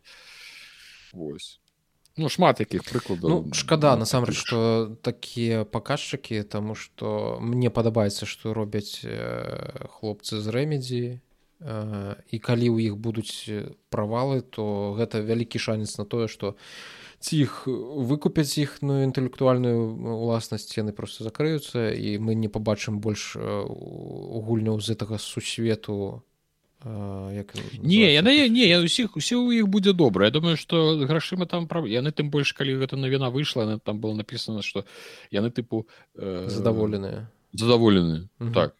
[1.12, 1.60] Вось
[2.16, 3.28] ну шмат якіх прыкладаў.
[3.30, 10.46] Ну шкада насамрэч што такія паказчыкі таму што мне падабаецца што робяць э, хлопцы з
[10.48, 13.48] рэмедзі э, і калі ў іх будуць
[13.88, 16.56] правалы то гэта вялікі шанец на тое што
[17.22, 23.40] ці іх выкупяць іхную інтэлектуальную уласнасць яны просто закрыюцца і мы не пабачым больш э,
[23.40, 26.31] у- гульняў з гэтага сусвету э,
[26.84, 30.98] як ён не яны не я усіх усе ў іх будзе добра Я думаю что
[31.06, 34.84] грашыма там прав яны тым больш калі гэта навіна выйшла яны- там было написано что
[35.30, 35.86] яны тыпу
[36.16, 38.52] э, задаволеныя задаволены Мгм.
[38.54, 38.74] так.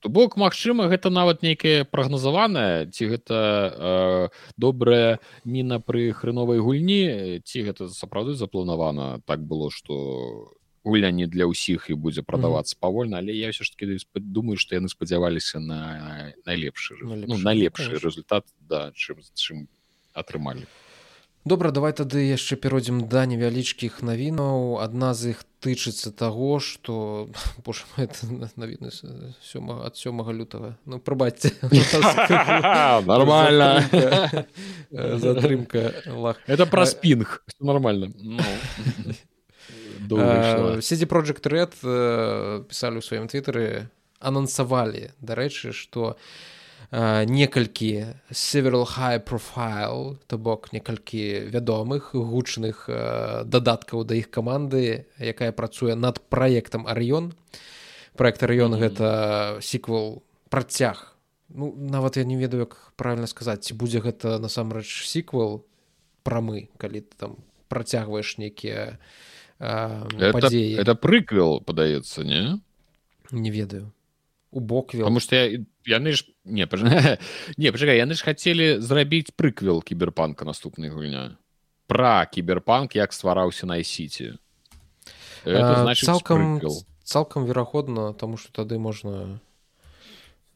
[0.00, 3.34] То бок Мачыма гэта нават нейкае прагназаванае ці гэта
[3.74, 9.20] э, добрая міна пры хреновай гульні ці гэта сапраўды запланавана.
[9.26, 10.52] Так было что
[10.84, 14.74] гульня не для ўсіх і будзе прадавацца павольна але я ўсё ж таки думаю што
[14.76, 18.06] яны спадзяваліся на найлепшы ну, Найлепшы, конечно.
[18.08, 19.68] результат да чым чым
[20.14, 20.66] атрымалі
[21.48, 24.84] Добра, давай тады яшчэ перайдзем да невялічкіх навінаў.
[24.84, 27.30] Адна з іх тычыцца таго, што
[27.64, 30.76] Боже мой, это на- навіны з сёмага ад сёмага лютага.
[30.84, 31.54] Ну прабачце.
[33.06, 33.80] нормально
[34.90, 38.42] Затрымка, э, это про спинг Всё нормально Ну.
[40.08, 40.78] Доўга.
[40.78, 46.16] Э, CD Project Red э, пісалі ў сваім твиттары анансавалі дарэчы што
[46.90, 55.06] э, некалькі several high profile то бок некалькі вядомых гучных э, дадаткаў да іх каманды
[55.20, 57.34] якая працуе над праектам арыён
[58.16, 58.80] проект арыён Мгм.
[58.82, 59.08] гэта
[59.62, 61.14] сіквел працяг
[61.48, 65.64] ну нават я не ведаю як правильно сказаць ці будзе гэта насамрэч сіквел
[66.24, 67.36] прамы калі ты там
[67.68, 68.98] працягваеш нейкія
[69.58, 72.60] э, это, падзеі это прыквел падаецца не?
[73.30, 73.92] Не ведаю.
[74.50, 76.82] У боквел потому что я яны ж не паж...
[77.56, 81.36] не пачакай яны ж хацелі зрабіць прыквел кіберпанка наступнай гульня
[81.86, 84.38] пра кіберпанк як ствараўся на сіці
[85.44, 86.82] Э, значыць цалкам прыквел.
[87.04, 89.40] цалкам верагодна тому что тады можна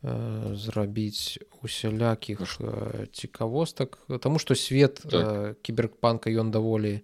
[0.03, 5.13] э, зрабіць усялякіх э, цікавостак тому что свет Так.
[5.13, 7.01] э, кіберпанка ён даволі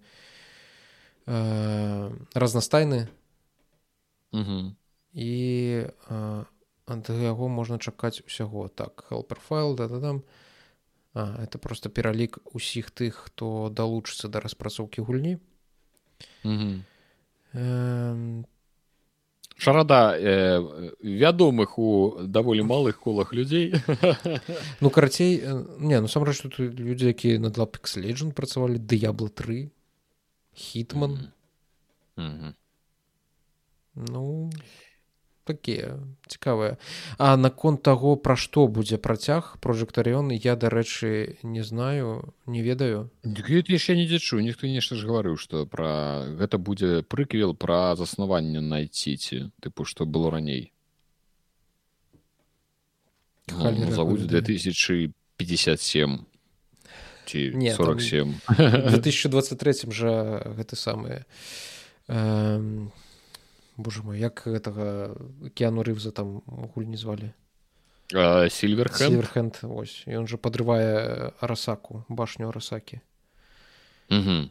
[1.25, 3.07] э, разнастайны.
[4.31, 4.75] Мгм.
[5.13, 5.31] і
[6.09, 6.45] э,
[6.85, 8.67] ад яго можна чакаць усяго.
[8.67, 10.23] Так helperфайл да да там
[11.13, 15.37] а, это просто пералік усіх тых хто далучыцца да распрацоўкі гульні.
[16.43, 16.85] Мгм.
[17.53, 18.43] э,
[19.57, 23.73] шарада э, вядомых у даволі малых колах людзей.
[24.81, 29.69] Ну карацей э, не насамрэч тут людзі якія над лапекс Legend працавалі дыябла 3
[30.59, 31.31] хітман
[32.19, 32.53] Мгм.
[33.95, 34.51] ну
[35.49, 36.77] такія цікавыя.
[37.17, 43.09] А наконт таго пра што будзе працяг прожектарыён я дарэчы не знаю не ведаю.
[43.25, 49.49] Яшчэ не дзячу ніхто нешта ж гаварыў што пра гэта будзе прыквел пра заснаванне найціці
[49.57, 50.69] тыпу што было раней.
[53.49, 54.61] Ну, завуць ведае.
[54.61, 56.28] 2057
[57.29, 61.25] ці Не, там- 47 в 2023 жа гэты самы
[62.09, 62.87] э,
[63.77, 65.13] Боже мой як гэтага
[65.53, 66.41] кіану рывза там
[66.75, 67.29] гульні звалі
[68.49, 70.01] сильверхэн Сіверхенд ось.
[70.09, 72.99] Ён жа падрывае арасаку башню арасакі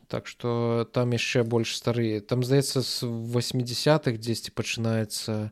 [0.06, 5.50] Так што там яшчэ больш стары там здаецца з 80-х дзесьці пачынаецца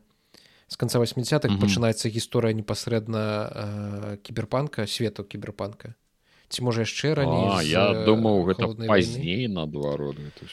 [0.67, 1.59] з канца 80-х Мгм.
[1.59, 5.95] пачынаецца гісторыя непасрэдна э, кіберпанка свету кіберпанка
[6.49, 10.47] ці можа яшчэ раней я думаў гэта пазней наадварот гэта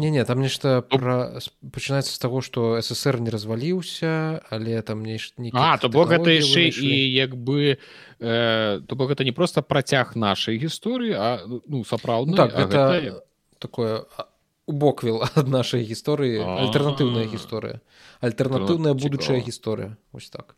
[0.00, 1.36] не не там нешта пра...
[1.40, 5.32] с- пачынаецца з таго што ссср не разваліўся але там неш...
[5.52, 7.76] А то бок гэта яшчэ і як бы
[8.20, 13.20] э, то бок гэта не просто працяг нашай гісторыі а ну сапраўдна ну, так гэта
[13.58, 14.28] такое а,
[14.66, 17.80] убоквіл ад нашай гісторыі альтэрнатыўная гісторыя.
[18.24, 19.96] Альтэрнатыўная будучая гісторыя.
[20.12, 20.56] Ось так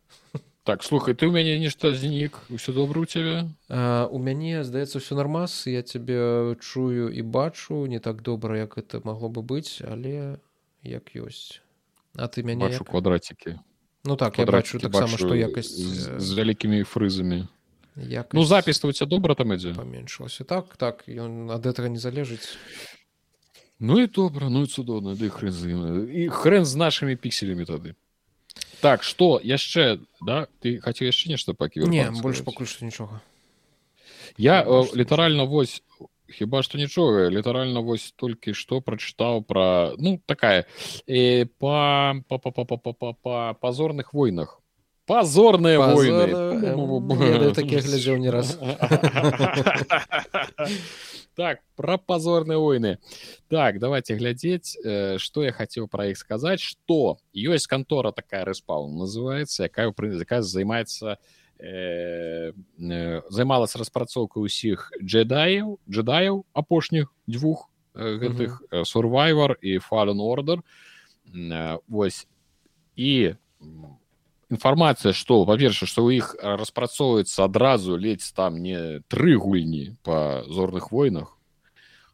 [0.69, 5.17] так слухай ты ў мяне нешта знік усё добра у цябе у мяне здаецца ўсё
[5.17, 10.37] нармаз я цябе чую і бачу не так добра як это магло бы быць але
[10.85, 11.65] як ёсць.
[12.21, 12.93] А ты мяне бачу як?
[12.93, 13.57] квадрацікі
[14.05, 17.49] Ну так я бачу таксама што якасць з, з вялікімі фрызамі.
[17.97, 18.37] якасць...
[18.37, 19.73] ну запісваць добра там ідзе?
[19.73, 22.61] паменшылася так так ён ад гэтага не залежыць
[23.81, 25.73] Ну і добра ну і цудоўна ды хрызы
[26.13, 27.97] і хрэн з нашымі пікселямі тады
[28.81, 33.21] так что яшчэ да ты хацеў яшчэ нешта пакі не больш пакуль што нічога
[34.37, 34.63] я
[34.95, 35.83] літаральна вось
[36.29, 40.67] хіба што нічога літаральна вось толькі што прачытаў пра ну такая
[41.07, 44.61] э, па па па па па па па па пазорных войнах
[45.09, 47.55] позорные войны.
[47.55, 48.59] Таких глядзеў не раз.
[51.39, 52.99] Так про позорные войны.
[53.49, 54.77] Так давайте глядзець
[55.19, 56.59] что я хотел про іх сказать.
[56.59, 57.19] Что?
[57.33, 61.19] Ёсць контора такая рэспал называется якая заказ займается
[63.31, 70.63] займалась распрацоўкай усіх джедаяў джедаяў апошніх дзвюх гэтых сурвайвар і фален ордер
[71.89, 72.27] вось
[72.97, 73.35] і
[74.51, 80.91] інфармацыя што па-перша што ў іх распрацоўваецца адразу ледзь там не тры гульні па зорных
[80.93, 81.37] войнах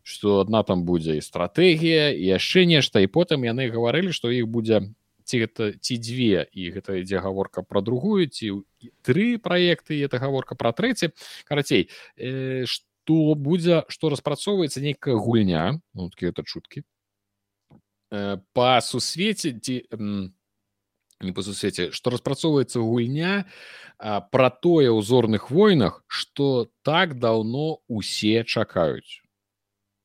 [0.03, 4.51] што адна там будзе і стратэгія і яшчэ нешта і потым яны гаварылі што іх
[4.51, 4.83] будзе
[5.25, 8.67] ці гэта ці дзве і гэта ідзе гаворка пра другую ці
[9.07, 11.15] тры праекты это гаворка пра трэці
[11.49, 11.89] карацей
[12.19, 16.85] э, што будзе што распрацоўваецца нейкая гульня ну, это чуткі
[18.11, 20.29] э, па сусвеце ці э,
[21.25, 23.45] не па сусвеце што распрацоўваецца гульня
[24.31, 29.24] пра тое ў зорных войнах што так даўно усе чакаюць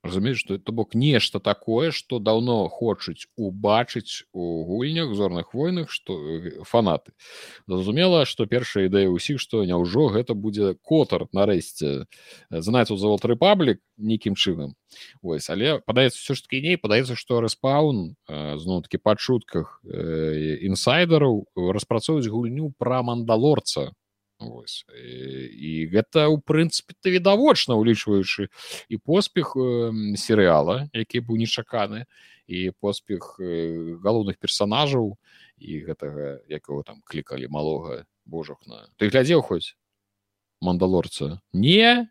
[0.04, 6.18] разумееш что то бок нешта такое что давно хочуць убачыць у гульнях зорных войнах что
[6.18, 7.12] э, фанаты.
[7.68, 12.08] Зразумела что першая ідэя ўсіх что няўжо гэта будзе котар нарэшце
[12.50, 14.76] знаецца за вот рэпаблік нейкім чынам.
[15.22, 21.44] Ось але падаецца все ж таки ней падаецца что рэспаун зноў таки па чутках інсайдараў
[21.56, 23.92] распрацоўваюць гульню пра мандалорца
[24.40, 24.88] Вось.
[24.96, 28.48] І гэта ў прынцыпе то відавочна улічваючы
[28.88, 29.52] і поспех
[30.16, 32.08] серыяла які быў нечаканы
[32.48, 33.36] і поспех
[34.00, 35.20] галоўных персонажаў
[35.60, 39.76] і гэтага якого там клікалі малога божахна ты глядзеў хоць
[40.64, 42.08] мандалорца не?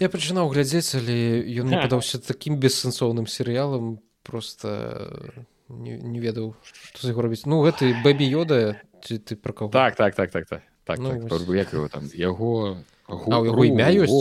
[0.00, 6.54] Я пачынаў глядзець але ён не падаўся такім бессэнсоўным серыялам просто не, не ведаў
[6.94, 9.70] што яго робіць ну гэты бэбі йода ці ты про кого?
[9.70, 10.62] Так так так так так.
[10.84, 12.08] Так, ну, так як его там.
[12.14, 12.78] Яго
[13.08, 14.12] яго імя ёсць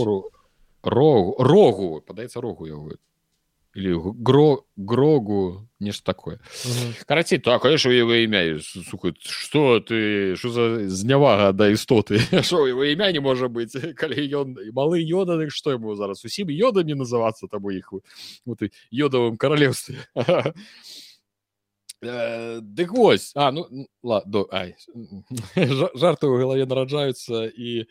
[0.83, 2.95] рогу рогу падаецца рогу яго
[3.75, 6.39] или гро грогу нешта такое.
[7.07, 8.59] Карацей так конечно его імя?
[8.59, 14.19] Сухать что ты что за знявага да істоты що его імя не можа быть калі
[14.31, 16.25] ён малы йоданы что ему зараз?
[16.25, 17.93] Усім йодамі называцца там у іх
[18.45, 19.95] вот і йодавым каралевстве
[22.03, 23.67] Дык вось а ну
[24.03, 24.75] ладно ай
[25.95, 27.85] жарты ў галаве нараджаюцца і э,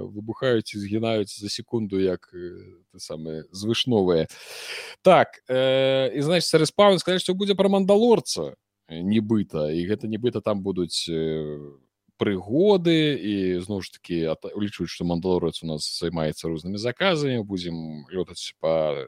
[0.00, 2.56] выбухаюць і згінаюць за секунду як э,
[2.96, 4.28] самыя звышновыя
[5.02, 8.56] так э, і значит рэспаун сказаць што будзе пра мандалорца
[8.88, 11.60] нібыта і гэта нібыта там будуць э,
[12.18, 14.16] прыгоды і зноў ж таки
[14.50, 19.06] улічваюць што мандалорац у нас займаецца рознымі заказамі будзем лётаць па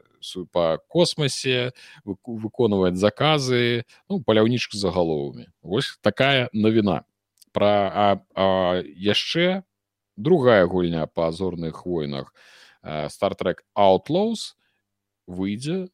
[0.55, 1.75] па космасе
[2.07, 7.03] выконваць заказы ну паляўнічка за галовамі вось такая навіна
[7.51, 8.47] пра а, а
[8.95, 9.63] яшчэ
[10.15, 12.33] другая гульня па зорных войнах
[13.11, 14.55] стартрек outlaws
[15.27, 15.91] выйдзе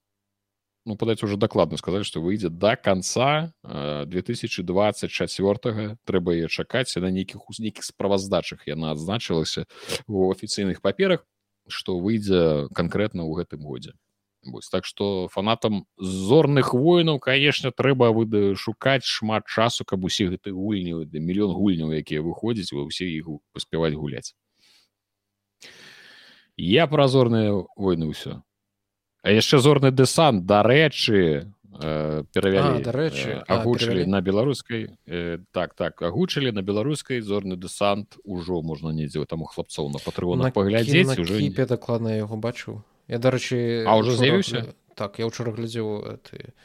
[0.87, 7.43] ну падаць уже дакладна сказаць што выйдзе до конца 2024 трэба яе чакаць на нейкіх
[7.43, 9.67] у нейкіх справаздачах яна адзначылася
[10.07, 11.27] у афіцыйных паперах
[11.67, 13.99] што выйдзе канкрэтна ў гэтым годзе
[14.47, 20.55] Вось, так што фанатам зорных воінаў канешне трэба выда шукаць шмат часу каб усе гэты
[20.55, 24.31] гульні мільён гульняў якія выходзяць ва ўсе іх паспяваць гуляць.
[26.55, 28.39] Я пра зорныя войны ўсё
[29.31, 31.47] яшчэ зорны дэсант дарэчы
[31.81, 33.43] э, перавялі дарэчы.
[33.47, 39.43] агучылі на беларускай э, так так агучылі на беларускай зорны дэсант ужо можна недзе там
[39.43, 42.83] у хлапцоў на патрыонах паглядзець уже дакладна яго бачыў.
[43.07, 44.73] Я дарэчы а ўжо з'явіўся?
[44.97, 46.57] так я ўчора глядзеў ты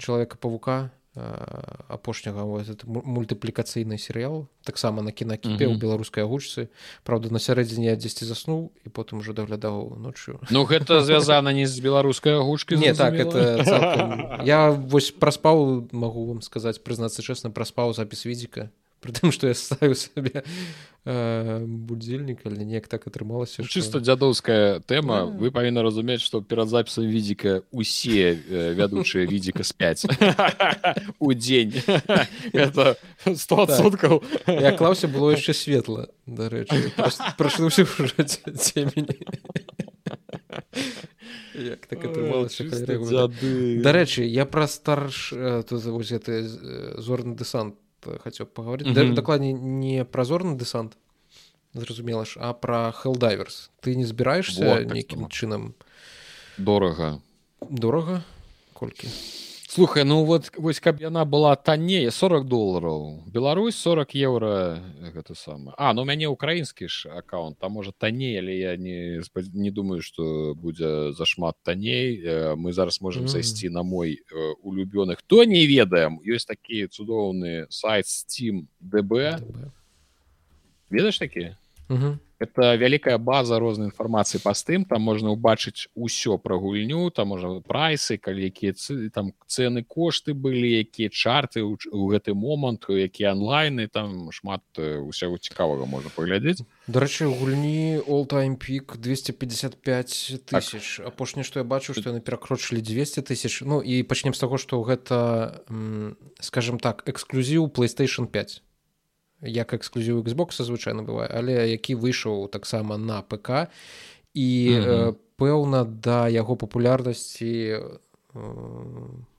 [0.00, 6.68] чалавека павука апошняга мультыплікацыйны серыял таксама на кінакіпе ў беларускай агучцы
[7.08, 11.80] Праўда на сярэдзіне дзесьці заснуў і потым ужо даглядаў ноччу Ну гэта звязана не з
[11.80, 14.44] беларускай агучкай не так это цалкам...
[14.44, 18.68] я вось праспаў магу вам сказаць прызнацца чэсна праспаў запіс відзіка
[19.06, 24.82] при тым што я ставіў сабе э, будзільнік але неяк так атрымалася Ну, чыста дзядоўская
[24.82, 25.30] тэма Да.
[25.30, 30.02] вы павінны разумець што перад запісам відзіка усе э, вядучыя відзіка спяць
[31.22, 31.78] у дзень
[32.52, 36.82] это стосоткаў я клаўся было яшчэ светла дарэчы
[38.58, 39.14] цемені
[41.56, 43.82] як так атрымалася рэгулярна.
[43.82, 47.85] Дарэчы я пра старш э, тут вось гэты э, зорны дэсант э,
[48.24, 49.14] хацеў паговорыць mm -hmm.
[49.14, 50.96] дакладней не пра зорны дэсант
[51.74, 55.74] зразумела ж а пра хелдайверс ты не збіраешься Вот, так нейкім чынам
[56.58, 57.20] дорага
[57.60, 58.22] дорага
[58.72, 59.08] колькі
[59.76, 63.28] слухай ну вот вось каб яна была танней 40 долларов.
[63.28, 64.80] Беларусь 40 евро
[65.12, 69.20] гэта сама А ну у мяне украінскі ж аккаунт там можа танней але я не
[69.52, 73.28] не думаю что будзе зашмат танней Э, мы зараз можем Мгм.
[73.28, 79.12] зайсці на мой э, улюбёны хто не ведаем ёсць такі цудоўны сайт steam дб
[80.90, 81.52] ведаеш такі
[81.88, 82.18] Угу.
[82.38, 84.84] это вялікая база рознай інфармацыі па стым.
[84.84, 90.36] Там можна ўбачыць усё пра гульню там можа прайсы калі якія цы, там цэны кошты
[90.36, 91.76] былі якія чарты у
[92.12, 96.60] гэты момант якія онлайны там шмат э, усяго цікавага можна паглядзець.
[96.86, 101.06] Дарэчы гульні all time пік 255 тысяч так.
[101.08, 103.64] апошняе што я бачу што яны перакрочылі 200 тысяч.
[103.64, 105.64] Ну і пачнем з таго што гэта
[106.40, 108.65] скажем так эксклюзіў playstation 5
[109.46, 113.70] як эксклюзіў xbox звычайна бывае але які выйшаў таксама на ПК
[114.34, 114.90] і Мгм.
[114.90, 117.80] э, пэўна да яго папулярнасці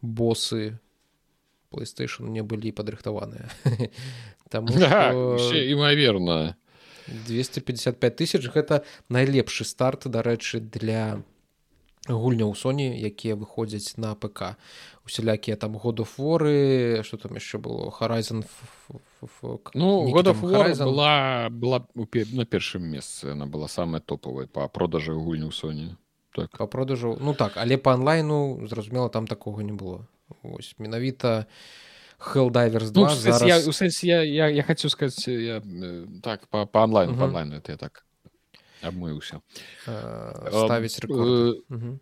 [0.02, 0.78] босы
[1.72, 3.50] playstation не былі падрыхтаваныя.
[4.50, 6.56] Таму што- імаверна.
[7.28, 11.24] 255 тысяч гэта найлепшы старт дарэчы для
[12.08, 14.56] гульняў Соні якія выходзяць на ПК
[15.06, 18.44] усялякія там годуфоры что там яшчэ было Horizon
[19.74, 20.86] ну God of War Horizon.
[20.86, 21.88] была была
[22.34, 25.96] на першым месцы она была самая топовая па продажы гульню Sony
[26.36, 30.08] так по продажу ну так але по онлайну зразумела там такога не было
[30.44, 31.46] ось менавіта
[32.20, 33.42] Hellдайверс 2 Ну, зараз...
[33.44, 37.20] я, у сэнсе, я, я, я хочу сказать, я, э, так, по, по онлайну, Мгм.
[37.20, 38.06] по онлайну, это я так
[38.82, 39.42] обмылся.
[39.88, 41.98] э, ставіць рэкорд Э.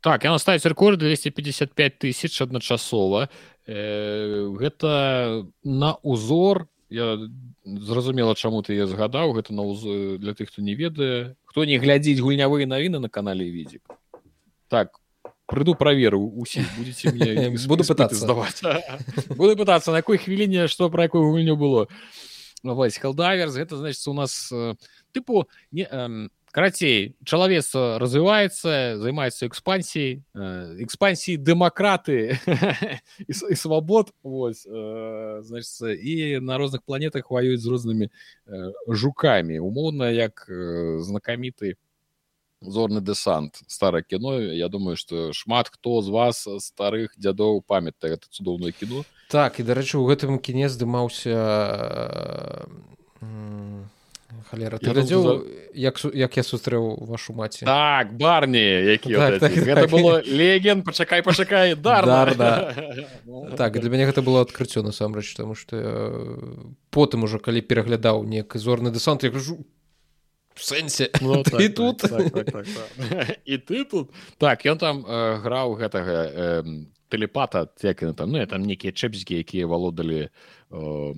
[0.00, 3.28] Так, яна ставіць рэкорд 255 тысяч адначасова.
[3.66, 7.18] Э, гэта на узор, я
[7.64, 11.34] зразумела, чаму ты я згадаў, гэта на узор, для тых, хто не ведае.
[11.44, 13.82] Хто не глядзіць гульнявыя навіны на канале Відзік.
[14.68, 15.00] Так,
[15.46, 18.14] прыду праверу усіх, будзеце мне іс- Буду пытацца.
[18.14, 18.62] здаваць.
[19.36, 21.88] Буду пытацца, на якой хвіліне, што пра якую гульню было.
[22.62, 24.74] Ну, вось Helldiver's, гэта значыць у нас э,
[25.12, 32.32] тыпу не эм, карацей чалавецтва развіваецца займаецца экспансіяй э, экспансіі дэмакраты
[33.28, 39.60] і, і свабод вось э, значыцца і на розных планетах ваююць з рознымі э, жукамі
[39.60, 40.48] умоўна як
[41.04, 41.76] знакаміты
[42.64, 48.32] зорны дэсант старое кіно Я думаю что шмат хто з вас старых дзядоў памятае это
[48.32, 51.36] цудоўнае кіно Так і дарэчы у гэтым кіне здымаўся
[54.50, 55.44] халера ты глядзеў
[55.74, 58.58] як су- як я сустрэў вашу маці так барні
[58.94, 59.90] які Так, так, гэта так.
[59.90, 62.24] было леген пачакай пачакай Дарна.
[62.24, 62.74] дарна
[63.56, 65.86] так і для мяне гэта было адкрыццё насамрэч таму што я,
[66.90, 69.64] потым ужо калі пераглядаў неяк зорны дэсант я кажу
[70.56, 71.98] сэнсе Ну, Ты так, так, тут?
[71.98, 73.38] так, так, так, так.
[73.44, 76.64] і ты тут так ён там э, граў гэтага э,
[77.08, 80.28] тэлепата як там ну я там нейкія чэпскі якія валодалі
[80.70, 81.12] э,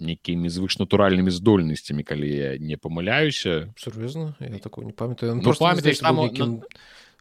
[0.00, 5.34] нейкімі звышнатуральнымі здольнасцямі калі я не памыляюся сур'ёзна я такого не памятаю.
[5.36, 6.62] Ну, памятаеш, там он- нейкім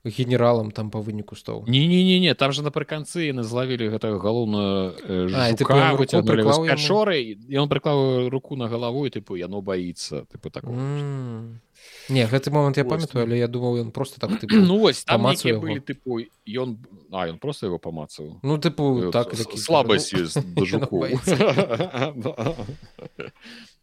[0.05, 4.15] генералам там па выніку стаў не не не не там же напрыканцы яны злавілі гэтага
[4.23, 6.67] галоўную э, А, і тыпу, жука ён руку выцягнулі прыклаў з яму?
[6.71, 7.17] пячоры
[7.51, 11.59] і он прыклаў руку на галаву і тыпу яно баіцца тыпу так М.
[12.09, 15.23] не гэты момант я памятаю але я думаў ён просто так тыпу ну вось там
[15.23, 16.77] былі тыпу ён
[17.11, 20.65] а ён просто его памацаў ну тыпу так С- такі, слабасць ну.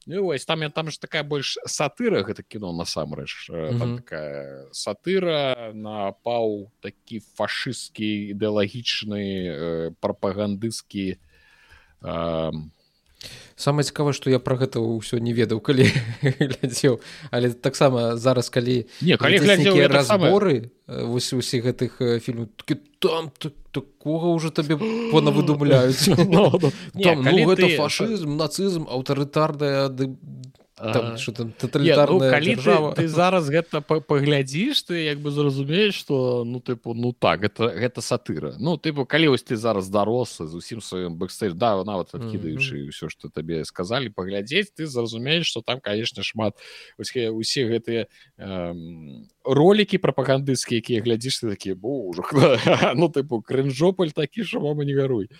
[0.06, 4.66] Ну вось там я- там ж такая больш сатыра гэта кіно насамрэч Э, там такая
[4.72, 11.18] сатыра на паў такі фашысцкі ідэалагічны э, прапагандысцкі
[12.02, 12.52] э,
[13.56, 15.88] самае цікавае што я пра гэта ўсё не ведаў калі
[16.22, 17.00] глядзеў.
[17.30, 22.48] Але таксама зараз калі не калі глядзеў разборы э, вось усіх гэтых э, фільмаў
[22.98, 24.76] там так- такога ўжо табе
[25.12, 29.92] понавыдумляюць Ну, ну, ну калі гэта фашызм нацызм аўтарытарная
[30.76, 35.08] там, что там Не, ну, тоталітарная калі дзяржава ты, ты зараз гэта па- паглядзіш ты
[35.08, 38.54] як бы зразумееш что ну тыпу ну так гэта гэта сатыра.
[38.58, 43.08] Ну тыпу калі вось ты зараз дарослы з усім сваім бэкстейдж да нават адкідаючы ўсё
[43.08, 46.60] што табе сказалі паглядзець ты зразумееш что там конечно шмат
[46.98, 52.22] усе гэтыя эм, ролики прапагандысцкія якія глядзіш ты такія божа
[52.94, 55.30] ну тыпу крынжополь такі що мама не гаруй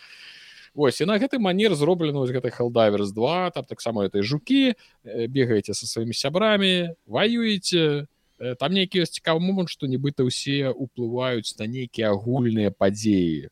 [0.77, 5.27] Вось і на гэты манер зроблена вось гэтай Helldiverс 2 там таксама этой жукі э,
[5.27, 8.05] бегаеце со сваімі сябрамі ваюеце.
[8.37, 13.49] Э, там нейкі ёсць цікавы момант што нібыта ўсе ўплываюць на нейкія агульныя падзеі.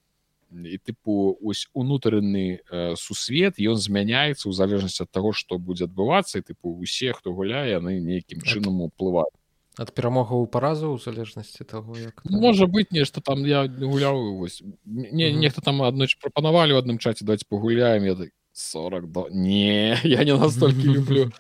[0.53, 6.45] І тыпу ось унутраны э, сусвет ён змяняецца ў залежнасці ад таго што будзе адбывацца
[6.45, 9.33] і тыпу усе хто гуляе яны нейкім чынам уплываюць
[9.79, 12.39] ад перамогаў паразу ў залежнасці таго як там.
[12.39, 15.41] можа быть нешта там я гуляў вось не Мгм.
[15.41, 19.27] нехта там аднойчы прапанавалі ў адным чаце даць пагуляем я так 40 до...
[19.35, 21.33] не я не настолькі люблю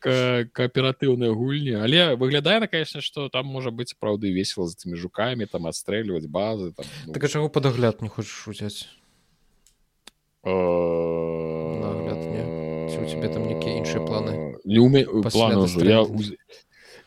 [0.00, 4.96] ка- кааператыўныя гульні але выглядае на конечно что там можа быць праўды весело з тымі
[4.96, 8.88] жукамі там адстрэльваць базы там, ну, так а чаго падагляд не хочаш узяць
[13.00, 14.56] ў цябе там нейкія іншыя планы?
[14.64, 15.04] не уме...
[15.04, 15.68] Планы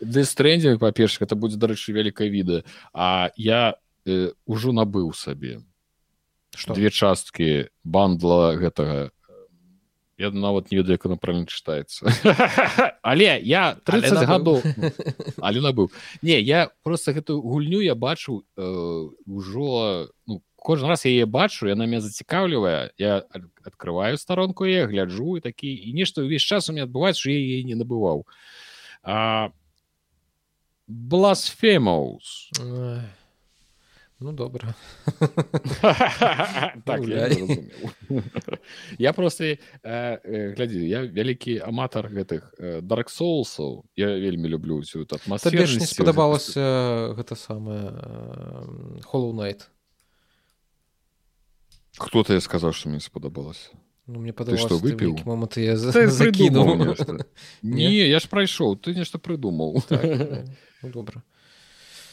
[0.04, 0.78] Death Stranding?
[0.80, 2.64] па-першых это будзе дарэчы вялікае відэа
[2.94, 3.76] а я
[4.06, 5.64] э, ужо набыў сабе
[6.56, 9.12] што две часткі бандла гэтага
[10.18, 12.06] я нават не ведаю як она правильно чытаецца
[13.02, 14.28] але я 30 набыў.
[14.28, 14.58] гадоў
[15.42, 21.12] але набыў не я просто гэтую гульню я бачу э, ўжо ну кожны раз я
[21.12, 23.26] яе бачу яна меня зацікаўлівае я
[23.66, 27.64] открываю старонку я гляджу і такі і нешта ўвесь час у меня адбываецца я яе
[27.64, 28.24] не набываў
[29.04, 29.52] а
[30.88, 32.52] Blasphemous.
[34.24, 34.74] Ну добра
[36.86, 38.24] так, я, зразумеў.
[38.98, 44.80] я просто э, э, глядзі я вялікі аматар гэтых э, Dark Soulсаў я вельмі люблю
[44.80, 49.68] ўсю эту табе не спадабалася гэта самае Hollow Knight.
[52.00, 53.76] Хто ты сказаў што мне спадабалася
[54.08, 55.26] ну мне што, падалося выпіў?
[55.26, 57.26] момант я за- Ты закінуў прыдумаў нешта.
[57.64, 58.08] Не?
[58.10, 60.04] я ж прайшоў ты нешта прыдумаў Так,
[60.84, 61.24] ну добра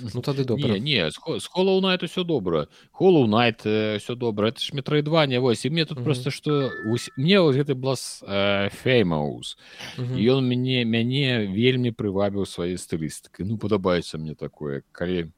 [0.00, 1.18] ну тады добра не не з
[1.54, 2.68] Hollow Knight усё добра
[2.98, 6.04] Hollow Knight э, все добра это ж метроидванне вось і мне тут Мгм.
[6.04, 6.70] просто что
[7.18, 9.58] мне вот гэты блас э, феймаус
[9.98, 10.16] Мгм.
[10.16, 14.82] і ён мяне мяне вельмі прывабіў сваёй стылістыкай ну падабаецца мне такое.
[14.92, 15.32] Калі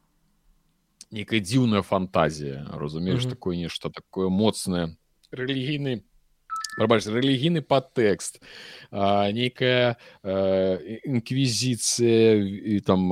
[1.10, 3.30] некая дзіўная фантазія разумееш Мгм.
[3.34, 4.94] такое нешта такое моцнае
[5.32, 6.02] рэлігійны
[6.76, 8.40] прабач рэлігійны падтэкст
[9.36, 9.96] нейкая
[11.04, 13.08] інквізіцыя і там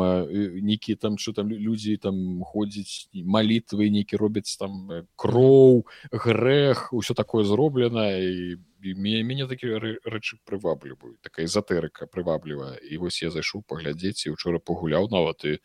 [0.65, 5.87] нейкія там что там лю- людзі там ходзяць і малітвы нейкі робяць там э, кроў
[6.13, 13.31] грэх усё такое зроблена і мяне рэ- рэчы прывабліваюць такая эзотэрыка прываблівая і вось я
[13.31, 15.59] зайшоў паглядзець і учора пагуляў нават і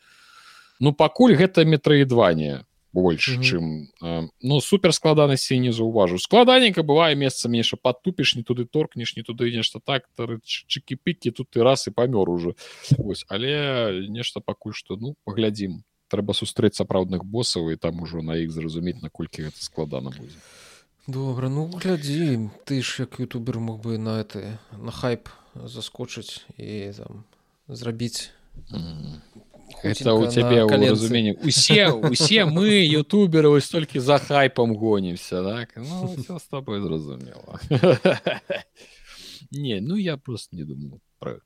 [0.80, 2.64] ну пакуль гэта метраідванне
[2.96, 3.42] больш Мгм.
[3.44, 3.64] чым
[4.00, 9.22] э, ну супер складанасці не заўважу складаненька бывае месца менша падтупіш не туды торкнеш не
[9.22, 12.54] туды нешта так чыкі-пікі тут ты раз і памёр уже
[12.98, 18.36] Вось але нешта пакуль што ну паглядзім трэба сустрэць сапраўдных босаў і там ужо на
[18.38, 20.38] іх зразумець наколькі гэта складана будзе
[21.06, 26.92] добра ну глядзі ты ж як ютубер мог бы на это на хайп заскочыць і
[26.96, 27.24] там
[27.68, 28.30] зрабіць
[28.72, 29.20] М.
[29.28, 29.45] хуценька
[29.82, 30.90] это у цябе ў каленцы.
[30.90, 37.60] разуменні усе усе мы ютуберы вось толькі за хайпам гонімся так ну з тобой зразумела
[39.50, 41.40] не ну я просто не думаю про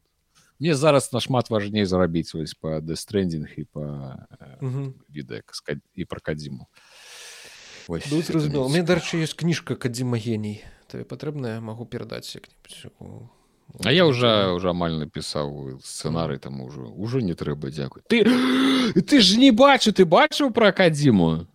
[0.58, 4.26] мне зараз нашмат важней зарабіць вось па дэстрэндинг і па
[4.60, 4.94] Мгм.
[5.08, 5.40] відэа
[5.96, 6.66] і пра кадзіму
[7.88, 13.28] зразумела мне мне дарэчы ёсць кніжка кадзіма геній табе патрэбная магу перадаць як-небудзь у-
[13.84, 18.24] А я уже уже амаль напісаў сцэнарый там ужо ўжо не трэба дзякуй ты
[19.08, 21.46] ты ж не бачу ты бачыў пра кадзіму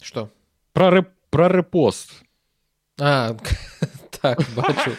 [0.00, 0.30] что?
[0.72, 2.10] Пра рэп пра рэпост
[3.00, 3.34] а
[4.22, 4.92] так бачу.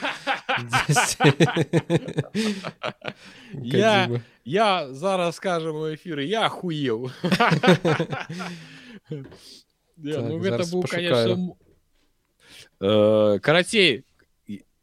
[3.54, 7.12] Я- я зараз скажем у эфіры я хуеў
[10.04, 11.56] Так, ну гэта быў конечно
[12.82, 14.04] Э, карацей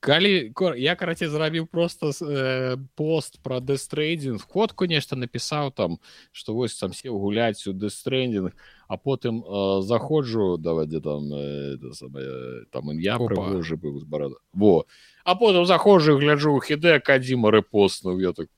[0.01, 6.01] калі я карацей зрабіў просто э, пост про дэстрейдинг фотку нешта напісаў там
[6.33, 8.57] что вось там сеў гуляць у дэстрендинг
[8.89, 13.29] а потым э, заходжу давайдзе там э, самае, там я Опа.
[13.29, 14.87] прыгожы быў з барада во.
[15.25, 18.49] А потым заходжу гляджу хіде кадзіма рэпостнуў я так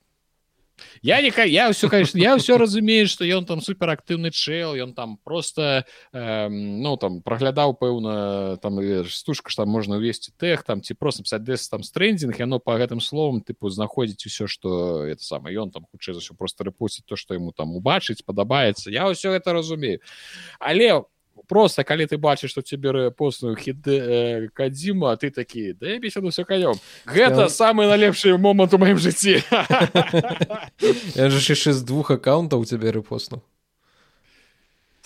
[1.01, 5.17] я не я все конечно я все разумею что ён там суперактыўны чэл ён там
[5.17, 11.23] просто э, ну там праглядаў пэўна там стужка там можна увесці тех там ці просто
[11.39, 15.85] дэс там стрендинг яно по гэтым словам тыпу знаходзіць усё что это самое ён там
[15.91, 19.99] хутчэй за ўсё просто рэпусціць то что ему там убачыць падабаецца я ўсё это разумею.
[20.59, 21.03] Але
[21.53, 26.33] просто калі ты бачыш что тебе постную хід э, кадзіма ты такі да я бесяду
[26.33, 26.73] все каём
[27.05, 27.49] гэта я...
[27.49, 29.37] самый налепшы момант у маім жыцці
[31.13, 33.45] я же яшчэ з двух аккаунтаў у цябе рэпостну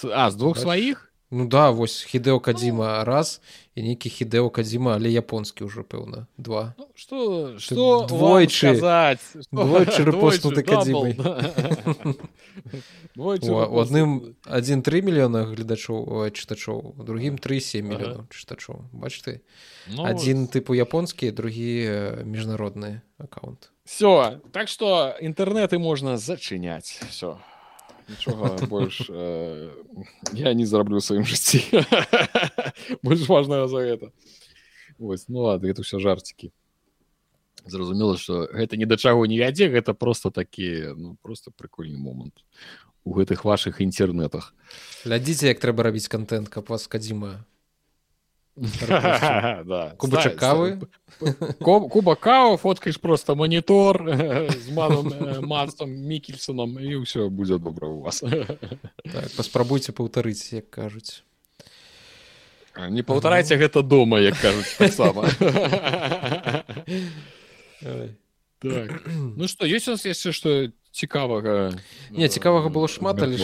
[0.08, 3.44] а з двух сваіх Ну да вось хідэо кадзіма раз
[3.76, 6.72] і нейкі хідэо кадзіма але японскі ўжо пэўна два.
[6.80, 8.80] Ну, что что двойчы
[9.52, 11.20] двойчы рэпостнуты кадзімай
[13.20, 18.88] у адным адзін тры мільёна гледачоў чытачоў другім тры сем мільёнаў чытачоў.
[18.96, 19.44] Бач ты?
[19.92, 23.76] Ну, адзін тыпу японскі другі міжнародны аккаунт.
[23.84, 27.04] Все так что інтэрнэты можна зачыняць.
[27.12, 27.36] Все
[28.10, 29.72] нічога больш э,
[30.34, 31.64] я не зараблю сваім жыцці
[33.04, 34.12] больш важная за гэта
[34.98, 36.52] Вось, ну ладно это все жарцікі
[37.66, 42.46] зразумела что гэта ні да чаго не вядзе гэта просто такі ну просто прикольны момант
[43.04, 44.56] у гэтых ваших інтэрнетах
[45.06, 47.46] глядзіце як трэба рабіць контент каб вас кадзіма
[49.98, 50.80] кубача кавы.
[51.60, 54.02] куба кава фоткаеш просто монітор
[54.50, 58.20] з маном мастом мікельсоном і ўсё будзе добра у вас.
[58.22, 61.22] Так, паспрабуйце паўтарыць як кажуць
[62.90, 65.30] не паўтарайце гэта дома як кажуць таксама
[68.62, 68.90] так.
[69.38, 70.50] ну что ёсць у нас яшчэ што
[70.92, 71.78] цікавага?
[72.10, 73.38] Не цікавага было шмат але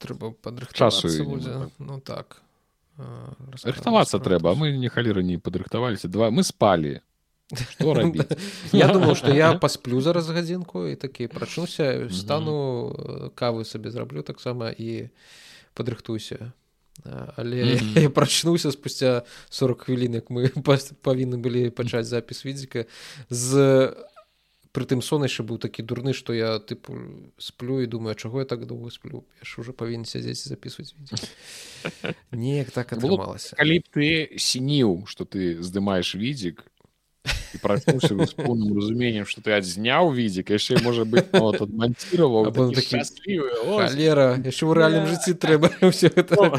[0.00, 1.08] трэба падрыхчасу
[1.78, 2.42] ну так
[2.98, 7.00] рыхтавацца трэба мы не халеры не падрыхтаваліся два мы спалі
[8.72, 14.70] я думал что я пасплю зараз гадзінку і такі прачнуся стану кавы сабе зраблю таксама
[14.70, 15.10] і
[15.74, 16.52] падрыхтуйся
[17.36, 20.48] але я прачнуўся спусця 40 хвілін як мы
[21.02, 22.86] павінны былі пачаць запіс відзіка
[23.30, 23.92] з
[24.76, 26.92] прытым сонайчы быў такі дурны што я тыпу
[27.40, 29.24] сплю і думаю чаго я так доўга сплю?
[29.40, 30.92] Я ж уже павінен сядзець записывать
[32.32, 33.56] неяк так атрымалася.
[33.56, 36.60] калі б ты сініў что ты здымаеш відзік
[37.54, 42.52] і працнуўся з поўным разуменнем что ты адзняў відзік яшчэ можа быть адманціраваў
[43.96, 46.36] лера яшчэ ў рэальным жыцці трэба ўсё гэта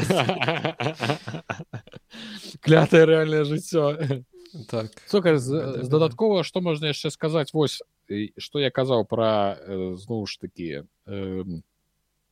[2.66, 4.26] клятае рэальнае жыццё
[4.66, 4.90] так.
[5.06, 7.82] Слухай, з, з дадаткова што можна яшчэ сказаць вось
[8.38, 9.58] што я казаў пра
[10.00, 10.68] зноў ж такі
[11.06, 11.44] э,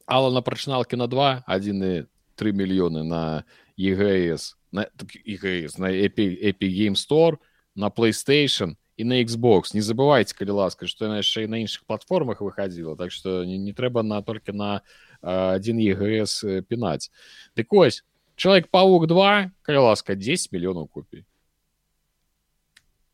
[0.07, 2.07] Алана прачыналкі на два адзіны
[2.39, 3.44] тры мільёны на
[3.77, 4.86] ЕГС на
[5.24, 7.39] ЕГС на эпі геймстор
[7.74, 9.77] на PlayStation і на Xbox.
[9.77, 13.59] Не забывайте калі ласка што яна яшчэ і на іншых платформах выхадзіла так што не,
[13.59, 14.81] не трэба на толькі на
[15.20, 17.12] адзін ЕГС пінаць
[17.57, 18.03] дык ось
[18.36, 21.24] чалавек павук 2 калі ласка 10 мільёнаў купій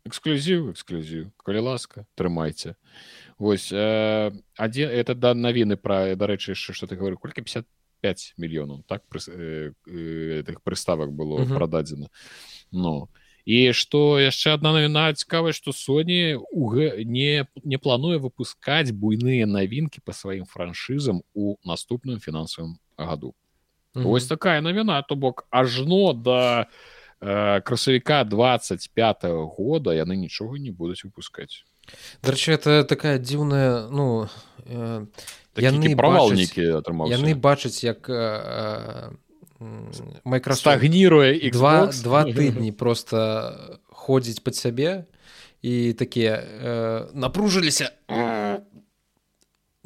[0.08, 2.74] эксклюзіў эксклюзіў калі ласка трымайце
[3.38, 8.82] вось э, адзін это да навіны пра дарэчы яшчэ што ты говорю колькі 55 мільёнаў
[8.90, 11.54] так пры, э, э, прыставак было uh -huh.
[11.54, 12.08] прададзена
[12.72, 13.08] Ну
[13.44, 16.38] і што яшчэ одна навіна цікавая што Соні
[17.06, 23.34] не не плануе выпускаць буйныя навінкі по сваім франшызам у наступным фінансавым году
[23.94, 24.10] uh -huh.
[24.10, 27.01] ось такая навіна то бок ажно да Э,
[27.64, 31.64] красавіка 25 -го года яны нічога не будуць выпускаць
[32.22, 34.28] дарэчы это такая дзіўная ну
[34.66, 35.06] э,
[35.58, 39.10] яны правалнікі атрымаў яны бачаць як э,
[40.24, 45.06] майкрастагніруе і два два тыдні просто ходзіць под сябе
[45.62, 47.90] і такія э, напружыліся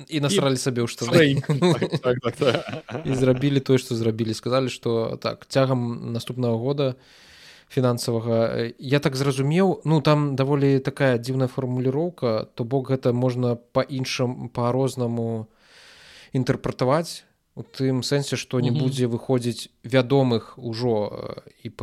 [0.08, 1.40] і насралі сабе ў штаны
[3.04, 6.96] і зрабілі тое што зрабілі сказалі што так цягам наступнага года
[7.68, 14.48] фінансавага я так зразумеў ну там даволі такая дзіўная фармуліроўка то бок гэта можна па-іншам
[14.54, 15.48] па-рознаму
[16.32, 17.26] інтэрпрэтаваць
[17.56, 20.94] у тым сэнсе што не будзе выходзіць вядомых ужо
[21.64, 21.82] іп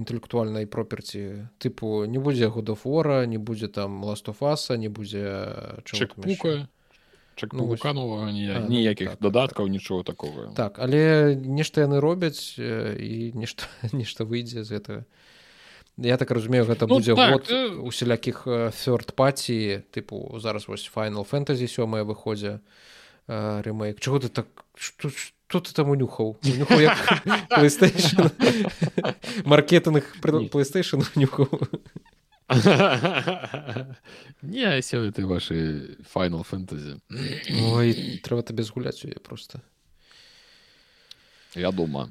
[0.00, 5.26] інтэлектуальнай проперці тыпу не будзе годафора не будзе там ластофаса не будзе
[7.36, 10.52] чакпука чакнова ніякіх додаткаў нічого такого.
[10.56, 15.04] Так але нешта яны робяць і нешта нешта выйдзе з гэтага
[15.96, 17.70] я так разумею гэта ну, будзе так, год э...
[17.78, 22.60] усялякіх фёрд паці тыпу зараз вось файнал фэнтазі сёмая выходзе
[23.28, 25.10] рэмейк чого ты так что
[25.46, 26.38] что ты там унюхаў?
[29.44, 30.04] Маркетынг
[30.50, 31.48] playstation нюхаў
[34.42, 37.00] не сёння ты ваши final фэнтэзі
[37.72, 39.62] Ой трэба табе згуляць яе просто.
[41.54, 42.10] Вядома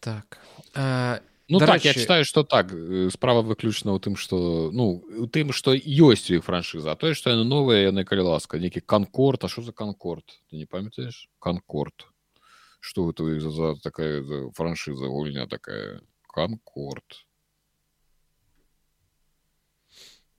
[0.00, 0.38] так.
[0.74, 4.70] А, Ну да так рэчы, я читаю что так э, справа выключна ў тым что
[4.72, 8.32] ну у тым что ёсць у іх франшыза а тое что яны новыя яны калі
[8.32, 11.28] ласка нейкі канкорд А что за канкорд ты не памятаешь?
[11.38, 12.08] Канкорд
[12.80, 16.00] что это за, такая за франшиза гульня такая?
[16.32, 17.28] Канкорд м, халера
[19.90, 20.34] Э, гайда.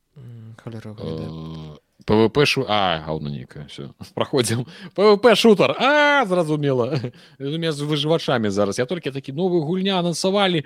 [2.06, 4.66] Пвп шу а гаўна нейкая все праходзім
[4.96, 7.00] пвп шутер а зразумела
[7.40, 8.80] меня з выжывачамі зараз.
[8.80, 10.64] Я толькі такі новую гульня анансавалі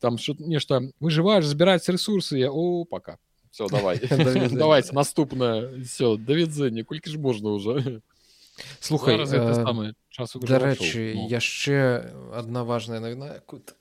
[0.00, 3.18] там что нешта выжываешь збіраць ресурсы я о пока
[3.52, 4.00] все давай.
[4.50, 8.00] Давайте наступная все да відзення колькі ж можна уже.
[8.80, 9.92] Слухай э,
[10.40, 11.28] дарэчы Ну.
[11.28, 13.74] яшчэ адна важная навіна якую т-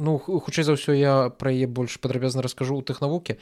[0.00, 3.38] ну ху- хутчэй за ўсё я пра яе больш падрабязна раскажу ў тэхнавукі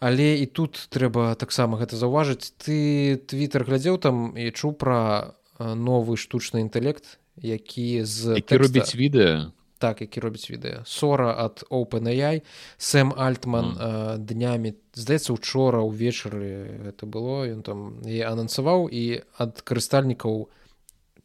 [0.00, 2.54] але і тут трэба таксама гэта заўважыць.
[2.58, 8.62] Ты твиттер глядзеў там і чуў пра э, новы штучны інтэлект які з які тэкста-
[8.62, 9.50] робіць відэа?
[9.78, 10.82] Так які робіць відэа.
[10.86, 12.42] Сора ад openai
[12.78, 14.18] сэм альтман mm.
[14.18, 20.50] днямі здаецца учора ўвечары гэта было ён там і анансаваў і ад карыстальнікаў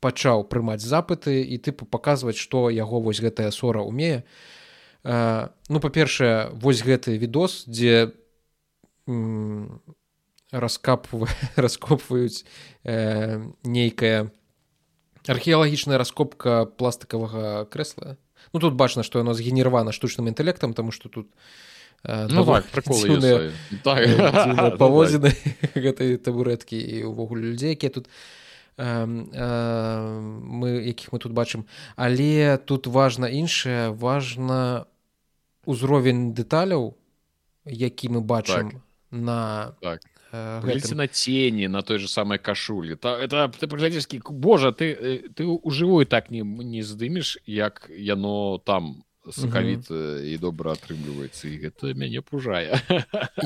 [0.03, 4.23] пачаў прымаць запыты і тыпу паказваць што яго вось гэтая сора умее
[5.03, 8.15] Э, ну па-першае вось гэты відос дзе
[9.07, 9.83] м,
[10.51, 11.27] раскапва
[11.59, 12.47] раскопваюць
[12.87, 14.31] э, нейкая
[15.27, 18.15] археалагічная раскопка пластикавага крэсла.
[18.55, 21.27] Ну тут бачна што яно згенеравана штучным інтэлектам тому что тут
[22.07, 23.51] э, ну так дзіўныя,
[23.83, 24.07] так.
[24.47, 24.79] Ну, так.
[24.79, 25.35] паводзіны
[25.75, 28.42] гэтай табурэткі і ўвогуле людзей якія тут э,
[28.77, 34.85] мы якіх мы тут бачым але тут важна іншае важна
[35.65, 36.95] узровень дэталяў
[37.65, 38.81] які мы бачым Так.
[39.11, 40.01] на Так.
[40.33, 44.71] э, гэтым на цені на той же самой кашулі та это ты паглядзіш кі Божа
[44.71, 50.75] ты э, ты у жывую так не не здымеш як яно там сакавіта і добра
[50.75, 52.81] атрымліваецца і гэта мяне пужае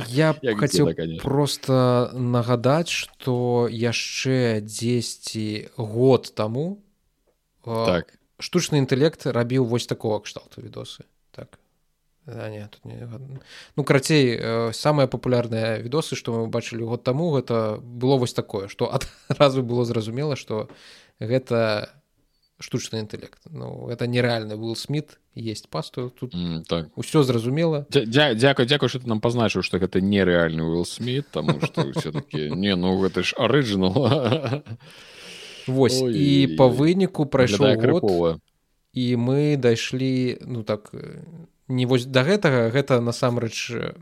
[0.09, 0.89] я хацеў
[1.21, 6.81] просто нагадаць што яшчэ 10 год таму
[7.65, 8.17] э, так.
[8.39, 11.05] штучны інтэлект рабіў вось такого кшталту відосы.
[11.31, 11.59] Так.
[12.25, 13.07] А, не, тут не...
[13.75, 18.67] ну карацей э, самыя папулярныя відосы што мы бачылі год таму гэта было вось такое
[18.67, 18.91] што
[19.27, 20.67] адразу было зразумела што
[21.19, 21.96] гэта
[22.59, 26.89] штучны інтэлект ну это нереальны был смит есть пасту тут М, так.
[26.97, 31.61] усё зразумела Дзя- дзя- дзякуй что ты нам пазначыў что гэта нереальны Уилл Смит тому
[31.61, 33.93] что все-таки не ну гэта ж арыжынал
[35.67, 38.41] Вось Ой, і по выніку прайшоў год
[38.93, 41.21] і мы дайшлі ну так э,
[41.67, 43.93] не вось да гэтага гэта насамрэч э,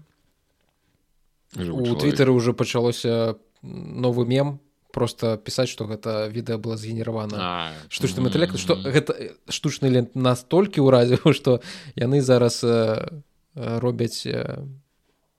[1.58, 4.60] у твиттары уже пачалося новы мем
[4.96, 10.88] просто пісаць што гэта відэа было згенеравана штучным інтэлектам што гэта э, штучны лент настолькі
[10.88, 11.60] ўразіў што
[12.06, 14.64] яны зараз э, э, робяць э,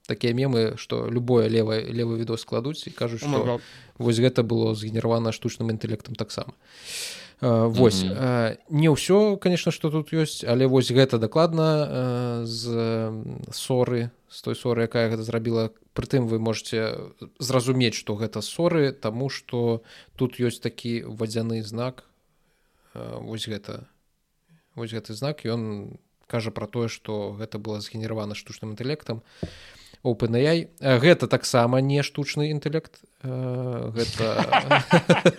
[0.06, 3.60] такія мемы што любое левае левы відос кладуць і кажуць што
[3.98, 6.52] вось гэта было згенеравана штучным інтэлектам таксама.
[6.52, 8.02] Э, Вось.
[8.02, 8.14] Мгм.
[8.16, 12.64] э, не ўсё конечно што тут ёсць але вось гэта дакладна э, з
[13.12, 15.70] м, соры з той соры якая гэта зрабіла.
[15.92, 19.82] Прытым вы можете зразумець што гэта соры таму што
[20.16, 22.04] тут ёсць такі вадзяны знак.
[22.94, 23.84] Э, вось гэта.
[24.74, 25.96] Вось гэты знак ён
[26.26, 29.20] кажа пра тое што гэта было згенеравана штучным інтэлектам
[30.04, 30.68] OpenAI.
[30.80, 34.24] Э, гэта таксама не штучны інтэлект Э, гэта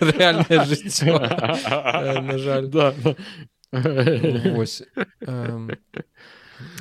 [0.00, 2.68] рэальнае жыццё Э, на жаль.
[2.68, 2.94] Да.
[3.72, 4.82] Вось.
[5.20, 5.70] Ну,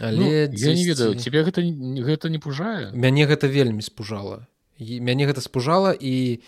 [0.01, 2.91] Але я не ведаю тебе гэта не- гэта не пужае?
[2.93, 4.47] Мяне гэта вельмі спужала.
[4.79, 6.41] Мяне гэта спужала і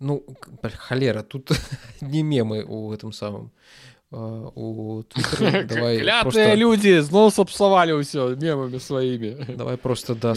[0.00, 0.24] ну
[0.62, 1.50] халера тут
[2.00, 3.50] не мемы у гэтым самым
[4.12, 5.64] у Твиттері.
[5.64, 10.34] давай клятыя просто, людзі зноў сапсавалі ўсё мемамі сваімі давай просто да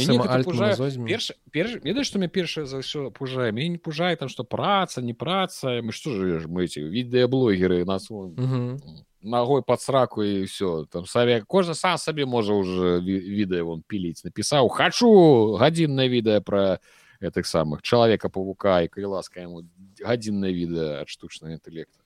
[1.08, 5.02] перш перш ведаеш што мне першае за ўсё пужае мяне не пужае там што праца
[5.02, 8.80] не праца мы што ж мы эти відэаблогеры нас Мгм.
[9.22, 14.24] ногой под сраку і все там сабе кожны сам сабе можа уже відэа вон піліць
[14.24, 16.80] напісаў хачу гадзіннае відэа пра
[17.20, 19.66] гэтых самых чалавека павука і калі ласка яму
[20.00, 22.05] гадзіннае відэа ад штучнага інтэлекта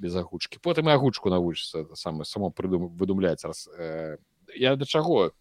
[0.00, 4.16] без агучкі потым і агучку навучыцца самае само прыдум выдумляць раз э,
[4.56, 5.32] я да чаго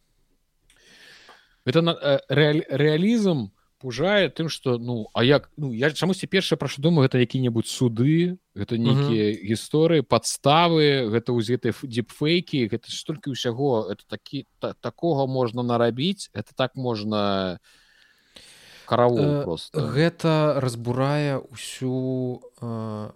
[1.66, 3.50] это на, э, рэаль, рэалізм
[3.80, 7.72] пужае тым что ну а як ну я чамусьці першае пра што думаю гэта які-небудзь
[7.72, 14.76] суды гэта нейкія гісторыі падставы гэта ў гэтай дипфейкі гэта столькі ўсяго это такі та,
[14.84, 17.64] такога можна нарабіць это так можна
[18.90, 19.80] караву э, просто.
[19.80, 23.12] гэта разбурае ўсю э,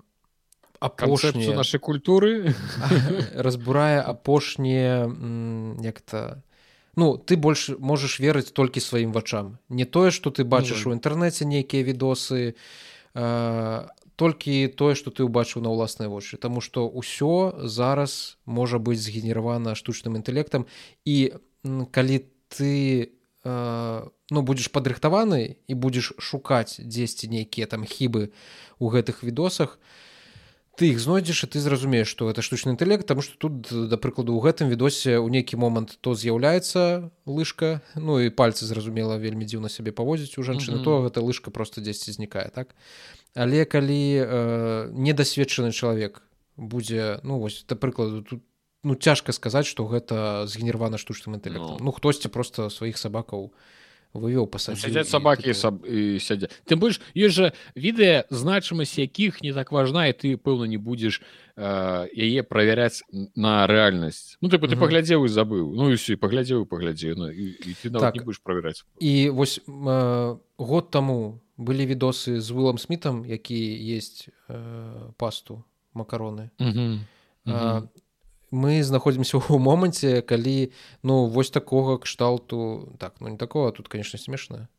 [0.83, 2.53] апошнюю нашай культуры.
[3.35, 5.07] Разбурае апошнія
[5.79, 6.43] як-то
[6.95, 9.57] ну ты больш можаш верыць толькі сваім вачам.
[9.69, 12.53] Не тое што ты бачыш у інтэрнэце нейкія відосы
[13.15, 18.99] э, толькі тое што ты ўбачыў на ўласныя вочы Таму што ўсё зараз можа быць
[18.99, 20.67] згенеравана штучным інтэлектам
[21.07, 23.99] і калі ты э,
[24.29, 28.35] ну будзеш падрыхтаваны і будзеш шукаць дзесьці нейкія там хібы
[28.77, 30.03] у гэтых відосах то
[30.75, 34.33] ты іх знойдзеш і ты зразумееш што гэта штучны інтэлект там што тут да прыкладу
[34.33, 39.69] ў гэтым відосе ў нейкі момант то з'яўляецца лыжка ну і пальцы зразумела вельмі дзіўна
[39.69, 40.85] сябе павозіць у жанчыны mm -hmm.
[40.85, 42.73] то гэта лыжка просто дзесьці знікае так
[43.35, 46.21] але калі э, недасведчаны чалавек
[46.57, 48.41] будзе ну вось да прыкладу тут
[48.83, 51.83] ну цяжка сказаць што гэта згенервана штучным інтэлектам no.
[51.85, 53.51] ну хтосьці просто сваіх сабакаў у
[54.13, 55.81] вывёў пасадзі сядзяць сабакі і, саб...
[55.85, 60.69] і сядзя тым больш ёсць жа відэа значымасць якіх не так важна і ты пэўна
[60.69, 61.21] не будзеш
[61.57, 63.01] э, яе правяраць
[63.35, 67.57] на рэальнасць ну ты ты паглядзеў і забыў ну і все паглядзеў паглядзеў ну, і,
[67.57, 68.13] і ты так.
[68.15, 73.57] не будешь правяраць і вось э, год таму былі відосы з вылам смітам які
[73.97, 76.99] есть э, пасту макароны mm -hmm.
[77.45, 77.87] Mm -hmm.
[78.53, 80.69] Мы знаходзімся ў моманце калі
[81.01, 84.69] ну вось такога кшталту так ну не такого тут конечно смешна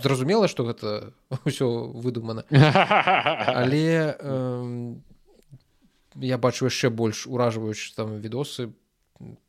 [0.00, 1.12] зразумела что гэта
[1.44, 2.44] ўсё выдумана.
[2.50, 4.94] Але э,
[6.16, 8.72] я бачу яшчэ больш уражваючы там відосы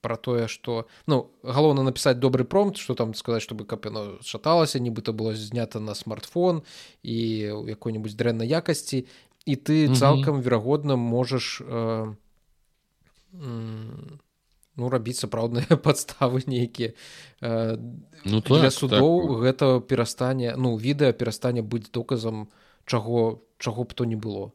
[0.01, 4.79] про тое что ну галоўна напісаць добры промт что там сказаць чтобы каб яно шаталася
[4.79, 6.61] нібыта было знята на смартфон
[7.01, 9.07] і у якой-нибудь дрэннай якасці
[9.45, 12.13] і ты цалкам верагодна можаш э,
[13.33, 16.93] ну рабіць сапраўдныя падставы нейкія
[17.41, 17.77] э,
[18.25, 19.39] ну, так, для судоў так.
[19.45, 22.49] гэта перастане ну відэа перастане быць доказам
[22.85, 24.51] чаго чаго б то не было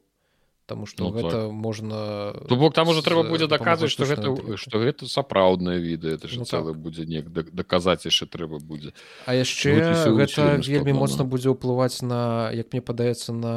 [0.69, 1.53] Таму што ну, гэта так.
[1.53, 6.29] можна то бок там уже трэба будзе даказваць што гэта што гэта сапраўднае відэа это
[6.29, 6.83] ж ну, цэлы так.
[6.83, 8.93] будзе не даказаць яшчэ трэба будзе
[9.25, 13.55] А яшчэ гэта вельмі моцна будзе ўплываць на як мне падаецца на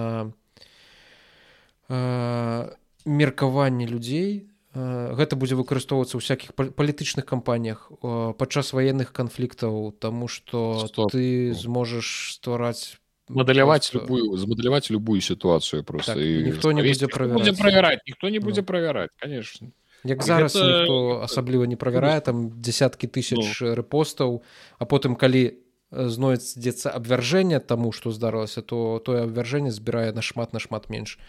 [1.90, 2.72] э,
[3.04, 7.92] меркаванне людзей гэта будзе выкарыстоўвацца ў всякихх палітычных кампаніях
[8.40, 12.96] падчас ваенных канфліктаў тому что ты зможаш ствараць
[13.28, 14.08] мадаляваць просто...
[14.08, 18.68] любую змадаляваць любую сітуацыю просто так, ніхто не будзе правяраць правяраць ніхто не будзе ну.
[18.68, 19.72] правяраць конечно
[20.04, 20.64] як зараз гэта...
[20.64, 20.96] ніхто
[21.28, 23.76] асабліва не правярае там десяткі тысяч ну.
[23.76, 24.40] рэпостаў
[24.80, 25.60] а потым калі
[25.92, 31.20] знойдзецца абвяржэнне таму што здарылася то тое абвяржэнне збірае нашмат нашмат менш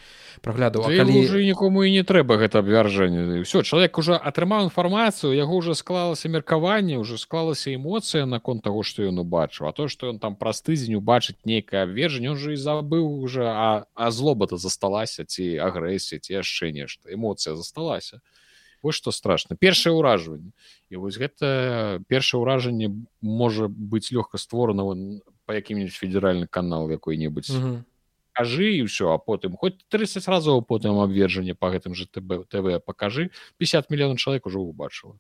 [0.47, 5.59] праглядаў да калі нікому і не трэба гэта абвяржэнне все чалавек уже атрымаў інфармацыю яго
[5.59, 10.23] уже склалася меркаванне уже склалася эмоцыя наконт таго што ён убачыў а то што ён
[10.23, 15.59] там праз тыдзень убачыць нейкае абвержанне уже і забыў уже а а злоба-то засталася ці
[15.59, 18.23] агрэсія ці яшчэ нешта эмоцыя засталася
[18.83, 19.57] вось што страшна.
[19.57, 20.53] Першае ўражванне
[20.91, 22.91] і вось гэта першае ўражанне
[23.23, 24.85] можа быць лёгка створана
[25.47, 27.51] по якім-нибудь федеральны канал якой-небудзь.
[27.51, 27.79] Mm -hmm.
[28.33, 32.81] кажы і ўсё а потым хоць 30 разоў потым абвержанне по гэтым же тб тв
[32.85, 33.31] пакажы.
[33.59, 35.19] 50 мільёнаў чалавек ужо убачыла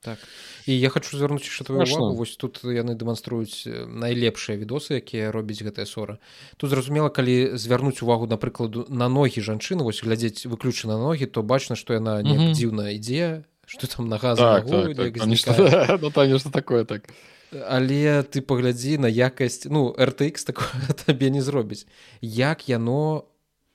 [0.00, 0.18] так.
[0.66, 5.58] І я хочу звярнуць яшчэ твою увагу вось тут яны дэманструюць найлепшыя відосы якія робяць
[5.58, 6.18] гэтая сора
[6.56, 11.74] тут зразумела калі звярнуць увагу напрыкладу на ногі жанчыны вось глядзець выключана ногі то бачна
[11.74, 12.54] што яна не mm -hmm.
[12.54, 17.10] дзіўная ідзея что там на газ так, так, так, нешта, ну, нешта такое так.
[17.68, 21.86] Але ты паглядзі на якасць ну rtx такое табе не зробіць
[22.22, 23.24] як яно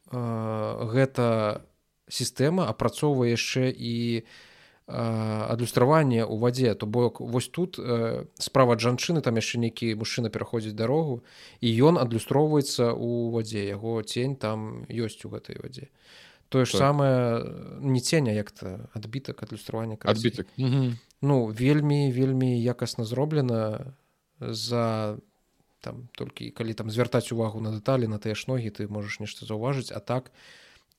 [0.07, 1.61] э, гэта
[2.07, 4.52] сістэма апрацоўвае яшчэ і у
[4.87, 10.27] адлюстраванне ў вадзе то бок вось тут э, справа ад жанчыны там яшчэ нейкі мужчына
[10.27, 11.23] пераходзіць дарогу
[11.63, 15.87] і ён адлюстроўваецца ў вадзе яго цень там ёсць у гэтай вадзе.
[16.51, 16.79] Тое ж так.
[16.79, 17.47] самае
[17.79, 20.47] не ценя як-то адбітак адлюстравання адбітак.
[21.23, 23.95] Ну вельмі вельмі якасна зроблена
[24.39, 25.15] за
[25.83, 29.47] там толькі калі там звяртаць увагу на дэталі на тыя ж ногі ты можаш нешта
[29.47, 30.31] заўважыць а так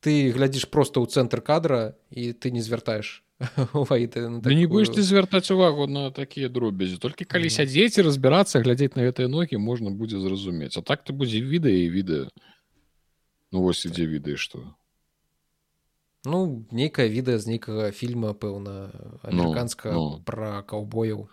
[0.01, 5.51] ты глядзіш просто ў цэнтр кадра і ты не звяртаеш да не будешь ты звяртаць
[5.51, 10.21] увагу на такія дробязі толькі калі сядзець і разбірацца глядзець на гэтыя ногі можна будзе
[10.23, 12.25] зразумець а так ты будзе відэа і відэа
[13.51, 14.63] ну вось ідзе відэа што
[16.25, 18.95] ну нейкае відэа з нейкага фільма пэўна
[19.27, 20.23] амерыканска ну, ну.
[20.23, 21.27] пра каўбояў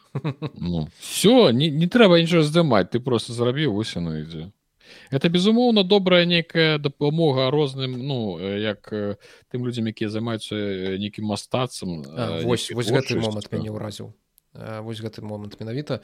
[0.57, 4.49] ну, все не, не трэба нічого здымаць ты просто зрабіў вусіну ідзе
[5.11, 8.89] это безумоўна добрая нейкая дапамога розным ну як
[9.51, 10.55] тым людзям якія займаюцца
[10.97, 12.03] нейкім мастацам
[12.43, 14.13] вось вось гэты момант мяне ўразіў
[14.53, 15.99] вось гэты момант менавіта.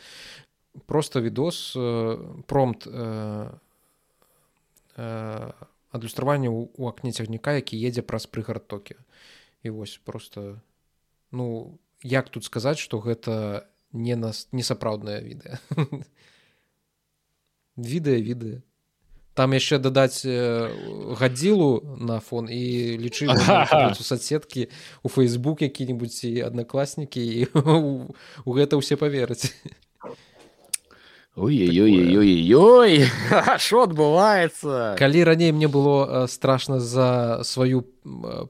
[0.85, 1.77] Просто відос
[2.45, 2.87] промт
[5.91, 8.95] адлюстраванне ў акне цягніка які едзе праз прыгарад токі
[9.63, 10.61] і вось просто
[11.31, 15.57] ну як тут сказаць что гэта не нас несапраўднае відэа.
[17.77, 18.61] Відэа відэа
[19.37, 20.25] там яшчэ дадаць
[21.21, 24.67] гадзілу на фон і лічы у соцсеткі
[25.05, 29.53] у фейсбук які-нибудь і аднакласнікі і у гэта ўсе паверыць
[31.37, 33.05] ой-ой-ой
[33.61, 37.85] що адбываецца калі раней мне было страшно за сваю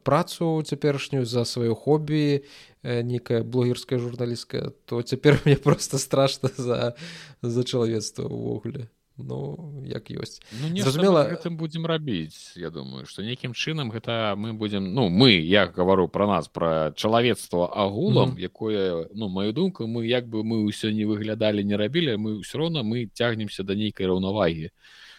[0.08, 2.48] працу цяперашнюю за сваё хобі
[2.84, 6.96] нейкая блогерская журналістка то цяпер мне просто страшно за
[7.44, 8.88] за чалавецтва ўвогуле
[9.18, 10.42] ну як ёсць.
[10.62, 15.32] Ну, зразумела гэтым будзем рабіць Я думаю что нейкім чынам гэта мы будзем ну мы
[15.42, 18.42] як гавару про нас про чалавецтва агулам mm -hmm.
[18.42, 22.58] якое ну мою думку мы як бы мы ўсё не выглядалі не рабілі мы ўсё
[22.58, 24.70] роўна мы цягнемся да нейкай раўнавагі.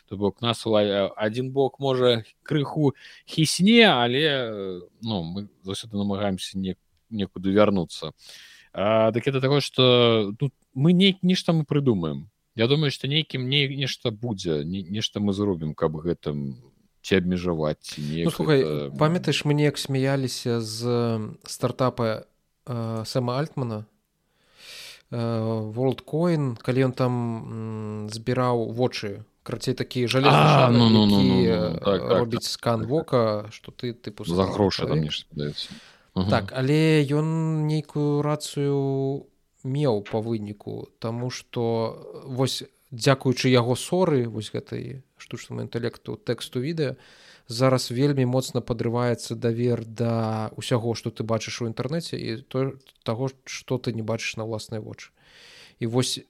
[0.08, 2.94] То бок нас один бок можа крыху
[3.26, 6.76] хісне але ну мы заўсёды намагаемся не
[7.10, 8.12] некуды вярнуцца.
[8.74, 13.68] Дык это таго что тут мы не нешта мы прыдумаем Я думаю что нейкім не
[13.68, 16.58] нешта будзе не, нешта мы зробім каб гэтым
[17.06, 18.90] ці абмежаваць ну, это...
[18.98, 20.82] памятаеш мы неяк смяяліся з
[21.46, 22.26] стартапа
[22.66, 23.86] э, сама альтмана
[25.10, 27.12] волдкоін калі ён там
[28.10, 30.34] збіраў вочы крацей такі жалез
[30.74, 31.78] ну, ну, ну, ну, ну.
[31.78, 35.30] Так, так, робіць так, скан так, вока что ты тыпу за грошы там нешта
[36.28, 39.30] так але ён нейкую рацыю
[39.64, 41.62] меў па выніку таму што
[42.26, 46.96] вось дзякуючы яго соры вось гэтай штучнаму інтэлекту тэксту відэа
[47.48, 53.32] зараз вельмі моцна падрываецца давер да ўсяго што ты бачыш у інтэрнэце і то таго
[53.44, 55.10] што ты не бачыш на ўласныя вочы.
[55.80, 56.20] І вось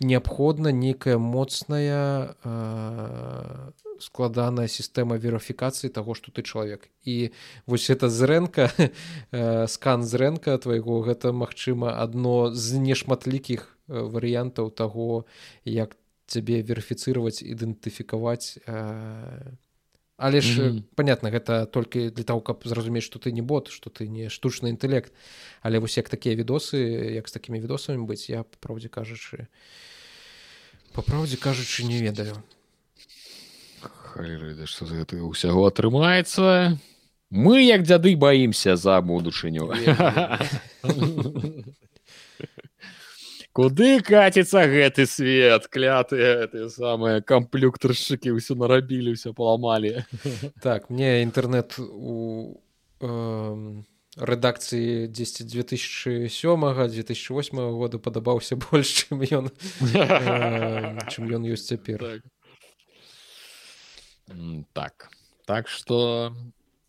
[0.00, 3.70] неабходна нейкая моцная э,
[4.04, 6.92] складаная сістэма верыфікацыі таго што ты чалавек.
[7.08, 7.32] І
[7.66, 8.68] вось это зрэнка
[9.32, 15.24] э, скан зрэнка твайго гэта магчыма адно з нешматлікіх э, варыянтаў таго
[15.64, 19.56] як цябе верыфіцыраваць ідэнтыфікаваць э,
[20.16, 20.82] але ж mm -hmm.
[20.94, 24.68] понятно гэта толькі для того каб зразумець што ты не бот што ты не штучны
[24.68, 25.12] інтэлект.
[25.62, 26.76] Але вось як такія відосы
[27.12, 29.46] як з такімі відосамі быць я па праўдзе кажучы
[30.92, 32.42] па праўдзе кажучы не ведаю
[34.14, 36.78] халерыда што з гэта ўсяго атрымаецца
[37.34, 39.74] мы як дзяды баімся за будучыню.
[43.54, 45.66] Куды каціцца гэты свет?
[45.70, 50.06] Клятыя ты самыя камплюктаршчыкі ўсё нарабілі ўсё паламалі.
[50.62, 52.58] Так мне інтэрнет у
[52.98, 53.08] э,
[54.18, 59.50] рэдакцыі 10 2007 2008 года падабаўся больш чым ён
[59.94, 61.98] э, чым ён ёсць цяпер.
[61.98, 62.33] Так
[64.72, 65.10] так.
[65.46, 66.34] Так что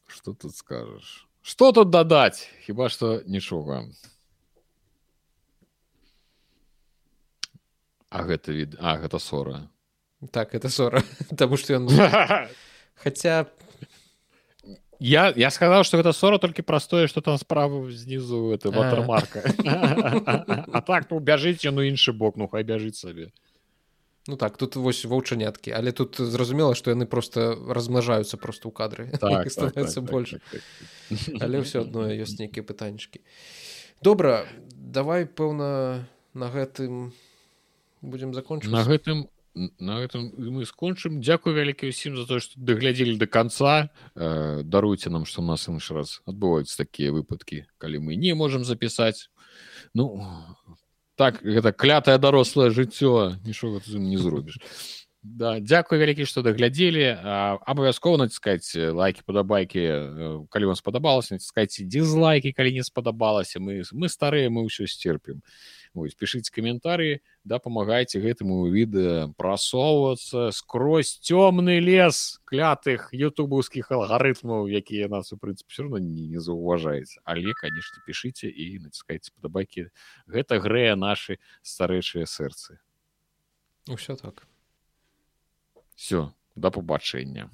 [0.08, 1.28] что тут скажешь?
[1.42, 3.86] Что тут дадаць хіба что нічога
[8.10, 9.68] а гэта від а гэта ссора.
[10.32, 11.90] Так это ссора потому что ён
[12.96, 13.48] хотя
[15.00, 19.44] я я сказал что гэта ссора толькі простое что там справа знізу это ватермарка.
[20.72, 23.32] А так ну бяжыць ну іншы бок ну хай бяжыць сабе
[24.28, 25.72] Ну так тут вось ваўчаняткі.
[25.72, 30.42] Але тут зразумела што яны просто размнажаюцца просто ў кадры так, становится так, так, больше
[30.52, 30.62] так,
[31.10, 31.42] так, так.
[31.42, 33.22] але ўсё адно ёсць нейкія пытанчыкі.
[34.02, 37.14] Добра давай пэўна на гэтым
[38.02, 38.74] будемм закончыць.
[38.74, 41.22] На гэтым на гэтым мы скончым.
[41.24, 43.88] Дзякую вялікі ўсім за то што даглядзелі до конца
[44.18, 48.66] э, даруйце нам што у нас іншы раз адбываюцца такія выпадкі калі мы не можемм
[48.68, 49.32] запісаць.
[49.94, 50.20] Ну
[51.16, 54.60] так гэта клятае дарослае жыццё нічога не зробіш
[55.26, 57.06] да дзякуй вялікі што даглядзелі
[57.66, 59.82] абавязкова націскаць лайки падабайкі
[60.54, 65.42] калі вам спадабалася націскайце дизлайки калі не спадабалася мы мы старыя мы ўсё сцерпім
[65.96, 75.32] Вось, пішыце каментары дапамагайце гэтаму відэа прасоўвацца скрозь цёмны лес клятых ютубаўскіх алгарытмаў якія нас
[75.32, 77.24] у прынцыпе все равно не, не заўважаецца.
[77.24, 79.88] Але конечно пішыце і націскайце падабакі
[80.28, 82.76] гэта грэя нашы старэйшыя сэрцы.
[83.88, 84.44] Ўсё так.
[85.96, 87.48] Все да побачэння